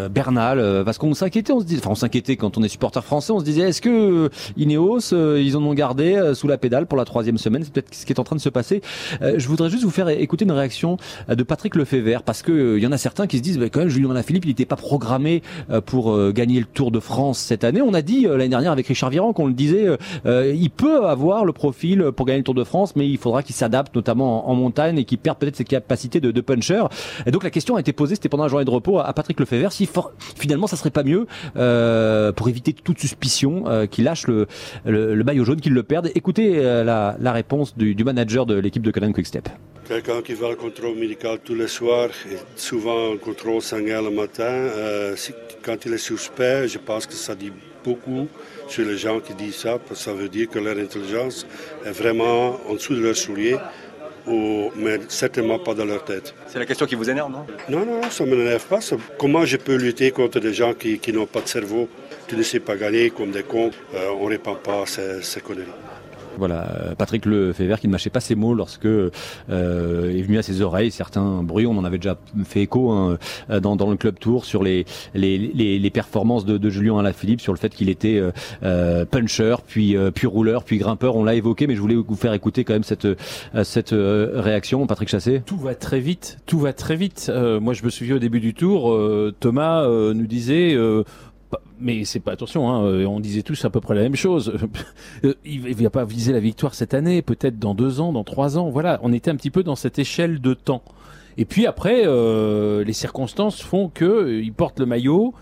Bernal, 0.09 0.83
parce 0.85 0.97
qu'on 0.97 1.13
s'inquiétait, 1.13 1.53
on 1.53 1.59
se 1.59 1.65
disait, 1.65 1.81
enfin 1.81 1.91
on 1.91 1.95
s'inquiétait 1.95 2.35
quand 2.35 2.57
on 2.57 2.63
est 2.63 2.67
supporter 2.69 3.03
français, 3.03 3.31
on 3.33 3.39
se 3.39 3.45
disait 3.45 3.69
est-ce 3.69 3.81
que 3.81 4.29
Ineos, 4.57 5.13
ils 5.37 5.55
en 5.55 5.61
ont 5.63 5.73
gardé 5.75 6.31
sous 6.33 6.47
la 6.47 6.57
pédale 6.57 6.87
pour 6.87 6.97
la 6.97 7.05
troisième 7.05 7.37
semaine? 7.37 7.63
C'est 7.63 7.73
peut-être 7.73 7.93
ce 7.93 8.07
qui 8.07 8.13
est 8.13 8.19
en 8.19 8.23
train 8.23 8.37
de 8.37 8.41
se 8.41 8.49
passer. 8.49 8.81
Je 9.21 9.47
voudrais 9.47 9.69
juste 9.69 9.83
vous 9.83 9.91
faire 9.91 10.09
écouter 10.09 10.45
une 10.45 10.51
réaction 10.51 10.97
de 11.29 11.43
Patrick 11.43 11.75
Lefebvre 11.75 12.23
parce 12.23 12.41
que 12.41 12.77
il 12.77 12.83
y 12.83 12.87
en 12.87 12.91
a 12.91 12.97
certains 12.97 13.27
qui 13.27 13.37
se 13.37 13.43
disent 13.43 13.59
bah, 13.59 13.69
quand 13.69 13.81
même 13.81 13.89
Julien 13.89 14.09
Alaphilippe 14.09 14.30
il 14.39 14.47
n'était 14.47 14.65
pas 14.65 14.75
programmé 14.75 15.41
euh, 15.69 15.81
pour 15.81 16.11
euh, 16.11 16.31
gagner 16.31 16.59
le 16.59 16.65
Tour 16.65 16.91
de 16.91 16.99
France 16.99 17.39
cette 17.39 17.63
année. 17.63 17.81
On 17.81 17.93
a 17.93 18.01
dit 18.01 18.25
euh, 18.25 18.37
l'année 18.37 18.49
dernière 18.49 18.71
avec 18.71 18.87
Richard 18.87 19.09
Viran 19.09 19.33
qu'on 19.33 19.47
le 19.47 19.53
disait, 19.53 19.87
il 20.25 20.69
peut 20.69 21.05
avoir 21.05 21.45
le 21.45 21.53
profil 21.53 22.11
pour 22.15 22.25
gagner 22.25 22.39
le 22.39 22.43
Tour 22.43 22.53
de 22.53 22.63
France, 22.63 22.95
mais 22.95 23.07
il 23.07 23.17
faudra 23.17 23.43
qu'il 23.43 23.55
s'adapte 23.55 23.95
notamment 23.95 24.49
en, 24.49 24.55
montagne 24.55 24.97
et 24.97 25.05
qu'il 25.05 25.17
perde 25.17 25.37
peut-être 25.37 25.55
ses 25.55 25.63
capacités 25.63 26.19
de, 26.19 26.31
de 26.31 26.41
puncher. 26.41 26.83
Et 27.25 27.31
donc 27.31 27.43
la 27.43 27.49
question 27.49 27.75
a 27.75 27.79
été 27.79 27.93
posée, 27.93 28.15
c'était 28.15 28.29
pendant 28.29 28.43
la 28.43 28.49
journée 28.49 28.65
de 28.65 28.69
repos 28.69 28.99
à, 28.99 29.11
Patrick 29.13 29.39
Lefebvre, 29.39 29.71
si 29.71 29.89
finalement 30.35 30.67
ça 30.67 30.75
serait 30.75 30.91
pas 30.91 31.03
mieux 31.03 31.25
pour 32.35 32.49
éviter 32.49 32.73
toute 32.73 32.99
suspicion 32.99 33.63
qu'il 33.89 34.05
lâche 34.05 34.27
le, 34.27 34.47
maillot 35.23 35.45
jaune, 35.45 35.61
qu'il 35.61 35.73
le 35.73 35.83
perde. 35.83 36.11
Écoutez 36.15 36.61
la, 36.61 37.31
réponse 37.31 37.77
du, 37.77 37.95
du 37.95 38.03
manager 38.03 38.45
de 38.45 38.55
l'équipe 38.55 38.83
de 38.83 38.91
Conan 38.91 39.11
Quickstep. 39.11 39.49
Quelqu'un 39.91 40.21
qui 40.21 40.33
va 40.35 40.47
au 40.51 40.55
contrôle 40.55 40.95
médical 40.95 41.37
tous 41.43 41.53
les 41.53 41.67
soirs, 41.67 42.11
et 42.31 42.37
souvent 42.55 43.11
un 43.13 43.17
contrôle 43.17 43.61
sanguin 43.61 44.01
le 44.01 44.09
matin, 44.09 44.43
euh, 44.45 45.17
si- 45.17 45.33
quand 45.61 45.85
il 45.85 45.91
est 45.93 45.97
suspect, 45.97 46.65
je 46.69 46.77
pense 46.77 47.05
que 47.05 47.13
ça 47.13 47.35
dit 47.35 47.51
beaucoup 47.83 48.29
sur 48.69 48.85
les 48.85 48.97
gens 48.97 49.19
qui 49.19 49.33
disent 49.33 49.57
ça, 49.57 49.77
parce 49.85 49.99
que 49.99 50.05
ça 50.05 50.13
veut 50.13 50.29
dire 50.29 50.47
que 50.49 50.59
leur 50.59 50.77
intelligence 50.77 51.45
est 51.85 51.91
vraiment 51.91 52.57
en 52.69 52.75
dessous 52.75 52.95
de 52.95 53.01
leurs 53.01 53.17
souliers, 53.17 53.57
ou, 54.25 54.71
mais 54.77 54.97
certainement 55.09 55.59
pas 55.59 55.73
dans 55.73 55.83
leur 55.83 56.05
tête. 56.05 56.33
C'est 56.47 56.59
la 56.59 56.65
question 56.65 56.85
qui 56.85 56.95
vous 56.95 57.09
énerve, 57.09 57.29
non? 57.29 57.45
Non, 57.67 57.85
non, 57.85 58.01
ça 58.09 58.23
ne 58.25 58.33
m'énerve 58.33 58.65
pas. 58.67 58.79
Comment 59.19 59.43
je 59.43 59.57
peux 59.57 59.75
lutter 59.75 60.11
contre 60.11 60.39
des 60.39 60.53
gens 60.53 60.73
qui, 60.73 60.99
qui 60.99 61.11
n'ont 61.11 61.25
pas 61.25 61.41
de 61.41 61.49
cerveau 61.49 61.89
Tu 62.29 62.37
ne 62.37 62.43
sais 62.43 62.61
pas 62.61 62.77
gagner 62.77 63.09
comme 63.09 63.31
des 63.31 63.43
cons. 63.43 63.71
Euh, 63.93 64.07
on 64.17 64.23
ne 64.27 64.29
répand 64.29 64.57
pas 64.57 64.85
ces, 64.85 65.21
ces 65.21 65.41
conneries. 65.41 65.65
Voilà, 66.41 66.71
euh, 66.71 66.95
Patrick 66.95 67.27
Lefebvre 67.27 67.79
qui 67.79 67.85
ne 67.85 67.91
mâchait 67.91 68.09
pas 68.09 68.19
ses 68.19 68.33
mots 68.33 68.55
lorsque 68.55 68.87
euh, 68.87 69.11
est 69.47 70.23
venu 70.23 70.39
à 70.39 70.41
ses 70.41 70.61
oreilles 70.61 70.89
certains 70.89 71.43
bruits. 71.43 71.67
On 71.67 71.77
en 71.77 71.83
avait 71.83 71.99
déjà 71.99 72.17
fait 72.45 72.63
écho 72.63 72.89
hein, 72.89 73.19
euh, 73.51 73.59
dans, 73.59 73.75
le 73.91 73.95
club 73.95 74.17
tour 74.17 74.43
sur 74.43 74.63
les 74.63 75.91
performances 75.93 76.43
de, 76.43 76.57
de 76.57 76.69
Julien 76.71 76.97
Alaphilippe, 76.97 77.41
sur 77.41 77.53
le 77.53 77.59
fait 77.59 77.69
qu'il 77.69 77.89
était 77.89 78.19
puncher, 79.11 79.57
puis 79.67 79.95
puis 80.15 80.25
rouleur, 80.25 80.63
puis 80.63 80.79
grimpeur. 80.79 81.15
On 81.15 81.23
l'a 81.23 81.35
évoqué, 81.35 81.67
mais 81.67 81.75
je 81.75 81.81
voulais 81.81 81.93
vous 81.93 82.15
faire 82.15 82.33
écouter 82.33 82.63
quand 82.63 82.73
même 82.73 82.83
cette 82.83 83.93
réaction, 83.93 84.87
Patrick 84.87 85.09
Chassé. 85.09 85.43
Tout 85.45 85.57
va 85.57 85.75
très 85.75 85.99
vite, 85.99 86.39
tout 86.47 86.57
va 86.57 86.73
très 86.73 86.95
vite. 86.95 87.31
Moi, 87.61 87.73
je 87.73 87.83
me 87.83 87.91
souviens 87.91 88.15
au 88.15 88.19
début 88.19 88.39
du 88.39 88.55
tour, 88.55 88.97
Thomas 89.39 89.87
nous 89.87 90.25
disait. 90.25 90.75
Mais 91.79 92.05
c'est 92.05 92.19
pas 92.19 92.31
attention, 92.31 92.69
hein, 92.69 92.83
euh, 92.83 93.05
on 93.05 93.19
disait 93.19 93.41
tous 93.41 93.65
à 93.65 93.69
peu 93.69 93.81
près 93.81 93.95
la 93.95 94.01
même 94.01 94.15
chose. 94.15 94.53
Euh, 95.23 95.35
il 95.45 95.67
il 95.67 95.75
va 95.75 95.89
pas 95.89 96.05
viser 96.05 96.33
la 96.33 96.39
victoire 96.39 96.73
cette 96.73 96.93
année, 96.93 97.21
peut-être 97.21 97.59
dans 97.59 97.75
deux 97.75 97.99
ans, 97.99 98.11
dans 98.11 98.23
trois 98.23 98.57
ans. 98.57 98.69
Voilà, 98.69 98.99
on 99.03 99.13
était 99.13 99.29
un 99.29 99.35
petit 99.35 99.51
peu 99.51 99.61
dans 99.61 99.75
cette 99.75 99.99
échelle 99.99 100.41
de 100.41 100.53
temps. 100.53 100.83
Et 101.37 101.45
puis 101.45 101.65
après, 101.65 102.03
euh, 102.05 102.83
les 102.83 102.93
circonstances 102.93 103.61
font 103.61 103.89
que 103.93 104.05
euh, 104.05 104.41
il 104.41 104.53
porte 104.53 104.79
le 104.79 104.85
maillot. 104.85 105.33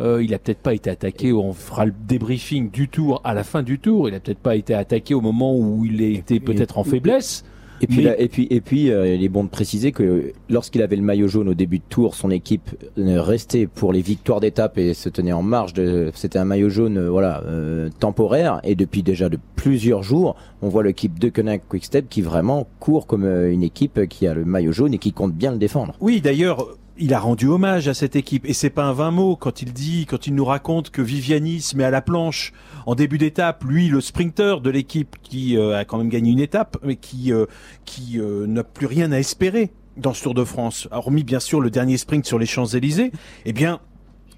Euh, 0.00 0.22
il 0.22 0.34
a 0.34 0.38
peut-être 0.38 0.58
pas 0.58 0.74
été 0.74 0.90
attaqué. 0.90 1.32
On 1.32 1.52
fera 1.52 1.86
le 1.86 1.94
débriefing 2.06 2.70
du 2.70 2.88
tour 2.88 3.20
à 3.24 3.34
la 3.34 3.44
fin 3.44 3.62
du 3.62 3.78
tour. 3.78 4.08
Il 4.08 4.14
a 4.14 4.20
peut-être 4.20 4.38
pas 4.38 4.56
été 4.56 4.74
attaqué 4.74 5.14
au 5.14 5.20
moment 5.20 5.56
où 5.56 5.84
il 5.84 6.02
était 6.02 6.40
peut-être 6.40 6.78
en 6.78 6.84
faiblesse. 6.84 7.44
Et 7.80 7.86
puis, 7.86 7.98
Mais- 7.98 8.02
là- 8.04 8.20
et 8.20 8.28
puis, 8.28 8.46
et 8.50 8.60
puis, 8.60 8.90
euh, 8.90 9.14
il 9.14 9.22
est 9.24 9.28
bon 9.28 9.44
de 9.44 9.48
préciser 9.48 9.92
que 9.92 10.32
lorsqu'il 10.48 10.80
avait 10.82 10.96
le 10.96 11.02
maillot 11.02 11.28
jaune 11.28 11.48
au 11.48 11.54
début 11.54 11.78
de 11.78 11.84
tour, 11.88 12.14
son 12.14 12.30
équipe 12.30 12.70
restait 12.96 13.66
pour 13.66 13.92
les 13.92 14.00
victoires 14.00 14.40
d'étape 14.40 14.78
et 14.78 14.94
se 14.94 15.08
tenait 15.08 15.32
en 15.32 15.42
marge. 15.42 15.72
De, 15.74 16.10
c'était 16.14 16.38
un 16.38 16.44
maillot 16.44 16.70
jaune, 16.70 16.96
euh, 16.98 17.10
voilà, 17.10 17.42
euh, 17.46 17.88
temporaire. 18.00 18.60
Et 18.64 18.74
depuis 18.74 19.02
déjà 19.02 19.28
de 19.28 19.38
plusieurs 19.56 20.02
jours, 20.02 20.36
on 20.62 20.68
voit 20.68 20.82
l'équipe 20.82 21.18
de 21.18 21.28
Koenig 21.28 21.62
Quickstep 21.68 22.08
qui 22.08 22.22
vraiment 22.22 22.66
court 22.80 23.06
comme 23.06 23.24
une 23.24 23.62
équipe 23.62 24.06
qui 24.08 24.26
a 24.26 24.34
le 24.34 24.44
maillot 24.44 24.72
jaune 24.72 24.94
et 24.94 24.98
qui 24.98 25.12
compte 25.12 25.32
bien 25.34 25.52
le 25.52 25.58
défendre. 25.58 25.94
Oui, 26.00 26.20
d'ailleurs, 26.20 26.68
il 26.98 27.14
a 27.14 27.18
rendu 27.18 27.46
hommage 27.46 27.88
à 27.88 27.94
cette 27.94 28.16
équipe 28.16 28.46
et 28.46 28.52
c'est 28.52 28.70
pas 28.70 28.84
un 28.84 28.92
vain 28.92 29.10
mot 29.10 29.36
quand 29.36 29.62
il 29.62 29.72
dit, 29.72 30.06
quand 30.06 30.26
il 30.26 30.34
nous 30.34 30.44
raconte 30.44 30.90
que 30.90 31.02
Viviani 31.02 31.60
se 31.60 31.76
met 31.76 31.84
à 31.84 31.90
la 31.90 32.02
planche 32.02 32.52
en 32.86 32.94
début 32.94 33.18
d'étape, 33.18 33.64
lui 33.64 33.88
le 33.88 34.00
sprinter 34.00 34.60
de 34.60 34.70
l'équipe 34.70 35.16
qui 35.22 35.56
euh, 35.56 35.78
a 35.78 35.84
quand 35.84 35.98
même 35.98 36.08
gagné 36.08 36.30
une 36.30 36.40
étape, 36.40 36.76
mais 36.82 36.96
qui 36.96 37.32
euh, 37.32 37.46
qui 37.84 38.20
euh, 38.20 38.46
n'a 38.46 38.64
plus 38.64 38.86
rien 38.86 39.10
à 39.12 39.18
espérer 39.18 39.72
dans 39.96 40.14
ce 40.14 40.22
Tour 40.22 40.34
de 40.34 40.44
France, 40.44 40.88
hormis 40.90 41.24
bien 41.24 41.40
sûr 41.40 41.60
le 41.60 41.70
dernier 41.70 41.96
sprint 41.96 42.26
sur 42.26 42.38
les 42.38 42.46
Champs 42.46 42.66
Élysées. 42.66 43.12
Eh 43.44 43.52
bien. 43.52 43.80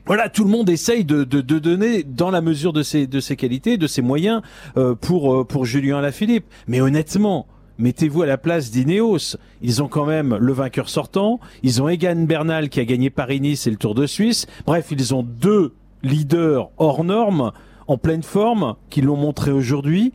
Voilà, 0.09 0.29
tout 0.29 0.45
le 0.45 0.51
monde 0.51 0.71
essaye 0.71 1.05
de, 1.05 1.25
de, 1.25 1.41
de 1.41 1.59
donner 1.59 2.05
dans 2.05 2.31
la 2.31 2.41
mesure 2.41 2.73
de 2.73 2.85
ses, 2.85 3.09
de 3.09 3.19
ses 3.19 3.35
qualités, 3.35 3.77
de 3.77 3.89
ses 3.89 4.03
moyens 4.03 4.41
euh, 4.77 4.95
pour, 4.95 5.35
euh, 5.35 5.45
pour 5.45 5.65
Julien 5.65 5.99
Alaphilippe. 5.99 6.45
Mais 6.69 6.81
honnêtement, 6.81 7.49
mettez-vous 7.79 8.23
à 8.23 8.27
la 8.27 8.39
place 8.39 8.71
d'Ineos. 8.71 9.37
Ils 9.63 9.83
ont 9.83 9.89
quand 9.89 10.07
même 10.07 10.37
le 10.37 10.53
vainqueur 10.53 10.89
sortant. 10.89 11.41
Ils 11.63 11.83
ont 11.83 11.89
Egan 11.89 12.25
Bernal 12.25 12.69
qui 12.69 12.81
a 12.81 12.85
gagné 12.85 13.11
Paris-Nice 13.11 13.67
et 13.67 13.71
le 13.71 13.77
Tour 13.77 13.95
de 13.95 14.07
Suisse. 14.07 14.47
Bref, 14.67 14.89
ils 14.91 15.15
ont 15.15 15.23
deux 15.23 15.75
leaders 16.03 16.71
hors 16.79 17.05
normes, 17.05 17.53
en 17.89 17.99
pleine 17.99 18.23
forme, 18.23 18.77
qui 18.91 19.01
l'ont 19.01 19.17
montré 19.17 19.51
aujourd'hui. 19.51 20.13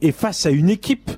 Et 0.00 0.12
face 0.12 0.46
à 0.46 0.50
une 0.50 0.70
équipe 0.70 1.10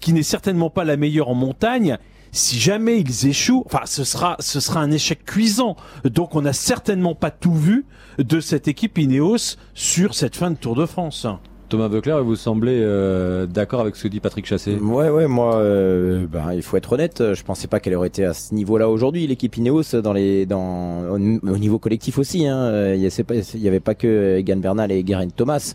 qui 0.00 0.12
n'est 0.12 0.22
certainement 0.22 0.70
pas 0.70 0.84
la 0.84 0.96
meilleure 0.96 1.28
en 1.28 1.34
montagne, 1.34 1.96
si 2.32 2.58
jamais 2.58 2.98
ils 2.98 3.28
échouent, 3.28 3.62
enfin, 3.66 3.82
ce 3.84 4.04
sera, 4.04 4.36
ce 4.40 4.58
sera 4.58 4.80
un 4.80 4.90
échec 4.90 5.24
cuisant. 5.24 5.76
Donc, 6.04 6.34
on 6.34 6.42
n'a 6.42 6.54
certainement 6.54 7.14
pas 7.14 7.30
tout 7.30 7.54
vu 7.54 7.84
de 8.18 8.40
cette 8.40 8.68
équipe 8.68 8.98
Ineos 8.98 9.56
sur 9.74 10.14
cette 10.14 10.36
fin 10.36 10.50
de 10.50 10.56
Tour 10.56 10.74
de 10.74 10.86
France. 10.86 11.26
Thomas 11.72 11.88
Beuclair, 11.88 12.22
vous 12.22 12.36
semblez 12.36 12.80
euh, 12.82 13.46
d'accord 13.46 13.80
avec 13.80 13.96
ce 13.96 14.02
que 14.02 14.08
dit 14.08 14.20
Patrick 14.20 14.44
Chassé 14.44 14.74
Ouais, 14.74 15.08
ouais, 15.08 15.26
moi, 15.26 15.56
euh, 15.56 16.26
ben, 16.30 16.52
il 16.52 16.60
faut 16.60 16.76
être 16.76 16.92
honnête. 16.92 17.32
Je 17.32 17.42
pensais 17.42 17.66
pas 17.66 17.80
qu'elle 17.80 17.94
aurait 17.94 18.08
été 18.08 18.26
à 18.26 18.34
ce 18.34 18.54
niveau-là 18.54 18.90
aujourd'hui, 18.90 19.26
l'équipe 19.26 19.56
Ineos, 19.56 20.02
dans 20.02 20.12
les, 20.12 20.44
dans, 20.44 21.00
au, 21.08 21.14
au 21.14 21.58
niveau 21.58 21.78
collectif 21.78 22.18
aussi. 22.18 22.46
Hein. 22.46 22.92
Il 22.94 23.00
n'y 23.00 23.68
avait 23.68 23.80
pas 23.80 23.94
que 23.94 24.36
Egan 24.36 24.58
Bernal 24.58 24.92
et 24.92 25.02
Geraint 25.06 25.30
Thomas. 25.34 25.72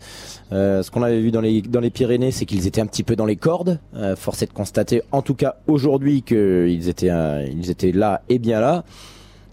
Euh, 0.52 0.84
ce 0.84 0.90
qu'on 0.92 1.02
avait 1.02 1.20
vu 1.20 1.32
dans 1.32 1.40
les, 1.40 1.62
dans 1.62 1.80
les 1.80 1.90
Pyrénées, 1.90 2.30
c'est 2.30 2.46
qu'ils 2.46 2.68
étaient 2.68 2.80
un 2.80 2.86
petit 2.86 3.02
peu 3.02 3.16
dans 3.16 3.26
les 3.26 3.34
cordes. 3.34 3.80
Euh, 3.96 4.14
force 4.14 4.42
est 4.42 4.46
de 4.46 4.52
constater, 4.52 5.02
en 5.10 5.22
tout 5.22 5.34
cas 5.34 5.56
aujourd'hui, 5.66 6.22
qu'ils 6.22 6.88
étaient, 6.88 7.10
euh, 7.10 7.44
ils 7.50 7.70
étaient 7.70 7.92
là 7.92 8.22
et 8.28 8.38
bien 8.38 8.60
là. 8.60 8.84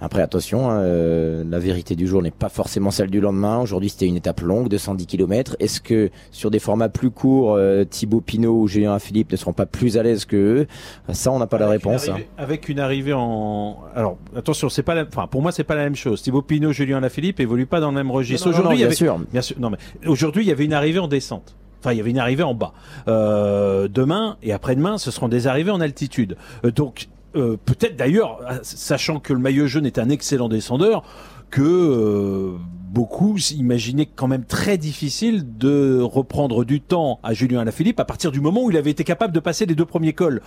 Après, 0.05 0.21
attention, 0.21 0.69
hein, 0.69 0.81
euh, 0.81 1.43
la 1.49 1.57
vérité 1.57 1.95
du 1.95 2.05
jour 2.05 2.21
n'est 2.21 2.29
pas 2.29 2.47
forcément 2.47 2.91
celle 2.91 3.09
du 3.09 3.19
lendemain. 3.19 3.59
Aujourd'hui, 3.59 3.89
c'était 3.89 4.05
une 4.05 4.17
étape 4.17 4.41
longue 4.41 4.69
de 4.69 4.77
110 4.77 5.07
km. 5.07 5.55
Est-ce 5.59 5.81
que 5.81 6.11
sur 6.29 6.51
des 6.51 6.59
formats 6.59 6.89
plus 6.89 7.09
courts, 7.09 7.55
euh, 7.55 7.85
Thibaut 7.85 8.21
Pinot 8.21 8.53
ou 8.53 8.67
Julien 8.67 8.99
Philippe 8.99 9.31
ne 9.31 9.35
seront 9.35 9.53
pas 9.53 9.65
plus 9.65 9.97
à 9.97 10.03
l'aise 10.03 10.25
que 10.25 10.35
eux 10.35 10.67
Ça, 11.11 11.31
on 11.31 11.39
n'a 11.39 11.47
pas 11.47 11.57
la 11.57 11.67
réponse. 11.67 12.05
Une 12.05 12.13
hein. 12.13 12.17
Avec 12.37 12.69
une 12.69 12.79
arrivée 12.79 13.13
en, 13.13 13.79
alors 13.95 14.17
attention, 14.35 14.69
c'est 14.69 14.83
pas, 14.83 14.93
la... 14.93 15.05
enfin 15.07 15.25
pour 15.25 15.41
moi 15.41 15.51
c'est 15.51 15.63
pas 15.63 15.73
la 15.75 15.85
même 15.85 15.95
chose. 15.95 16.21
Thibaut 16.21 16.43
Pinot, 16.43 16.71
Julien 16.71 16.99
Lafilippe 16.99 17.39
évoluent 17.39 17.65
pas 17.65 17.79
dans 17.79 17.89
le 17.89 17.95
même 17.95 18.11
registre. 18.11 18.47
Aujourd'hui, 18.47 18.73
il 18.73 18.75
y 18.75 18.77
bien 18.81 18.85
avait- 18.85 18.95
sûr. 18.95 19.17
bien 19.31 19.41
sûr, 19.41 19.55
non 19.59 19.71
mais 19.71 19.77
aujourd'hui 20.07 20.43
il 20.43 20.47
y 20.47 20.51
avait 20.51 20.65
une 20.65 20.73
arrivée 20.73 20.99
en 20.99 21.07
descente. 21.07 21.55
Enfin, 21.81 21.93
il 21.93 21.97
y 21.97 21.99
avait 21.99 22.11
une 22.11 22.19
arrivée 22.19 22.43
en 22.43 22.53
bas. 22.55 22.73
Euh, 23.07 23.87
demain 23.87 24.37
et 24.41 24.53
après-demain, 24.53 24.97
ce 24.97 25.11
seront 25.11 25.27
des 25.27 25.45
arrivées 25.45 25.69
en 25.69 25.81
altitude. 25.81 26.35
Donc, 26.75 27.09
euh, 27.35 27.57
peut-être 27.63 27.95
d'ailleurs, 27.95 28.39
sachant 28.63 29.19
que 29.19 29.33
le 29.33 29.39
maillot 29.39 29.67
jaune 29.67 29.85
est 29.85 29.99
un 29.99 30.09
excellent 30.09 30.49
descendeur, 30.49 31.03
que 31.49 31.61
euh, 31.61 32.57
beaucoup 32.91 33.37
imaginaient 33.51 34.07
quand 34.07 34.27
même 34.27 34.45
très 34.45 34.77
difficile 34.77 35.57
de 35.57 35.99
reprendre 36.01 36.65
du 36.65 36.81
temps 36.81 37.19
à 37.23 37.33
Julien 37.33 37.61
Alaphilippe 37.61 37.99
à 37.99 38.05
partir 38.05 38.31
du 38.31 38.41
moment 38.41 38.63
où 38.63 38.71
il 38.71 38.77
avait 38.77 38.91
été 38.91 39.03
capable 39.03 39.33
de 39.33 39.39
passer 39.39 39.65
les 39.65 39.75
deux 39.75 39.85
premiers 39.85 40.13
cols. 40.13 40.41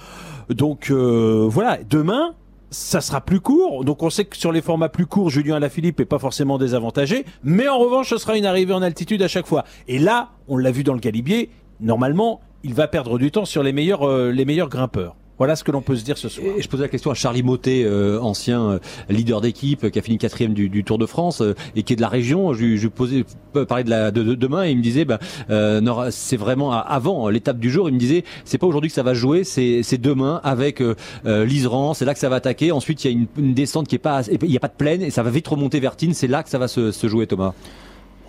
Donc 0.51 0.91
euh, 0.91 1.47
voilà, 1.49 1.79
demain. 1.89 2.35
Ça 2.71 3.01
sera 3.01 3.23
plus 3.23 3.41
court, 3.41 3.83
donc 3.83 4.03
on 4.03 4.11
sait 4.11 4.27
que 4.27 4.37
sur 4.37 4.53
les 4.53 4.61
formats 4.61 4.91
plus 4.91 5.07
courts, 5.07 5.31
Julien 5.31 5.57
Alaphilippe 5.57 6.01
est 6.01 6.05
pas 6.05 6.19
forcément 6.19 6.59
désavantagé, 6.59 7.25
mais 7.43 7.67
en 7.67 7.79
revanche, 7.79 8.11
ce 8.11 8.19
sera 8.19 8.37
une 8.37 8.45
arrivée 8.45 8.75
en 8.75 8.83
altitude 8.83 9.23
à 9.23 9.29
chaque 9.29 9.47
fois. 9.47 9.65
Et 9.87 9.99
là, 9.99 10.33
on 10.49 10.59
l'a 10.59 10.71
vu 10.71 10.85
dans 10.85 10.93
le 10.93 11.01
Galibier, 11.01 11.49
normalement, 11.81 12.43
il 12.65 12.75
va 12.75 12.87
perdre 12.87 13.19
du 13.19 13.31
temps 13.31 13.47
sur 13.47 13.63
les 13.63 13.73
meilleurs 13.73 14.69
grimpeurs. 14.69 15.17
Voilà 15.39 15.55
ce 15.55 15.63
que 15.63 15.71
l'on 15.71 15.83
peut 15.83 15.95
se 15.95 16.05
dire 16.05 16.19
ce 16.19 16.29
soir. 16.29 16.47
Et 16.57 16.63
je 16.63 16.69
posais 16.69 16.83
la 16.83 16.89
question 16.89 17.13
à 17.13 17.15
Charlie 17.15 17.45
Motet, 17.45 17.85
euh, 17.85 18.21
ancien 18.21 18.61
euh, 18.71 18.79
leader 19.09 19.41
d'équipe, 19.41 19.85
euh, 19.85 19.91
qui 19.91 19.99
a 19.99 20.03
fini 20.03 20.19
quatrième 20.19 20.53
du, 20.53 20.69
du 20.69 20.83
Tour 20.83 20.99
de 20.99 21.07
France 21.07 21.41
euh, 21.43 21.55
et 21.77 21.85
qui 21.85 21.93
est 21.93 21.97
de 21.97 22.01
la 22.01 22.09
région. 22.09 22.53
Je, 22.55 22.77
je 22.77 22.89
posais 22.89 23.25
euh, 23.55 23.65
parler 23.65 23.85
de, 23.85 23.91
la, 23.91 24.11
de, 24.11 24.25
de 24.25 24.35
demain 24.35 24.65
et 24.67 24.73
il 24.73 24.79
me 24.79 24.83
disait, 24.83 25.05
bah, 25.05 25.21
euh, 25.49 26.11
c'est 26.11 26.37
vraiment 26.37 26.73
avant 26.73 27.29
l'étape 27.29 27.61
du 27.61 27.71
jour. 27.71 27.89
Il 27.89 27.95
me 27.95 28.01
disait, 28.01 28.25
c'est 28.45 28.59
pas 28.59 28.67
aujourd'hui 28.67 28.91
que 28.91 28.95
ça 28.95 29.05
va 29.05 29.15
jouer, 29.15 29.45
c'est 29.45 29.99
demain 29.99 30.41
avec 30.43 30.83
l'Iseran. 31.25 31.95
C'est 31.95 32.05
là 32.05 32.15
que 32.15 32.21
ça 32.21 32.29
va 32.29 32.37
attaquer. 32.37 32.73
Ensuite, 32.73 33.05
il 33.05 33.11
y 33.11 33.15
a 33.15 33.17
une, 33.17 33.27
une 33.39 33.55
descente 33.55 33.87
qui 33.87 33.95
est 33.95 33.99
pas, 33.99 34.23
il 34.27 34.51
y 34.51 34.57
a 34.57 34.61
pas 34.61 34.69
de 34.69 34.77
plaine 34.77 35.03
et 35.03 35.11
ça 35.11 35.23
va 35.23 35.31
vite 35.31 35.47
remonter 35.47 35.79
vers 35.81 35.95
Tignes. 35.97 36.15
C'est 36.15 36.27
là 36.27 36.43
que 36.43 36.51
ça 36.51 36.59
va 36.59 36.67
se, 36.69 36.91
se 36.91 37.07
jouer, 37.07 37.27
Thomas. 37.27 37.55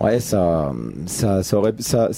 Ouais, 0.00 0.18
ça, 0.18 0.72
ça, 1.04 1.42
ça 1.42 1.58
aurait, 1.58 1.74
ça, 1.78 2.08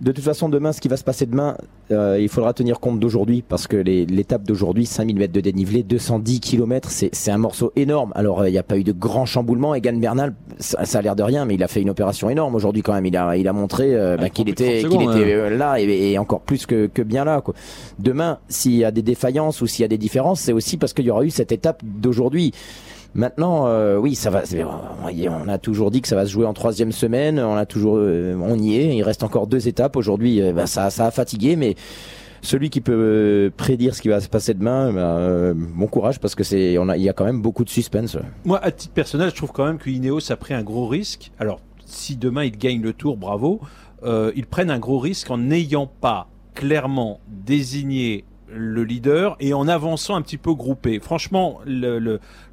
de 0.00 0.12
toute 0.12 0.22
façon, 0.24 0.48
demain, 0.48 0.72
ce 0.72 0.80
qui 0.80 0.86
va 0.86 0.96
se 0.96 1.02
passer 1.02 1.26
demain, 1.26 1.56
euh, 1.90 2.18
il 2.20 2.28
faudra 2.28 2.52
tenir 2.52 2.78
compte 2.78 3.00
d'aujourd'hui 3.00 3.42
parce 3.42 3.66
que 3.66 3.76
les- 3.76 4.06
l'étape 4.06 4.44
d'aujourd'hui, 4.44 4.86
5000 4.86 5.16
mètres 5.16 5.32
de 5.32 5.40
dénivelé, 5.40 5.82
210 5.82 6.38
km, 6.38 6.88
c'est 6.88 7.12
c'est 7.12 7.32
un 7.32 7.38
morceau 7.38 7.72
énorme. 7.74 8.12
Alors, 8.14 8.42
euh, 8.42 8.48
il 8.48 8.52
n'y 8.52 8.58
a 8.58 8.62
pas 8.62 8.78
eu 8.78 8.84
de 8.84 8.92
grand 8.92 9.26
chamboulement. 9.26 9.74
Egan 9.74 9.94
Bernal, 9.98 10.34
ça, 10.60 10.84
ça 10.84 10.98
a 11.00 11.02
l'air 11.02 11.16
de 11.16 11.24
rien, 11.24 11.46
mais 11.46 11.54
il 11.54 11.62
a 11.64 11.68
fait 11.68 11.82
une 11.82 11.90
opération 11.90 12.30
énorme 12.30 12.54
aujourd'hui 12.54 12.82
quand 12.82 12.92
même. 12.94 13.06
Il 13.06 13.16
a, 13.16 13.36
il 13.36 13.48
a 13.48 13.52
montré 13.52 13.92
euh, 13.96 14.16
bah, 14.16 14.28
qu'il 14.30 14.44
de 14.44 14.52
30 14.52 14.66
était, 14.68 14.88
qu'il 14.88 15.02
était 15.02 15.10
hein. 15.10 15.18
euh, 15.18 15.56
là 15.56 15.80
et, 15.80 16.12
et 16.12 16.18
encore 16.18 16.42
plus 16.42 16.64
que, 16.64 16.86
que 16.86 17.02
bien 17.02 17.24
là. 17.24 17.40
Quoi. 17.40 17.54
Demain, 17.98 18.38
s'il 18.48 18.74
y 18.76 18.84
a 18.84 18.92
des 18.92 19.02
défaillances 19.02 19.60
ou 19.62 19.66
s'il 19.66 19.82
y 19.82 19.84
a 19.84 19.88
des 19.88 19.98
différences, 19.98 20.40
c'est 20.42 20.52
aussi 20.52 20.76
parce 20.76 20.92
qu'il 20.92 21.06
y 21.06 21.10
aura 21.10 21.24
eu 21.24 21.30
cette 21.30 21.50
étape 21.50 21.82
d'aujourd'hui. 21.84 22.52
Maintenant, 23.16 23.66
euh, 23.66 23.96
oui, 23.96 24.14
ça 24.14 24.28
va. 24.28 24.42
On 25.02 25.48
a 25.48 25.58
toujours 25.58 25.90
dit 25.90 26.02
que 26.02 26.08
ça 26.08 26.16
va 26.16 26.26
se 26.26 26.30
jouer 26.30 26.44
en 26.44 26.52
troisième 26.52 26.92
semaine. 26.92 27.38
On 27.40 27.56
a 27.56 27.64
toujours, 27.64 27.96
euh, 27.96 28.36
on 28.38 28.58
y 28.58 28.76
est. 28.76 28.94
Il 28.94 29.02
reste 29.02 29.22
encore 29.22 29.46
deux 29.46 29.68
étapes 29.68 29.96
aujourd'hui. 29.96 30.42
euh, 30.42 30.52
bah, 30.52 30.66
ça, 30.66 30.90
ça 30.90 31.06
a 31.06 31.10
fatigué, 31.10 31.56
mais 31.56 31.76
celui 32.42 32.68
qui 32.68 32.82
peut 32.82 33.50
prédire 33.56 33.94
ce 33.94 34.02
qui 34.02 34.08
va 34.08 34.20
se 34.20 34.28
passer 34.28 34.52
demain, 34.52 34.94
euh, 34.94 35.54
bon 35.56 35.86
courage 35.86 36.20
parce 36.20 36.34
que 36.34 36.44
c'est, 36.44 36.74
il 36.74 37.02
y 37.02 37.08
a 37.08 37.12
quand 37.14 37.24
même 37.24 37.40
beaucoup 37.40 37.64
de 37.64 37.70
suspense. 37.70 38.18
Moi, 38.44 38.62
à 38.62 38.70
titre 38.70 38.92
personnel, 38.92 39.30
je 39.30 39.34
trouve 39.34 39.50
quand 39.50 39.64
même 39.64 39.78
que 39.78 39.88
Ineos 39.88 40.30
a 40.30 40.36
pris 40.36 40.52
un 40.52 40.62
gros 40.62 40.86
risque. 40.86 41.32
Alors, 41.38 41.60
si 41.86 42.16
demain 42.16 42.44
ils 42.44 42.56
gagnent 42.56 42.82
le 42.82 42.92
tour, 42.92 43.16
bravo. 43.16 43.60
Ils 44.04 44.46
prennent 44.46 44.70
un 44.70 44.78
gros 44.78 44.98
risque 44.98 45.30
en 45.30 45.38
n'ayant 45.38 45.88
pas 45.88 46.28
clairement 46.54 47.18
désigné 47.26 48.24
le 48.54 48.84
leader 48.84 49.36
et 49.40 49.54
en 49.54 49.68
avançant 49.68 50.14
un 50.16 50.22
petit 50.22 50.36
peu 50.36 50.54
groupé. 50.54 51.00
Franchement, 51.00 51.60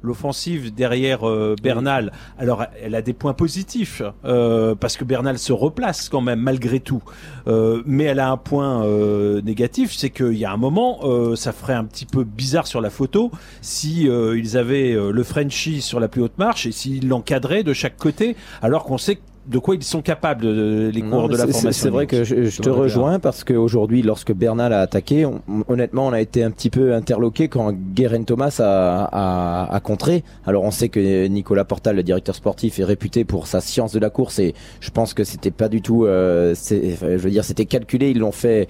l'offensive 0.02 0.74
derrière 0.74 1.28
euh, 1.28 1.54
Bernal, 1.62 2.12
alors 2.38 2.64
elle 2.82 2.94
a 2.94 3.02
des 3.02 3.12
points 3.12 3.34
positifs 3.34 4.02
euh, 4.24 4.74
parce 4.74 4.96
que 4.96 5.04
Bernal 5.04 5.38
se 5.38 5.52
replace 5.52 6.08
quand 6.08 6.20
même 6.20 6.40
malgré 6.40 6.80
tout. 6.80 7.02
Euh, 7.46 7.82
mais 7.86 8.04
elle 8.04 8.20
a 8.20 8.30
un 8.30 8.36
point 8.36 8.84
euh, 8.84 9.40
négatif, 9.42 9.94
c'est 9.94 10.10
qu'il 10.10 10.34
y 10.34 10.44
a 10.44 10.52
un 10.52 10.56
moment, 10.56 11.00
euh, 11.04 11.36
ça 11.36 11.52
ferait 11.52 11.74
un 11.74 11.84
petit 11.84 12.06
peu 12.06 12.24
bizarre 12.24 12.66
sur 12.66 12.80
la 12.80 12.90
photo 12.90 13.30
si 13.60 14.08
euh, 14.08 14.38
ils 14.38 14.56
avaient 14.56 14.94
le 14.94 15.22
Frenchie 15.22 15.80
sur 15.80 16.00
la 16.00 16.08
plus 16.08 16.22
haute 16.22 16.38
marche 16.38 16.66
et 16.66 16.72
s'ils 16.72 17.08
l'encadraient 17.08 17.62
de 17.62 17.72
chaque 17.72 17.96
côté, 17.96 18.36
alors 18.62 18.84
qu'on 18.84 18.98
sait 18.98 19.18
de 19.46 19.58
quoi 19.58 19.74
ils 19.74 19.82
sont 19.82 20.02
capables, 20.02 20.44
euh, 20.46 20.90
les 20.90 21.02
Non, 21.02 21.10
coureurs 21.10 21.28
de 21.28 21.36
la 21.36 21.46
formation. 21.46 21.70
C'est 21.72 21.90
vrai 21.90 22.06
que 22.06 22.24
je, 22.24 22.44
je 22.44 22.62
te 22.62 22.70
rejoins 22.70 23.18
parce 23.18 23.44
qu'aujourd'hui, 23.44 24.02
lorsque 24.02 24.32
Bernal 24.32 24.72
a 24.72 24.80
attaqué, 24.80 25.26
on- 25.26 25.40
honnêtement, 25.68 26.06
on 26.06 26.12
a 26.12 26.20
été 26.20 26.42
un 26.42 26.50
petit 26.50 26.70
peu 26.70 26.94
interloqué 26.94 27.48
quand 27.48 27.72
Guerin 27.94 28.22
Thomas 28.24 28.56
a, 28.60 29.04
a, 29.04 29.74
a 29.74 29.80
contré. 29.80 30.24
Alors, 30.46 30.64
on 30.64 30.70
sait 30.70 30.88
que 30.88 31.26
Nicolas 31.26 31.64
Portal, 31.64 31.96
le 31.96 32.02
directeur 32.02 32.34
sportif, 32.34 32.78
est 32.78 32.84
réputé 32.84 33.24
pour 33.24 33.46
sa 33.46 33.60
science 33.60 33.92
de 33.92 33.98
la 33.98 34.10
course 34.10 34.38
et 34.38 34.54
je 34.80 34.90
pense 34.90 35.14
que 35.14 35.24
c'était 35.24 35.50
pas 35.50 35.68
du 35.68 35.82
tout, 35.82 36.04
euh, 36.06 36.54
je 36.70 37.06
veux 37.16 37.30
dire, 37.30 37.44
c'était 37.44 37.66
calculé, 37.66 38.10
ils 38.10 38.18
l'ont 38.18 38.32
fait. 38.32 38.68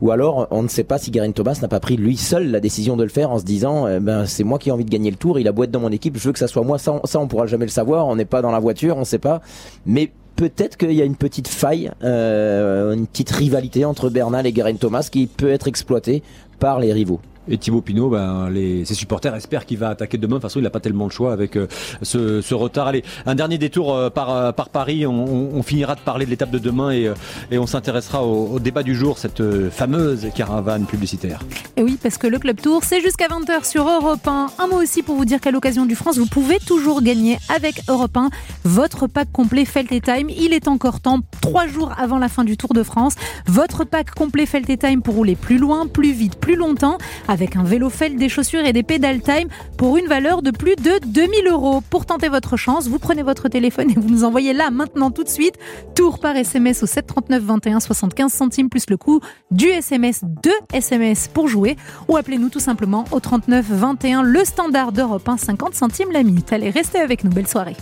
Ou 0.00 0.10
alors, 0.10 0.46
on 0.50 0.62
ne 0.62 0.68
sait 0.68 0.84
pas 0.84 0.98
si 0.98 1.10
Guerin 1.10 1.32
Thomas 1.32 1.58
n'a 1.62 1.68
pas 1.68 1.80
pris 1.80 1.96
lui 1.96 2.16
seul 2.16 2.50
la 2.50 2.60
décision 2.60 2.96
de 2.96 3.02
le 3.02 3.08
faire 3.10 3.30
en 3.30 3.38
se 3.38 3.44
disant, 3.44 3.88
eh 3.88 3.98
ben, 4.00 4.26
c'est 4.26 4.44
moi 4.44 4.58
qui 4.58 4.68
ai 4.68 4.72
envie 4.72 4.84
de 4.84 4.90
gagner 4.90 5.10
le 5.10 5.16
tour, 5.16 5.38
il 5.38 5.48
a 5.48 5.52
beau 5.52 5.64
être 5.64 5.70
dans 5.70 5.80
mon 5.80 5.90
équipe, 5.92 6.16
je 6.16 6.24
veux 6.28 6.32
que 6.32 6.38
ça 6.38 6.46
soit 6.48 6.62
moi. 6.62 6.78
Ça, 6.78 6.92
on, 6.92 7.06
ça, 7.06 7.18
on 7.18 7.26
pourra 7.26 7.46
jamais 7.46 7.64
le 7.64 7.70
savoir. 7.70 8.06
On 8.06 8.16
n'est 8.16 8.24
pas 8.24 8.42
dans 8.42 8.50
la 8.52 8.58
voiture, 8.60 8.96
on 8.96 9.04
sait 9.04 9.18
pas. 9.18 9.40
Mais 9.86 10.11
peut-être 10.36 10.76
qu'il 10.76 10.92
y 10.92 11.02
a 11.02 11.04
une 11.04 11.16
petite 11.16 11.48
faille, 11.48 11.90
euh, 12.02 12.92
une 12.92 13.06
petite 13.06 13.30
rivalité 13.30 13.84
entre 13.84 14.10
Bernal 14.10 14.46
et 14.46 14.54
Geraint 14.54 14.74
Thomas 14.74 15.08
qui 15.10 15.26
peut 15.26 15.50
être 15.50 15.68
exploitée 15.68 16.22
par 16.58 16.80
les 16.80 16.92
rivaux. 16.92 17.20
Et 17.48 17.58
Thibaut 17.58 17.80
Pinot, 17.80 18.08
ben, 18.08 18.48
les, 18.50 18.84
ses 18.84 18.94
supporters 18.94 19.34
espèrent 19.34 19.66
qu'il 19.66 19.78
va 19.78 19.90
attaquer 19.90 20.16
demain. 20.16 20.36
De 20.36 20.40
toute 20.40 20.50
façon, 20.50 20.60
il 20.60 20.62
n'a 20.62 20.70
pas 20.70 20.80
tellement 20.80 21.06
le 21.06 21.10
choix 21.10 21.32
avec 21.32 21.56
euh, 21.56 21.66
ce, 22.02 22.40
ce 22.40 22.54
retard. 22.54 22.86
Allez, 22.86 23.02
un 23.26 23.34
dernier 23.34 23.58
détour 23.58 23.94
euh, 23.94 24.10
par, 24.10 24.30
euh, 24.30 24.52
par 24.52 24.68
Paris. 24.68 25.06
On, 25.06 25.62
finira 25.62 25.94
de 25.94 26.00
parler 26.00 26.24
de 26.24 26.30
l'étape 26.30 26.50
de 26.50 26.58
demain 26.58 26.90
et, 26.90 27.10
et 27.52 27.58
on 27.58 27.66
s'intéressera 27.66 28.24
au, 28.24 28.46
au 28.54 28.58
débat 28.58 28.82
du 28.82 28.96
jour, 28.96 29.16
cette 29.16 29.42
fameuse 29.70 30.26
caravane 30.34 30.86
publicitaire. 30.86 31.40
Et 31.76 31.84
oui, 31.84 31.98
parce 32.02 32.18
que 32.18 32.26
le 32.26 32.40
Club 32.40 32.60
Tour, 32.60 32.82
c'est 32.82 33.00
jusqu'à 33.00 33.28
20h 33.28 33.64
sur 33.64 33.88
Europe 33.88 34.26
1. 34.26 34.48
Un 34.58 34.66
mot 34.66 34.82
aussi 34.82 35.02
pour 35.02 35.14
vous 35.14 35.24
dire 35.24 35.40
qu'à 35.40 35.52
l'occasion 35.52 35.86
du 35.86 35.94
France, 35.94 36.18
vous 36.18 36.26
pouvez 36.26 36.58
toujours 36.58 37.00
gagner 37.00 37.38
avec 37.48 37.80
Europe 37.88 38.16
1 38.16 38.30
votre 38.64 39.06
pack 39.06 39.30
complet 39.30 39.64
Felt 39.64 39.92
et 39.92 40.00
Time. 40.00 40.28
Il 40.30 40.52
est 40.52 40.66
encore 40.66 41.00
temps, 41.00 41.20
trois 41.42 41.66
jours 41.66 41.92
avant 41.98 42.18
la 42.18 42.28
fin 42.28 42.44
du 42.44 42.56
Tour 42.56 42.72
de 42.72 42.82
France. 42.82 43.16
Votre 43.46 43.84
pack 43.84 44.12
complet 44.12 44.46
Felt 44.46 44.78
Time 44.78 45.02
pour 45.02 45.16
rouler 45.16 45.36
plus 45.36 45.58
loin, 45.58 45.86
plus 45.86 46.12
vite, 46.12 46.36
plus 46.36 46.56
longtemps, 46.56 46.96
avec 47.28 47.56
un 47.56 47.64
vélo 47.64 47.90
Felt, 47.90 48.16
des 48.16 48.30
chaussures 48.30 48.64
et 48.64 48.72
des 48.72 48.82
pédales 48.82 49.20
Time 49.20 49.48
pour 49.76 49.98
une 49.98 50.06
valeur 50.06 50.40
de 50.40 50.50
plus 50.50 50.76
de 50.76 50.98
2000 51.04 51.48
euros. 51.48 51.82
Pour 51.90 52.06
tenter 52.06 52.30
votre 52.30 52.56
chance, 52.56 52.88
vous 52.88 52.98
prenez 52.98 53.22
votre 53.22 53.48
téléphone 53.48 53.90
et 53.90 53.94
vous 53.94 54.08
nous 54.08 54.24
envoyez 54.24 54.54
là, 54.54 54.70
maintenant, 54.70 55.10
tout 55.10 55.24
de 55.24 55.28
suite, 55.28 55.56
Tour 55.94 56.20
par 56.20 56.36
SMS 56.36 56.82
au 56.82 56.86
739 56.86 57.42
21 57.42 57.80
75 57.80 58.32
centimes 58.32 58.70
plus 58.70 58.88
le 58.88 58.96
coût 58.96 59.20
du 59.50 59.66
SMS, 59.66 60.20
deux 60.22 60.50
SMS 60.72 61.28
pour 61.28 61.48
jouer 61.48 61.76
ou 62.08 62.16
appelez-nous 62.16 62.48
tout 62.48 62.60
simplement 62.60 63.04
au 63.10 63.20
39 63.20 63.66
21 63.68 64.22
le 64.22 64.44
standard 64.44 64.92
d'Europe 64.92 65.28
1 65.28 65.36
50 65.36 65.74
centimes 65.74 66.12
la 66.12 66.22
minute. 66.22 66.52
Allez, 66.52 66.70
restez 66.70 67.00
avec 67.00 67.24
nous, 67.24 67.30
belle 67.30 67.48
soirée. 67.48 67.76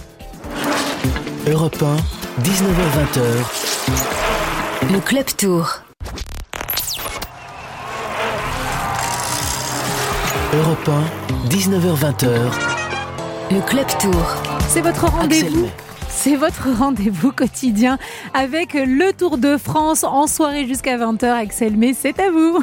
Europe 1.50 1.82
1, 1.82 1.96
19h20h. 2.42 3.22
Le 4.92 5.00
Club 5.00 5.24
Tour. 5.36 5.80
Europe 10.54 10.88
1, 10.88 11.48
19h20h. 11.48 12.28
Le 13.50 13.60
Club 13.66 13.86
Tour. 13.98 14.36
C'est 14.68 14.80
votre 14.80 15.06
rendez-vous. 15.06 15.68
C'est 16.08 16.36
votre 16.36 16.68
rendez-vous 16.70 17.32
quotidien 17.32 17.98
avec 18.32 18.74
le 18.74 19.12
Tour 19.12 19.36
de 19.36 19.56
France 19.56 20.04
en 20.04 20.28
soirée 20.28 20.68
jusqu'à 20.68 20.98
20h. 20.98 21.24
Axel 21.32 21.76
May, 21.76 21.94
c'est 21.94 22.20
à 22.20 22.30
vous. 22.30 22.62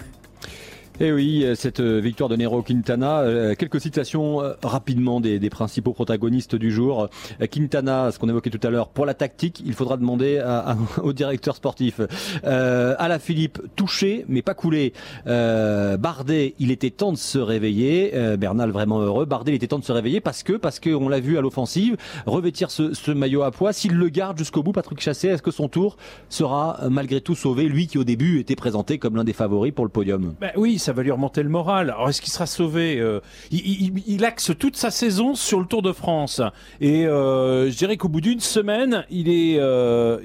Et 1.00 1.12
oui, 1.12 1.44
euh, 1.46 1.54
cette 1.54 1.80
euh, 1.80 2.00
victoire 2.00 2.28
de 2.28 2.36
Nero 2.36 2.64
Quintana. 2.64 3.20
euh, 3.20 3.54
Quelques 3.54 3.80
citations 3.80 4.42
rapidement 4.64 5.22
des, 5.22 5.38
des 5.38 5.50
principaux 5.52 5.94
protagonistes 5.94 6.56
du 6.56 6.72
jour. 6.72 7.08
Quintana, 7.52 8.12
ce 8.12 8.18
qu'on 8.18 8.28
évoquait 8.30 8.50
tout 8.50 8.66
à 8.66 8.72
l'heure, 8.72 8.88
pour 8.90 9.06
la 9.06 9.14
tactique, 9.14 9.62
il 9.64 9.74
faudra 9.74 9.98
demander 9.98 10.40
à- 10.40 10.72
à- 10.72 10.78
au 11.04 11.14
directeur 11.14 11.56
sportif. 11.56 12.02
Euh, 12.46 12.96
Alain 12.98 13.20
Philippe, 13.20 13.60
touché 13.76 14.26
mais 14.28 14.42
pas 14.42 14.56
coulé. 14.56 14.94
Euh, 15.28 15.98
Bardet, 15.98 16.56
il 16.58 16.72
était 16.72 16.90
temps 16.90 17.12
de 17.12 17.18
se 17.18 17.38
réveiller. 17.38 18.16
Euh, 18.16 18.36
Bernal 18.36 18.72
vraiment 18.72 19.00
heureux. 19.00 19.26
Bardet, 19.26 19.52
il 19.52 19.56
était 19.56 19.68
temps 19.68 19.78
de 19.80 19.86
se 19.86 19.92
réveiller 19.92 20.20
parce 20.20 20.42
que 20.42 20.54
parce 20.54 20.80
que 20.80 20.90
on 20.90 21.10
l'a 21.10 21.20
vu 21.20 21.38
à 21.38 21.42
l'offensive 21.42 21.96
revêtir 22.26 22.72
ce, 22.72 22.96
ce 22.96 23.12
maillot 23.12 23.44
à 23.44 23.52
poids. 23.52 23.72
S'il 23.72 23.94
le 23.94 24.10
garde 24.10 24.40
jusqu'au 24.40 24.64
bout, 24.64 24.72
Patrick 24.72 25.00
Chassé, 25.00 25.28
est-ce 25.28 25.44
que 25.44 25.52
son 25.52 25.68
tour 25.68 25.96
sera 26.30 26.80
malgré 26.90 27.22
tout 27.22 27.36
sauvé? 27.36 27.66
Lui 27.70 27.86
qui 27.86 28.00
au 28.00 28.04
début 28.04 28.40
était 28.40 28.56
présenté 28.56 28.98
comme 28.98 29.16
l'un 29.16 29.24
des 29.24 29.34
favoris 29.34 29.72
pour 29.76 29.86
le 29.86 29.92
podium. 29.92 30.34
Ben 30.42 30.52
oui, 30.56 30.80
ça 30.88 30.94
va 30.94 31.04
lui 31.04 31.12
remonter 31.12 31.44
le 31.44 31.50
moral. 31.50 31.90
Alors 31.90 32.08
est-ce 32.08 32.22
qu'il 32.22 32.32
sera 32.32 32.46
sauvé 32.46 32.98
Euh, 32.98 33.20
il, 33.52 34.24
axe 34.24 34.52
toute 34.58 34.78
sa 34.78 34.90
saison 34.90 35.36
sur 35.36 35.60
le 35.60 35.66
Tour 35.66 35.82
de 35.82 35.92
France 35.92 36.42
et 36.80 37.06
euh, 37.06 37.70
je 37.70 37.78
dirais 37.78 37.98
qu'au 37.98 38.08
bout 38.08 38.22
d'une 38.22 38.40
semaine, 38.40 39.04
il 39.10 39.28
est 39.28 39.58
euh, 39.60 40.20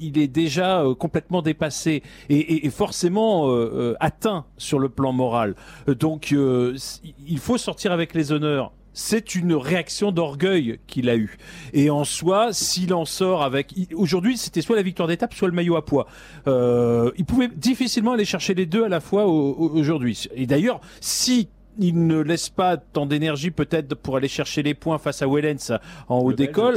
il, 0.00 0.18
est 0.18 0.26
déjà 0.26 0.82
complètement 0.98 1.42
dépassé 1.42 2.02
et, 2.30 2.70
forcément 2.70 3.54
atteint 4.00 4.46
sur 4.56 4.78
le 4.78 4.88
plan 4.88 5.12
moral. 5.12 5.54
Donc 5.86 6.30
il 6.30 7.38
faut 7.38 7.58
sortir 7.58 7.92
avec 7.92 8.14
les 8.14 8.32
honneurs. 8.32 8.72
C'est 8.92 9.34
une 9.34 9.54
réaction 9.54 10.10
d'orgueil 10.12 10.80
qu'il 10.86 11.08
a 11.08 11.16
eue. 11.16 11.36
Et 11.72 11.90
en 11.90 12.04
soi, 12.04 12.52
s'il 12.52 12.92
en 12.92 13.04
sort 13.04 13.42
avec... 13.42 13.72
Aujourd'hui, 13.94 14.36
c'était 14.36 14.62
soit 14.62 14.76
la 14.76 14.82
victoire 14.82 15.06
d'étape, 15.08 15.32
soit 15.32 15.48
le 15.48 15.54
maillot 15.54 15.76
à 15.76 15.84
poids. 15.84 16.06
Euh, 16.48 17.10
il 17.16 17.24
pouvait 17.24 17.48
difficilement 17.48 18.12
aller 18.12 18.24
chercher 18.24 18.54
les 18.54 18.66
deux 18.66 18.84
à 18.84 18.88
la 18.88 19.00
fois 19.00 19.26
au- 19.26 19.52
au- 19.52 19.70
aujourd'hui. 19.78 20.24
Et 20.34 20.46
d'ailleurs, 20.46 20.80
si 21.00 21.48
il 21.78 22.06
ne 22.06 22.18
laisse 22.20 22.48
pas 22.50 22.76
tant 22.76 23.06
d'énergie 23.06 23.52
peut-être 23.52 23.94
pour 23.94 24.16
aller 24.16 24.28
chercher 24.28 24.62
les 24.62 24.74
points 24.74 24.98
face 24.98 25.22
à 25.22 25.28
Wellens 25.28 25.78
en 26.08 26.18
haut 26.18 26.32
d'école, 26.36 26.74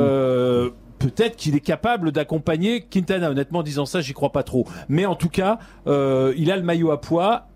euh, 0.00 0.70
peut-être 0.98 1.36
qu'il 1.36 1.54
est 1.54 1.60
capable 1.60 2.10
d'accompagner 2.12 2.82
Quintana. 2.82 3.30
Honnêtement, 3.30 3.60
en 3.60 3.62
disant 3.62 3.86
ça, 3.86 4.00
j'y 4.00 4.12
crois 4.12 4.32
pas 4.32 4.42
trop. 4.42 4.66
Mais 4.88 5.06
en 5.06 5.14
tout 5.14 5.28
cas, 5.28 5.58
euh, 5.86 6.34
il 6.36 6.50
a 6.50 6.56
le 6.56 6.62
maillot 6.64 6.90
à 6.90 7.00
poids 7.00 7.46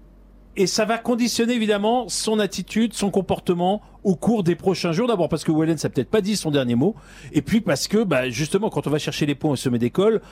et 0.56 0.66
ça 0.66 0.84
va 0.84 0.98
conditionner 0.98 1.54
évidemment 1.54 2.08
son 2.08 2.38
attitude, 2.38 2.94
son 2.94 3.10
comportement 3.10 3.82
au 4.04 4.14
cours 4.14 4.42
des 4.42 4.54
prochains 4.54 4.92
jours. 4.92 5.08
D'abord 5.08 5.28
parce 5.28 5.44
que 5.44 5.52
Wellens 5.52 5.84
a 5.84 5.88
peut-être 5.88 6.10
pas 6.10 6.20
dit 6.20 6.36
son 6.36 6.50
dernier 6.50 6.74
mot, 6.74 6.94
et 7.32 7.42
puis 7.42 7.60
parce 7.60 7.88
que 7.88 8.04
bah, 8.04 8.30
justement 8.30 8.70
quand 8.70 8.86
on 8.86 8.90
va 8.90 8.98
chercher 8.98 9.26
les 9.26 9.34
points 9.34 9.50
au 9.50 9.56
sommet 9.56 9.78
d'école, 9.78 10.22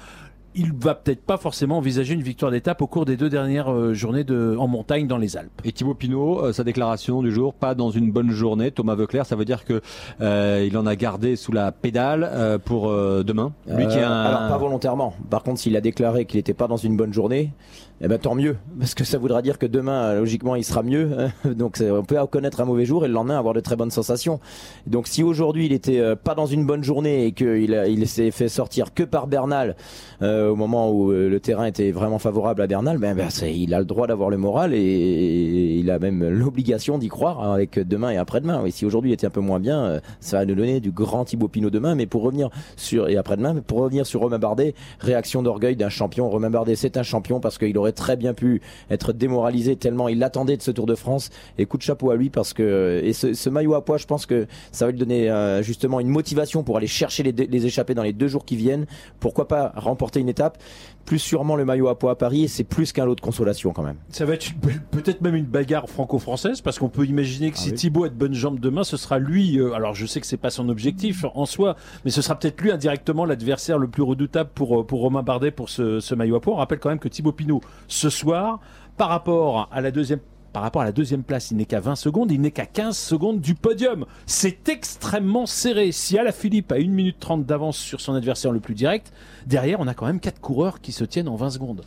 il 0.55 0.73
va 0.73 0.95
peut-être 0.95 1.23
pas 1.23 1.37
forcément 1.37 1.79
envisager 1.79 2.15
une 2.15 2.23
victoire 2.23 2.51
d'étape 2.51 2.81
au 2.83 2.87
cours 2.87 3.05
des 3.05 3.17
deux 3.17 3.29
dernières 3.29 3.73
euh, 3.73 3.95
journées 3.95 4.25
de, 4.25 4.57
en 4.59 4.67
montagne 4.69 5.07
dans 5.07 5.17
les 5.19 5.37
Alpes. 5.37 5.61
Et 5.65 5.73
Thibaut 5.73 5.95
Pinot, 5.95 6.45
euh, 6.45 6.53
sa 6.53 6.65
déclaration 6.65 7.23
du 7.23 7.33
jour, 7.33 7.55
pas 7.55 7.75
dans 7.75 7.91
une 7.91 8.13
bonne 8.13 8.31
journée. 8.31 8.71
Thomas 8.71 8.95
Veuclair, 8.95 9.27
ça 9.27 9.37
veut 9.37 9.45
dire 9.45 9.65
que 9.65 9.81
euh, 10.21 10.65
il 10.67 10.77
en 10.79 10.87
a 10.87 10.97
gardé 10.97 11.37
sous 11.37 11.53
la 11.53 11.73
pédale 11.73 12.29
euh, 12.33 12.59
pour 12.59 12.89
euh, 12.89 13.23
demain. 13.25 13.53
Lui 13.67 13.87
qui 13.89 13.99
Euh, 13.99 14.07
a 14.07 14.11
un... 14.11 14.25
Alors 14.25 14.49
pas 14.49 14.59
volontairement. 14.59 15.15
Par 15.31 15.43
contre, 15.43 15.61
s'il 15.61 15.77
a 15.77 15.81
déclaré 15.81 16.25
qu'il 16.25 16.39
n'était 16.39 16.55
pas 16.55 16.69
dans 16.69 16.77
une 16.77 16.97
bonne 16.97 17.13
journée, 17.13 17.53
eh 18.01 18.09
ben 18.09 18.19
tant 18.19 18.35
mieux, 18.35 18.57
parce 18.79 18.95
que 18.95 19.05
ça 19.05 19.19
voudra 19.19 19.43
dire 19.43 19.59
que 19.59 19.67
demain, 19.67 20.05
euh, 20.05 20.19
logiquement, 20.21 20.55
il 20.57 20.65
sera 20.65 20.83
mieux. 20.83 21.11
Donc 21.45 21.77
c'est- 21.77 21.91
on 21.91 22.03
peut 22.05 22.17
connaître 22.31 22.61
un 22.61 22.65
mauvais 22.65 22.85
jour 22.85 23.05
et 23.05 23.09
le 23.09 23.15
lendemain 23.15 23.39
avoir 23.39 23.55
de 23.55 23.61
très 23.61 23.77
bonnes 23.77 23.91
sensations. 23.91 24.41
Donc 24.87 25.07
si 25.09 25.23
aujourd'hui 25.23 25.67
il 25.67 25.73
était 25.73 25.99
euh, 26.01 26.17
pas 26.17 26.35
dans 26.35 26.47
une 26.47 26.65
bonne 26.67 26.85
journée 26.85 27.27
et 27.27 27.33
qu'il 27.33 27.85
il 27.89 28.09
s'est 28.09 28.31
fait 28.31 28.49
sortir 28.49 28.95
que 28.95 29.03
par 29.03 29.27
Bernal 29.27 29.77
euh, 30.23 30.44
au 30.51 30.57
moment 30.57 30.91
où 30.91 31.13
euh, 31.13 31.29
le 31.29 31.41
terrain 31.41 31.67
était 31.67 31.91
vraiment 31.91 32.19
favorable 32.19 32.63
à 32.63 32.67
Bernal, 32.67 32.99
ben, 32.99 33.15
ben, 33.15 33.29
il 33.43 33.75
a 33.75 33.79
le 33.79 33.85
droit 33.85 34.07
d'avoir 34.07 34.31
le 34.31 34.37
moral 34.37 34.75
et, 34.75 35.79
il 35.79 35.91
a 35.91 35.99
même 35.99 36.29
l'obligation 36.29 36.99
d'y 36.99 37.09
croire 37.09 37.43
hein, 37.43 37.53
avec 37.55 37.79
demain 37.79 38.11
et 38.11 38.17
après-demain. 38.17 38.65
Et 38.65 38.71
si 38.71 38.87
aujourd'hui 38.87 39.11
il 39.11 39.15
était 39.15 39.27
un 39.27 39.31
peu 39.31 39.41
moins 39.41 39.61
bien, 39.61 39.85
euh, 39.85 40.01
ça 40.21 40.39
va 40.39 40.47
nous 40.47 40.55
donner 40.55 40.81
du 40.81 40.93
grand 40.93 41.25
Thibaut 41.25 41.49
Pinot 41.49 41.71
demain. 41.71 41.95
Mais 41.95 42.07
pour 42.07 42.23
revenir 42.23 42.49
sur 42.77 43.09
et 43.09 43.17
après-demain, 43.17 43.57
pour 43.67 43.79
revenir 43.79 44.07
sur 44.07 44.21
Romain 44.21 44.39
Bardet, 44.39 44.75
réaction 45.01 45.43
d'orgueil 45.43 45.77
d'un 45.77 45.89
champion. 45.89 46.29
Romain 46.29 46.51
Bardet, 46.51 46.77
c'est 46.77 46.97
un 46.97 47.03
champion 47.03 47.41
parce 47.41 47.59
qu'il 47.59 47.77
aurait 47.79 47.93
très 47.93 48.17
bien 48.17 48.35
pu 48.35 48.63
être 48.91 49.13
démoralisé 49.13 49.77
tellement 49.77 50.09
il 50.09 50.19
l'attendait 50.19 50.57
de 50.57 50.63
ce 50.63 50.71
Tour 50.71 50.87
de 50.87 50.95
France. 50.95 51.31
Et 51.59 51.67
coup 51.67 51.77
de 51.77 51.83
chapeau 51.83 52.11
à 52.11 52.17
lui 52.17 52.31
parce 52.31 52.53
que 52.53 53.01
et 53.05 53.13
ce, 53.13 53.49
maillot 53.49 53.75
à 53.75 53.85
poids, 53.85 53.99
je 53.99 54.07
pense 54.07 54.27
que 54.27 54.47
ça 54.73 54.87
va 54.87 54.93
lui 54.93 54.99
donner 54.99 55.31
euh, 55.31 55.63
justement 55.63 56.01
une 56.01 56.09
motivation 56.09 56.63
pour 56.63 56.77
aller 56.77 56.87
chercher 56.87 57.23
les, 57.23 57.33
les 57.33 57.67
échappées 57.67 57.95
dans 57.95 58.03
les 58.03 58.13
deux 58.13 58.29
jours 58.29 58.45
qui 58.45 58.57
viennent. 58.57 58.87
Pourquoi 59.21 59.49
pas 59.49 59.73
remporter 59.77 60.21
une 60.21 60.29
étape 60.35 60.59
Plus 61.07 61.19
sûrement 61.19 61.57
le 61.57 61.65
maillot 61.65 61.89
à 61.89 61.99
poids 61.99 62.13
à 62.13 62.15
Paris. 62.15 62.45
et 62.45 62.49
C'est 62.49 62.65
plus 62.65 62.93
qu'un 62.93 63.05
lot 63.05 63.15
de 63.15 63.21
consolation 63.21 63.73
quand 63.73 63.83
même. 63.83 63.97
Ça 64.11 64.25
va 64.25 64.35
être 64.35 64.47
peut-être 64.91 65.21
même 65.21 65.35
une 65.35 65.45
bagarre 65.47 65.89
franco-française 65.89 66.61
parce 66.61 66.79
qu'on 66.79 66.89
peut 66.89 67.05
imaginer 67.07 67.51
que 67.51 67.59
si 67.59 67.71
oui. 67.71 67.75
Thibaut 67.75 68.05
a 68.05 68.09
de 68.09 68.15
bonnes 68.15 68.35
jambes 68.35 68.59
demain, 68.61 68.85
ce 68.85 68.97
sera 68.97 69.19
lui. 69.19 69.59
euh, 69.59 69.73
alors 69.75 69.95
je 69.95 70.07
sais 70.07 70.21
que 70.21 70.27
c'est 70.27 70.37
pas 70.37 70.51
son 70.51 70.69
objectif 70.69 71.25
en 71.35 71.47
soi, 71.47 71.77
mais 72.05 72.11
ce 72.11 72.23
sera 72.23 72.39
peut-être 72.39 72.61
lui 72.61 72.71
indirectement 72.73 73.25
l'adversaire 73.25 73.79
le 73.79 73.89
plus 73.89 74.03
redoutable 74.03 74.51
pour 74.55 74.81
euh, 74.81 74.85
pour 74.87 75.01
Romain 75.01 75.23
Bardet 75.23 75.51
pour 75.51 75.69
ce, 75.69 76.01
ce 76.01 76.15
maillot 76.15 76.37
à 76.37 76.41
poids. 76.41 76.55
On 76.55 76.57
rappelle 76.57 76.79
quand 76.81 76.89
même 76.91 76.99
que 76.99 77.09
Thibaut 77.09 77.33
Pinot 77.33 77.61
ce 77.89 78.11
soir, 78.11 78.61
par 78.97 79.09
rapport 79.09 79.69
à 79.73 79.81
la 79.81 79.91
deuxième 79.91 80.21
par 80.55 80.63
rapport 80.63 80.83
à 80.83 80.85
la 80.85 80.93
deuxième 80.93 81.25
place, 81.25 81.51
il 81.51 81.57
n'est 81.57 81.65
qu'à 81.65 81.81
20 81.81 81.97
secondes, 81.97 82.31
il 82.31 82.41
n'est 82.41 82.53
qu'à 82.53 82.65
15 82.65 82.97
secondes 82.97 83.41
du 83.41 83.57
podium. 83.57 84.07
C'est 84.25 84.69
extrêmement 84.69 85.47
serré. 85.47 85.91
Si 85.91 86.17
Alaphilippe 86.17 86.71
a 86.71 86.77
1 86.77 86.87
minute 86.87 87.17
30 87.19 87.45
d'avance 87.45 87.77
sur 87.77 88.01
son 88.01 88.15
adversaire 88.15 88.53
le 88.53 88.61
plus 88.61 88.75
direct, 88.75 89.13
derrière, 89.47 89.81
on 89.81 89.89
a 89.89 89.95
quand 89.95 90.07
même 90.07 90.21
quatre 90.21 90.41
coureurs 90.41 90.81
qui 90.81 90.93
se 90.93 91.03
tiennent 91.03 91.29
en 91.29 91.35
20 91.35 91.51
secondes. 91.51 91.85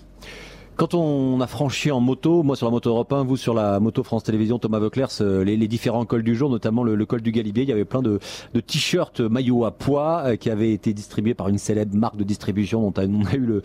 Quand 0.77 0.93
on 0.93 1.41
a 1.41 1.47
franchi 1.47 1.89
en 1.89 1.99
moto, 1.99 2.43
moi 2.43 2.55
sur 2.55 2.67
la 2.67 2.71
moto 2.71 2.91
Europe 2.91 3.11
1, 3.11 3.23
vous 3.23 3.35
sur 3.35 3.55
la 3.55 3.79
moto 3.79 4.03
France 4.03 4.23
Télévisions, 4.23 4.59
Thomas 4.59 4.77
Veuclair, 4.77 5.09
ce- 5.09 5.41
les, 5.41 5.57
les 5.57 5.67
différents 5.67 6.05
cols 6.05 6.21
du 6.21 6.35
jour, 6.35 6.51
notamment 6.51 6.83
le, 6.83 6.93
le 6.93 7.05
col 7.07 7.21
du 7.21 7.31
Galibier, 7.31 7.63
il 7.63 7.69
y 7.69 7.71
avait 7.71 7.83
plein 7.83 8.03
de, 8.03 8.19
de 8.53 8.59
t-shirts 8.59 9.19
maillots 9.21 9.65
à 9.65 9.71
poids 9.71 10.21
euh, 10.25 10.35
qui 10.35 10.51
avaient 10.51 10.71
été 10.71 10.93
distribués 10.93 11.33
par 11.33 11.47
une 11.47 11.57
célèbre 11.57 11.95
marque 11.95 12.15
de 12.17 12.23
distribution 12.23 12.81
dont 12.91 12.93
on 13.01 13.25
a 13.25 13.33
eu 13.33 13.39
le, 13.39 13.63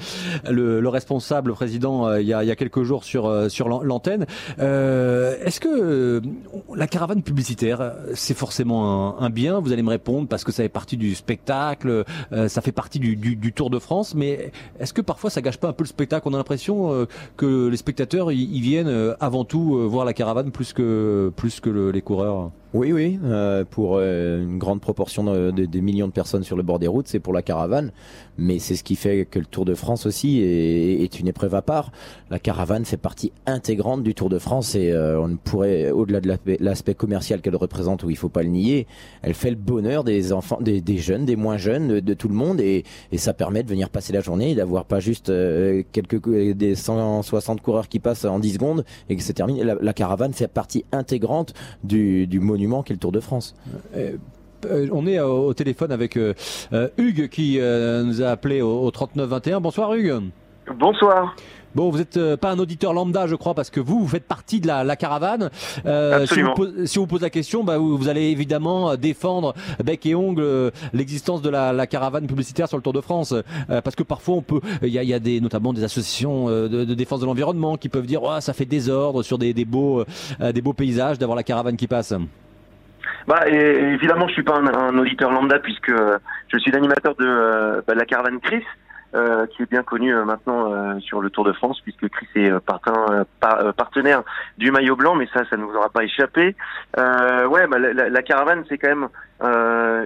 le, 0.51 0.81
le 0.81 0.89
responsable, 0.89 1.49
le 1.49 1.55
président, 1.55 2.07
euh, 2.07 2.23
il, 2.23 2.29
y 2.29 2.33
a, 2.33 2.45
il 2.45 2.47
y 2.47 2.51
a 2.51 2.57
quelques 2.57 2.83
jours 2.83 3.05
sur, 3.05 3.27
euh, 3.27 3.51
sur 3.51 3.69
l'an- 3.69 3.83
l'antenne. 3.83 4.23
Est-ce 4.59 5.61
que 5.61 5.69
euh, 5.69 6.21
la 6.75 6.87
caravane 6.87 7.23
publicitaire, 7.23 7.93
c'est 8.15 8.37
forcément 8.37 9.19
un, 9.21 9.27
un 9.27 9.29
bien? 9.29 9.61
Vous 9.61 9.71
allez 9.75 9.83
me 9.83 9.91
répondre 9.91 10.29
parce 10.29 10.45
que 10.45 10.53
ça 10.53 10.63
fait 10.63 10.71
partie 10.71 10.97
du 10.97 11.15
spectacle, 11.15 12.05
ça 12.49 12.63
fait 12.63 12.73
partie 12.73 12.99
du, 13.01 13.17
du, 13.17 13.37
du 13.37 13.53
Tour 13.53 13.69
de 13.69 13.79
France, 13.79 14.15
mais 14.15 14.51
est-ce 14.81 14.95
que 14.95 15.03
parfois 15.03 15.29
ça 15.29 15.43
gâche 15.43 15.59
pas 15.59 15.69
un 15.69 15.73
peu 15.75 15.85
le 15.85 15.89
spectacle? 15.89 16.27
On 16.27 16.33
a 16.33 16.39
l'impression 16.39 17.02
euh, 17.03 17.07
que 17.37 17.69
les 17.69 17.77
spectateurs 17.77 18.33
ils 18.33 18.61
viennent 18.61 18.89
euh, 18.89 19.15
avant 19.21 19.45
tout 19.45 19.77
euh, 19.77 19.87
voir 19.87 20.05
la 20.05 20.13
caravane 20.13 20.51
plus 20.51 20.73
que 20.73 21.33
plus 21.37 21.61
que 21.61 21.71
le- 21.71 21.91
les 21.91 22.03
coureurs. 22.03 22.51
Oui, 22.75 22.91
oui, 22.91 23.19
pour 23.71 24.01
une 24.01 24.57
grande 24.57 24.81
proportion 24.81 25.25
de- 25.25 25.51
de- 25.51 25.67
des 25.67 25.83
millions 25.83 26.07
de 26.07 26.13
personnes 26.13 26.43
sur 26.43 26.57
le 26.57 26.63
bord 26.63 26.79
des 26.79 26.87
routes, 26.87 27.07
c'est 27.07 27.21
pour 27.21 27.35
la 27.35 27.43
caravane, 27.43 27.93
mais 28.39 28.59
c'est 28.61 28.77
ce 28.77 28.83
qui 28.83 28.97
fait 28.97 29.27
que 29.27 29.39
le 29.39 29.45
Tour 29.45 29.67
de 29.67 29.75
France 29.75 30.07
aussi 30.07 30.41
est, 30.41 31.21
une 31.21 31.29
épreuve 31.29 31.55
à 31.55 31.61
part. 31.61 31.93
La 32.31 32.39
caravane 32.39 32.87
fait 32.87 32.97
partie 32.97 33.31
intégrante 33.45 34.03
du 34.03 34.15
Tour 34.15 34.31
de 34.31 34.39
France 34.39 34.75
et 34.75 34.91
on 34.97 35.29
ne 35.29 35.37
pourrait, 35.37 35.91
au-delà 35.91 36.23
de 36.23 36.35
l'aspect- 36.61 36.95
commercial 36.95 37.43
qu'elle 37.43 37.57
représente, 37.57 38.05
où 38.05 38.11
il 38.11 38.17
faut 38.17 38.31
pas 38.31 38.43
le 38.43 38.49
nier, 38.49 38.87
elle 39.21 39.35
fait 39.35 39.51
le 39.51 39.57
bonheur 39.57 40.03
des 40.03 40.33
enfants, 40.33 40.59
des, 40.63 40.81
jeunes, 40.97 41.27
des 41.27 41.37
moins 41.37 41.59
jeunes, 41.59 42.01
de, 42.01 42.15
tout 42.15 42.29
le 42.29 42.35
monde 42.35 42.59
et, 42.59 42.85
ça 43.17 43.35
permet 43.35 43.63
de 43.63 43.69
venir 43.69 43.91
passer 43.91 44.15
la 44.15 44.23
journée 44.23 44.53
et 44.53 44.55
d'avoir 44.55 44.87
pas 44.87 44.99
juste 44.99 45.31
quelques 45.93 46.27
des 46.55 46.75
160 46.97 47.61
coureurs 47.61 47.89
qui 47.89 47.99
passent 47.99 48.25
en 48.25 48.39
10 48.39 48.55
secondes 48.55 48.85
et 49.09 49.17
que 49.17 49.23
c'est 49.23 49.33
terminé. 49.33 49.65
La, 49.65 49.77
la 49.81 49.93
caravane 49.93 50.33
fait 50.33 50.49
partie 50.49 50.85
intégrante 50.93 51.55
du, 51.85 52.27
du 52.27 52.41
monument 52.41 52.83
qu'est 52.83 52.95
le 52.95 53.01
Tour 53.01 53.13
de 53.13 53.21
France. 53.21 53.55
Euh, 53.97 54.17
on 54.93 55.07
est 55.07 55.19
euh, 55.19 55.27
au 55.27 55.55
téléphone 55.55 55.93
avec 55.93 56.17
euh, 56.17 56.35
Hugues 56.97 57.29
qui 57.29 57.59
euh, 57.59 58.03
nous 58.05 58.23
a 58.23 58.29
appelé 58.29 58.61
au, 58.61 58.83
au 58.83 58.91
39 58.91 59.29
21. 59.29 59.61
Bonsoir 59.61 59.95
Hugues. 59.95 60.31
Bonsoir. 60.79 61.35
Bon, 61.75 61.91
vous 61.91 61.99
n'êtes 61.99 62.37
pas 62.37 62.51
un 62.51 62.59
auditeur 62.59 62.93
lambda, 62.93 63.27
je 63.27 63.35
crois, 63.35 63.55
parce 63.55 63.71
que 63.71 63.81
vous, 63.81 64.01
vous 64.01 64.09
faites 64.09 64.27
partie 64.27 64.61
de 64.61 64.67
la, 64.67 64.85
la 64.85 64.97
caravane. 64.97 65.51
Euh, 65.87 66.27
si, 66.27 66.43
on 66.43 66.49
vous 66.49 66.55
pose, 66.55 66.85
si 66.85 66.99
on 66.99 67.03
vous 67.03 67.09
pose 67.09 67.23
la 67.23 67.31
question, 67.31 67.65
bah, 67.65 67.79
vous, 67.79 67.97
vous 67.97 68.09
allez 68.09 68.31
évidemment 68.31 68.97
défendre 68.97 69.55
bec 69.85 70.05
et 70.07 70.15
ongle 70.15 70.43
euh, 70.43 70.71
l'existence 70.93 71.43
de 71.43 71.51
la, 71.51 71.73
la 71.73 71.87
caravane 71.87 72.27
publicitaire 72.27 72.69
sur 72.69 72.77
le 72.77 72.83
Tour 72.83 72.93
de 72.93 73.01
France, 73.01 73.35
Euh, 73.71 73.81
parce 73.81 73.97
que 73.97 74.03
parfois 74.03 74.37
on 74.37 74.43
peut, 74.43 74.61
il 74.83 74.89
y 74.89 74.99
a, 74.99 75.03
y 75.03 75.15
a 75.15 75.19
des, 75.19 75.41
notamment 75.41 75.73
des 75.73 75.85
associations 75.85 76.49
euh, 76.49 76.69
de, 76.69 76.85
de 76.85 76.95
défense 76.95 77.21
de 77.21 77.27
l'environnement 77.27 77.77
qui 77.77 77.89
peuvent 77.89 78.07
dire, 78.07 78.23
oh, 78.23 78.41
ça 78.41 78.53
fait 78.53 78.65
désordre 78.65 79.23
sur 79.23 79.39
des, 79.39 79.55
des 79.55 79.65
beaux, 79.65 80.05
euh, 80.41 80.53
des 80.53 80.61
beaux 80.61 80.73
paysages 80.73 81.19
d'avoir 81.19 81.37
la 81.37 81.43
caravane 81.43 81.77
qui 81.77 81.87
passe. 81.87 82.15
Bah, 83.27 83.49
et, 83.49 83.95
évidemment, 83.95 84.27
je 84.29 84.33
suis 84.35 84.43
pas 84.43 84.57
un, 84.57 84.67
un 84.67 84.99
auditeur 84.99 85.31
lambda 85.31 85.59
puisque 85.59 85.91
euh, 85.91 86.19
je 86.49 86.59
suis 86.59 86.71
l'animateur 86.73 87.15
de, 87.15 87.25
euh, 87.25 87.81
bah, 87.87 87.95
de 87.95 87.99
la 87.99 88.07
caravane 88.07 88.41
Chris, 88.41 88.65
euh, 89.15 89.47
qui 89.47 89.63
est 89.63 89.71
bien 89.71 89.83
connu 89.83 90.15
euh, 90.15 90.25
maintenant 90.25 90.73
euh, 90.73 90.99
sur 91.01 91.21
le 91.21 91.31
Tour 91.31 91.45
de 91.45 91.53
France, 91.53 91.81
puisque 91.83 92.09
Chris 92.09 92.29
est 92.35 92.51
euh, 92.51 92.61
euh, 93.11 93.25
euh, 93.45 93.73
partenaire 93.73 94.23
du 94.59 94.71
maillot 94.71 94.97
blanc, 94.97 95.15
mais 95.15 95.29
ça, 95.33 95.45
ça 95.49 95.57
ne 95.57 95.65
vous 95.65 95.75
aura 95.75 95.89
pas 95.91 96.05
échappé. 96.05 96.57
Ouais, 96.97 97.67
bah, 97.67 97.79
la, 97.79 98.09
la- 98.09 98.23
caravane, 98.23 98.65
c'est 98.69 98.79
quand 98.79 98.89
même 98.89 99.09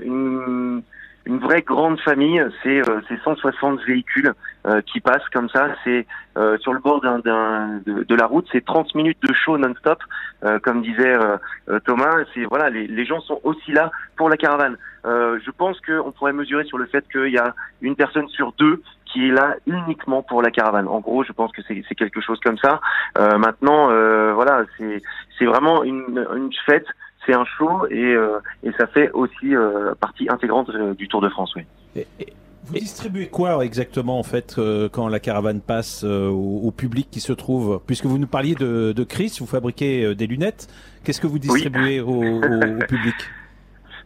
une 0.02 0.82
une 1.26 1.38
vraie 1.38 1.62
grande 1.62 2.00
famille. 2.00 2.42
C'est 2.62 2.88
euh, 2.88 3.00
c'est 3.08 3.20
160 3.22 3.80
véhicules 3.86 4.32
euh, 4.66 4.80
qui 4.82 5.00
passent 5.00 5.28
comme 5.32 5.48
ça. 5.48 5.68
C'est 5.84 6.06
euh, 6.36 6.56
sur 6.58 6.72
le 6.72 6.80
bord 6.80 7.00
d'un, 7.00 7.18
d'un- 7.18 7.80
de, 7.84 8.14
la 8.14 8.26
route. 8.26 8.46
C'est 8.52 8.64
30 8.64 8.94
minutes 8.94 9.18
de 9.22 9.34
show 9.34 9.58
non-stop, 9.58 9.98
euh, 10.44 10.58
comme 10.60 10.82
disait 10.82 11.14
euh, 11.14 11.36
euh, 11.68 11.80
Thomas. 11.80 12.24
C'est 12.34 12.44
voilà, 12.44 12.70
les, 12.70 12.86
les 12.86 13.04
gens 13.04 13.20
sont 13.20 13.40
aussi 13.44 13.72
là 13.72 13.90
pour 14.16 14.28
la 14.28 14.36
caravane. 14.36 14.76
Euh, 15.04 15.38
je 15.44 15.50
pense 15.50 15.80
qu'on 15.80 16.10
pourrait 16.12 16.32
mesurer 16.32 16.64
sur 16.64 16.78
le 16.78 16.86
fait 16.86 17.04
qu'il 17.10 17.28
y 17.32 17.38
a 17.38 17.54
une 17.80 17.94
personne 17.96 18.28
sur 18.28 18.52
deux 18.58 18.82
qui 19.06 19.28
est 19.28 19.32
là 19.32 19.54
uniquement 19.66 20.22
pour 20.22 20.42
la 20.42 20.50
caravane. 20.50 20.88
En 20.88 20.98
gros, 21.00 21.22
je 21.24 21.32
pense 21.32 21.52
que 21.52 21.62
c'est, 21.66 21.82
quelque 21.94 22.20
chose 22.20 22.40
comme 22.44 22.58
ça. 22.58 22.80
Euh, 23.18 23.38
maintenant, 23.38 23.90
euh, 23.90 24.32
voilà, 24.34 24.64
c'est 24.76 25.00
c'est 25.38 25.44
vraiment 25.46 25.84
une, 25.84 26.26
une 26.36 26.50
fête. 26.66 26.86
C'est 27.26 27.34
un 27.34 27.44
show 27.44 27.86
et, 27.90 28.14
euh, 28.14 28.38
et 28.62 28.70
ça 28.78 28.86
fait 28.86 29.10
aussi 29.12 29.54
euh, 29.54 29.94
partie 30.00 30.28
intégrante 30.30 30.70
euh, 30.70 30.94
du 30.94 31.08
Tour 31.08 31.20
de 31.20 31.28
France. 31.28 31.54
Oui. 31.56 32.04
Vous 32.64 32.74
distribuez 32.74 33.28
quoi 33.28 33.64
exactement 33.64 34.18
en 34.18 34.24
fait 34.24 34.56
euh, 34.58 34.88
quand 34.88 35.06
la 35.08 35.20
caravane 35.20 35.60
passe 35.60 36.02
euh, 36.04 36.28
au, 36.28 36.62
au 36.64 36.70
public 36.72 37.08
qui 37.10 37.20
se 37.20 37.32
trouve? 37.32 37.80
Puisque 37.86 38.06
vous 38.06 38.18
nous 38.18 38.26
parliez 38.26 38.54
de, 38.56 38.92
de 38.92 39.04
Chris, 39.04 39.36
vous 39.40 39.46
fabriquez 39.46 40.04
euh, 40.04 40.14
des 40.16 40.26
lunettes. 40.26 40.66
Qu'est-ce 41.04 41.20
que 41.20 41.28
vous 41.28 41.38
distribuez 41.38 42.00
au, 42.00 42.08
au- 42.22 42.40
au 42.42 42.86
public? 42.88 43.14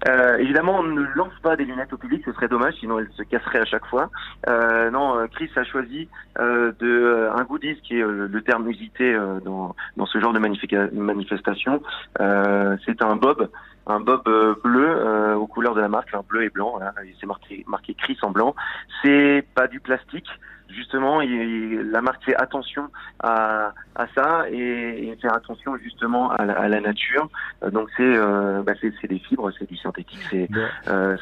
Euh, 0.08 0.38
évidemment, 0.38 0.78
on 0.78 0.82
ne 0.82 1.02
lance 1.14 1.32
pas 1.42 1.56
des 1.56 1.64
lunettes 1.64 1.92
au 1.92 1.98
public, 1.98 2.22
ce 2.24 2.32
serait 2.32 2.48
dommage, 2.48 2.74
sinon 2.80 2.98
elles 2.98 3.10
se 3.16 3.22
casseraient 3.22 3.60
à 3.60 3.64
chaque 3.64 3.86
fois. 3.86 4.10
Euh, 4.48 4.90
non, 4.90 5.18
euh, 5.18 5.26
Chris 5.26 5.50
a 5.56 5.64
choisi 5.64 6.08
euh, 6.38 6.72
de 6.78 6.88
euh, 6.88 7.32
un 7.34 7.44
goodies 7.44 7.80
qui 7.82 7.98
est 7.98 8.02
euh, 8.02 8.28
le 8.30 8.42
terme 8.42 8.68
usité 8.68 9.16
dans, 9.44 9.74
dans 9.96 10.06
ce 10.06 10.18
genre 10.20 10.32
de 10.32 10.38
manifestation. 10.38 11.82
C'est 12.18 13.02
un 13.02 13.16
bob, 13.16 13.48
un 13.86 14.00
bob 14.00 14.24
bleu 14.62 15.34
aux 15.36 15.46
couleurs 15.46 15.74
de 15.74 15.80
la 15.80 15.88
marque, 15.88 16.14
bleu 16.28 16.44
et 16.44 16.50
blanc. 16.50 16.70
Voilà, 16.72 16.94
c'est 17.20 17.26
marqué, 17.26 17.64
marqué 17.66 17.94
Chris 17.94 18.18
en 18.22 18.30
blanc. 18.30 18.54
C'est 19.02 19.44
pas 19.54 19.66
du 19.66 19.80
plastique. 19.80 20.28
Justement, 20.74 21.20
il- 21.20 21.90
la 21.90 22.00
marque 22.00 22.24
fait 22.24 22.36
attention 22.36 22.84
à, 23.22 23.72
à 23.96 24.06
ça 24.14 24.44
et, 24.50 25.08
et 25.08 25.16
faire 25.20 25.34
attention 25.34 25.76
justement 25.82 26.30
à 26.30 26.44
la, 26.44 26.54
à 26.58 26.68
la 26.68 26.80
nature. 26.80 27.28
Euh, 27.62 27.70
donc 27.70 27.88
c'est 27.96 28.02
euh, 28.02 28.62
bah, 28.62 28.72
c'est 28.80 29.08
des 29.08 29.18
fibres, 29.18 29.50
c'est 29.58 29.68
du 29.68 29.76
synthétique, 29.76 30.20
c'est 30.30 30.48
euh, 30.88 31.16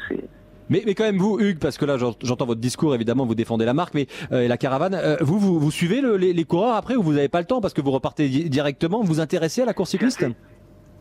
Mais, 0.69 0.83
mais 0.85 0.93
quand 0.93 1.03
même 1.03 1.17
vous, 1.17 1.39
Hugues, 1.39 1.59
parce 1.59 1.77
que 1.77 1.85
là 1.85 1.97
j'ent- 1.97 2.15
j'entends 2.23 2.45
votre 2.45 2.61
discours, 2.61 2.93
évidemment 2.93 3.25
vous 3.25 3.35
défendez 3.35 3.65
la 3.65 3.73
marque, 3.73 3.93
mais 3.95 4.05
euh, 4.31 4.41
et 4.41 4.47
la 4.47 4.57
caravane, 4.57 4.93
euh, 4.93 5.17
vous, 5.21 5.39
vous 5.39 5.59
vous 5.59 5.71
suivez 5.71 5.99
le- 6.01 6.15
les, 6.17 6.31
les 6.33 6.43
coureurs 6.45 6.75
après 6.75 6.95
ou 6.95 7.01
vous 7.01 7.13
n'avez 7.13 7.29
pas 7.29 7.39
le 7.39 7.45
temps 7.45 7.59
parce 7.61 7.73
que 7.73 7.81
vous 7.81 7.91
repartez 7.91 8.29
di- 8.29 8.49
directement, 8.49 9.01
vous 9.01 9.07
vous 9.15 9.19
intéressez 9.19 9.61
à 9.63 9.65
la 9.65 9.73
course 9.73 9.89
cycliste? 9.91 10.25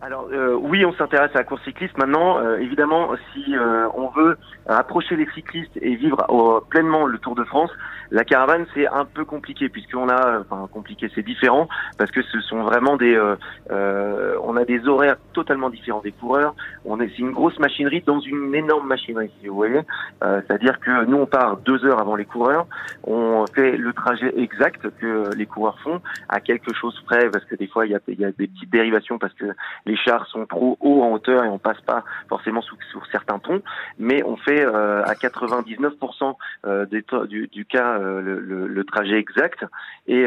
Alors 0.01 0.29
euh, 0.33 0.55
oui, 0.55 0.85
on 0.85 0.93
s'intéresse 0.93 1.33
à 1.35 1.39
la 1.39 1.45
course 1.45 1.63
cycliste. 1.65 1.99
Maintenant, 1.99 2.39
euh, 2.39 2.59
évidemment, 2.59 3.11
si 3.33 3.57
euh, 3.57 3.89
on 3.95 4.09
veut 4.09 4.39
approcher 4.67 5.17
les 5.17 5.29
cyclistes 5.35 5.77
et 5.81 5.97
vivre 5.97 6.65
pleinement 6.71 7.07
le 7.07 7.19
Tour 7.19 7.35
de 7.35 7.43
France, 7.45 7.71
la 8.11 8.25
caravane 8.25 8.67
c'est 8.75 8.87
un 8.87 9.05
peu 9.05 9.25
compliqué 9.25 9.69
puisqu'on 9.69 10.09
a, 10.09 10.27
euh, 10.27 10.41
enfin 10.49 10.69
compliqué, 10.73 11.11
c'est 11.15 11.23
différent 11.23 11.69
parce 11.99 12.11
que 12.11 12.23
ce 12.23 12.41
sont 12.41 12.63
vraiment 12.63 12.97
des, 12.97 13.15
euh, 13.15 13.37
euh, 13.71 14.37
on 14.43 14.57
a 14.57 14.65
des 14.65 14.87
horaires 14.87 15.17
totalement 15.33 15.69
différents 15.69 16.01
des 16.01 16.13
coureurs. 16.13 16.55
On 16.85 17.01
est, 17.01 17.09
c'est 17.09 17.19
une 17.19 17.33
grosse 17.33 17.59
machinerie 17.59 18.03
dans 18.07 18.21
une 18.21 18.55
énorme 18.55 18.87
machinerie, 18.87 19.31
si 19.41 19.49
vous 19.49 19.57
voyez. 19.57 19.81
C'est-à-dire 20.21 20.81
que 20.81 21.05
nous 21.07 21.19
on 21.19 21.27
part 21.27 21.59
deux 21.59 21.85
heures 21.85 22.01
avant 22.01 22.17
les 22.17 22.25
coureurs, 22.25 22.67
on 23.05 23.45
fait 23.55 23.77
le 23.77 23.93
trajet 23.93 24.33
exact 24.37 24.89
que 25.01 25.35
les 25.37 25.47
coureurs 25.47 25.79
font 25.81 26.01
à 26.29 26.41
quelque 26.41 26.73
chose 26.75 26.99
près 27.07 27.31
parce 27.31 27.45
que 27.45 27.57
des 27.57 27.67
fois 27.67 27.87
il 27.87 27.93
y 27.93 27.95
a, 27.95 28.01
y 28.09 28.25
a 28.25 28.33
des 28.33 28.47
petites 28.47 28.71
dérivations 28.71 29.19
parce 29.19 29.35
que 29.35 29.47
les 29.89 29.97
chars 29.97 30.27
sont 30.27 30.47
trop 30.47 30.77
hauts 30.81 31.03
en 31.03 31.13
hauteur 31.13 31.45
et 31.45 31.49
on 31.49 31.59
passe 31.59 31.81
pas 31.81 32.05
forcément 32.29 32.61
sous, 32.63 32.77
sur 32.91 33.05
certains 33.07 33.39
ponts, 33.39 33.63
mais 33.99 34.23
on 34.23 34.37
fait 34.37 34.63
euh, 34.65 35.03
à 35.05 35.15
99% 35.15 36.35
euh, 36.67 36.87
du, 36.87 37.65
cas 37.65 37.99
euh, 37.99 38.21
le, 38.21 38.67
le- 38.67 38.85
trajet 38.85 39.19
exact. 39.19 39.65
Et, 40.07 40.27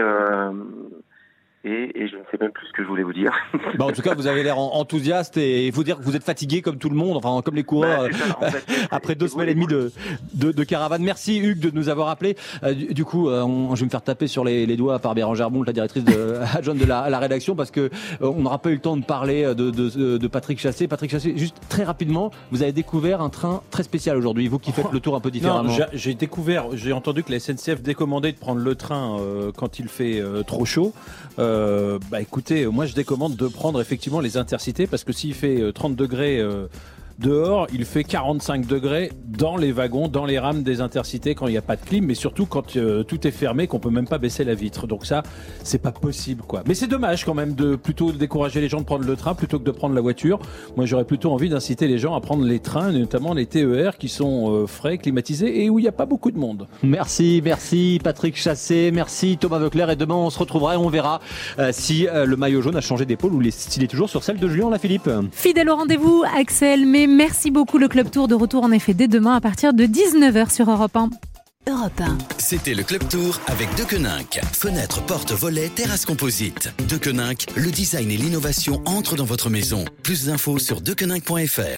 et 1.63 1.91
et 1.95 2.07
je 2.07 2.15
ne 2.15 2.21
sais 2.31 2.37
même 2.39 2.51
plus 2.51 2.65
ce 2.67 2.73
que 2.73 2.83
je 2.83 2.87
voulais 2.87 3.03
vous 3.03 3.13
dire. 3.13 3.31
Bah, 3.77 3.85
en 3.85 3.91
tout 3.91 4.01
cas, 4.01 4.13
vous 4.15 4.27
avez 4.27 4.43
l'air 4.43 4.57
en- 4.59 4.73
enthousiaste 4.75 5.37
et 5.37 5.65
il 5.67 5.71
faut 5.73 5.83
dire 5.83 5.97
que 5.97 6.03
vous 6.03 6.15
êtes 6.15 6.23
fatigué 6.23 6.61
comme 6.61 6.77
tout 6.77 6.89
le 6.89 6.95
monde, 6.95 7.15
enfin 7.17 7.41
comme 7.43 7.55
les 7.55 7.63
coureurs, 7.63 8.03
Bah, 8.03 8.09
c'est 8.11 8.17
ça, 8.27 8.37
en 8.41 8.51
fait. 8.51 8.65
après 8.91 9.15
deux 9.15 9.27
semaines 9.27 9.49
et 9.49 9.53
demie 9.53 9.67
de, 9.67 9.91
de, 10.33 10.51
de 10.51 10.63
caravane. 10.63 11.01
Merci 11.03 11.37
Hugues 11.39 11.59
de 11.59 11.71
nous 11.71 11.89
avoir 11.89 12.09
appelé. 12.09 12.35
Euh, 12.63 12.73
du, 12.73 12.93
du 12.93 13.05
coup, 13.05 13.29
euh, 13.29 13.43
on- 13.43 13.75
je 13.75 13.81
vais 13.81 13.85
me 13.85 13.89
faire 13.91 14.01
taper 14.01 14.27
sur 14.27 14.43
les, 14.43 14.65
les 14.65 14.75
doigts 14.77 14.99
par 14.99 15.15
Bérangère 15.15 15.49
Boult, 15.51 15.65
la 15.67 15.73
directrice 15.73 16.03
de, 16.03 16.39
adjointe 16.55 16.77
de 16.77 16.85
la, 16.85 17.09
la 17.09 17.19
rédaction, 17.19 17.55
parce 17.55 17.71
que 17.71 17.81
euh, 17.81 17.89
on 18.21 18.41
n'aura 18.41 18.57
pas 18.59 18.69
eu 18.69 18.75
le 18.75 18.79
temps 18.81 18.97
de 18.97 19.05
parler 19.05 19.43
de, 19.55 19.69
de, 19.71 20.17
de 20.17 20.27
Patrick 20.27 20.59
Chassé. 20.59 20.87
Patrick 20.87 21.11
Chassé, 21.11 21.33
juste 21.37 21.57
très 21.69 21.83
rapidement, 21.83 22.31
vous 22.51 22.61
avez 22.63 22.71
découvert 22.73 23.21
un 23.21 23.29
train 23.29 23.61
très 23.71 23.83
spécial 23.83 24.17
aujourd'hui, 24.17 24.47
vous 24.47 24.59
qui 24.59 24.71
faites 24.71 24.91
le 24.91 24.99
tour 24.99 25.15
un 25.15 25.19
peu 25.21 25.31
différemment. 25.31 25.69
J'ai- 25.69 25.85
j'ai 25.93 26.13
découvert, 26.15 26.65
j'ai 26.73 26.91
entendu 26.93 27.23
que 27.23 27.31
la 27.31 27.39
SNCF 27.39 27.81
décommandait 27.81 28.31
de 28.33 28.37
prendre 28.37 28.61
le 28.61 28.75
train 28.75 29.17
euh, 29.19 29.51
quand 29.55 29.79
il 29.79 29.87
fait 29.87 30.19
euh, 30.19 30.43
trop 30.43 30.65
chaud. 30.65 30.93
Euh, 31.39 31.50
bah 32.09 32.21
écoutez, 32.21 32.65
moi 32.65 32.85
je 32.85 32.93
décommande 32.93 33.35
de 33.35 33.47
prendre 33.47 33.79
effectivement 33.81 34.19
les 34.19 34.37
intercités 34.37 34.87
parce 34.87 35.03
que 35.03 35.13
s'il 35.13 35.33
fait 35.33 35.61
euh, 35.61 35.71
30 35.71 35.95
degrés 35.95 36.39
euh, 36.39 36.67
dehors, 37.21 37.67
il 37.73 37.85
fait 37.85 38.03
45 38.03 38.65
degrés 38.65 39.11
dans 39.25 39.55
les 39.55 39.71
wagons, 39.71 40.07
dans 40.07 40.25
les 40.25 40.39
rames 40.39 40.63
des 40.63 40.81
intercités 40.81 41.35
quand 41.35 41.47
il 41.47 41.51
n'y 41.51 41.57
a 41.57 41.61
pas 41.61 41.75
de 41.75 41.81
clim, 41.81 42.05
mais 42.05 42.15
surtout 42.15 42.45
quand 42.45 42.75
euh, 42.75 43.03
tout 43.03 43.25
est 43.27 43.31
fermé, 43.31 43.67
qu'on 43.67 43.79
peut 43.79 43.89
même 43.89 44.07
pas 44.07 44.17
baisser 44.17 44.43
la 44.43 44.55
vitre. 44.55 44.87
Donc 44.87 45.05
ça, 45.05 45.23
c'est 45.63 45.81
pas 45.81 45.91
possible 45.91 46.43
quoi. 46.47 46.63
Mais 46.67 46.73
c'est 46.73 46.87
dommage 46.87 47.23
quand 47.23 47.33
même 47.33 47.53
de 47.53 47.75
plutôt 47.75 48.11
décourager 48.11 48.59
les 48.59 48.69
gens 48.69 48.79
de 48.79 48.85
prendre 48.85 49.05
le 49.05 49.15
train 49.15 49.35
plutôt 49.35 49.59
que 49.59 49.63
de 49.63 49.71
prendre 49.71 49.95
la 49.95 50.01
voiture. 50.01 50.39
Moi 50.75 50.85
j'aurais 50.85 51.05
plutôt 51.05 51.31
envie 51.31 51.49
d'inciter 51.49 51.87
les 51.87 51.99
gens 51.99 52.15
à 52.15 52.21
prendre 52.21 52.43
les 52.43 52.59
trains, 52.59 52.91
notamment 52.91 53.33
les 53.33 53.45
TER 53.45 53.97
qui 53.97 54.09
sont 54.09 54.51
euh, 54.51 54.67
frais, 54.67 54.97
climatisés 54.97 55.63
et 55.63 55.69
où 55.69 55.79
il 55.79 55.83
n'y 55.83 55.87
a 55.87 55.93
pas 55.93 56.05
beaucoup 56.05 56.31
de 56.31 56.37
monde. 56.37 56.67
Merci, 56.83 57.41
merci 57.43 57.99
Patrick 58.03 58.35
Chassé, 58.35 58.91
merci 58.91 59.37
Thomas 59.39 59.59
Veuclair 59.59 59.89
et 59.91 59.95
demain 59.95 60.15
on 60.15 60.29
se 60.29 60.39
retrouvera 60.39 60.73
et 60.73 60.77
on 60.77 60.89
verra 60.89 61.21
euh, 61.59 61.69
si 61.71 62.07
euh, 62.07 62.25
le 62.25 62.35
maillot 62.35 62.61
jaune 62.61 62.75
a 62.75 62.81
changé 62.81 63.05
d'épaule 63.05 63.33
ou 63.33 63.41
s'il 63.51 63.83
est 63.83 63.87
toujours 63.87 64.09
sur 64.09 64.23
celle 64.23 64.39
de 64.39 64.47
Julien 64.47 64.71
Philippe. 64.77 65.09
Fidèle 65.31 65.69
au 65.69 65.75
rendez-vous, 65.75 66.23
Axel, 66.37 66.85
mais 66.85 67.07
merci 67.11 67.51
beaucoup. 67.51 67.77
Le 67.77 67.87
Club 67.87 68.09
Tour 68.09 68.27
de 68.27 68.35
retour 68.35 68.63
en 68.63 68.71
effet 68.71 68.93
dès 68.93 69.07
demain 69.07 69.35
à 69.35 69.41
partir 69.41 69.73
de 69.73 69.85
19h 69.85 70.53
sur 70.53 70.69
Europe 70.69 70.95
1. 70.95 71.09
Europe 71.69 72.01
1. 72.01 72.17
C'était 72.39 72.73
le 72.73 72.81
Club 72.81 73.07
Tour 73.07 73.39
avec 73.45 73.69
Dequeninck. 73.75 74.39
Fenêtre, 74.51 75.05
porte, 75.05 75.31
volet, 75.31 75.69
terrasse 75.69 76.05
composite. 76.05 76.73
Dequeninck, 76.89 77.45
le 77.55 77.69
design 77.69 78.09
et 78.09 78.17
l'innovation 78.17 78.81
entrent 78.85 79.15
dans 79.15 79.25
votre 79.25 79.51
maison. 79.51 79.85
Plus 80.01 80.25
d'infos 80.25 80.57
sur 80.57 80.81
dequeninck.fr. 80.81 81.61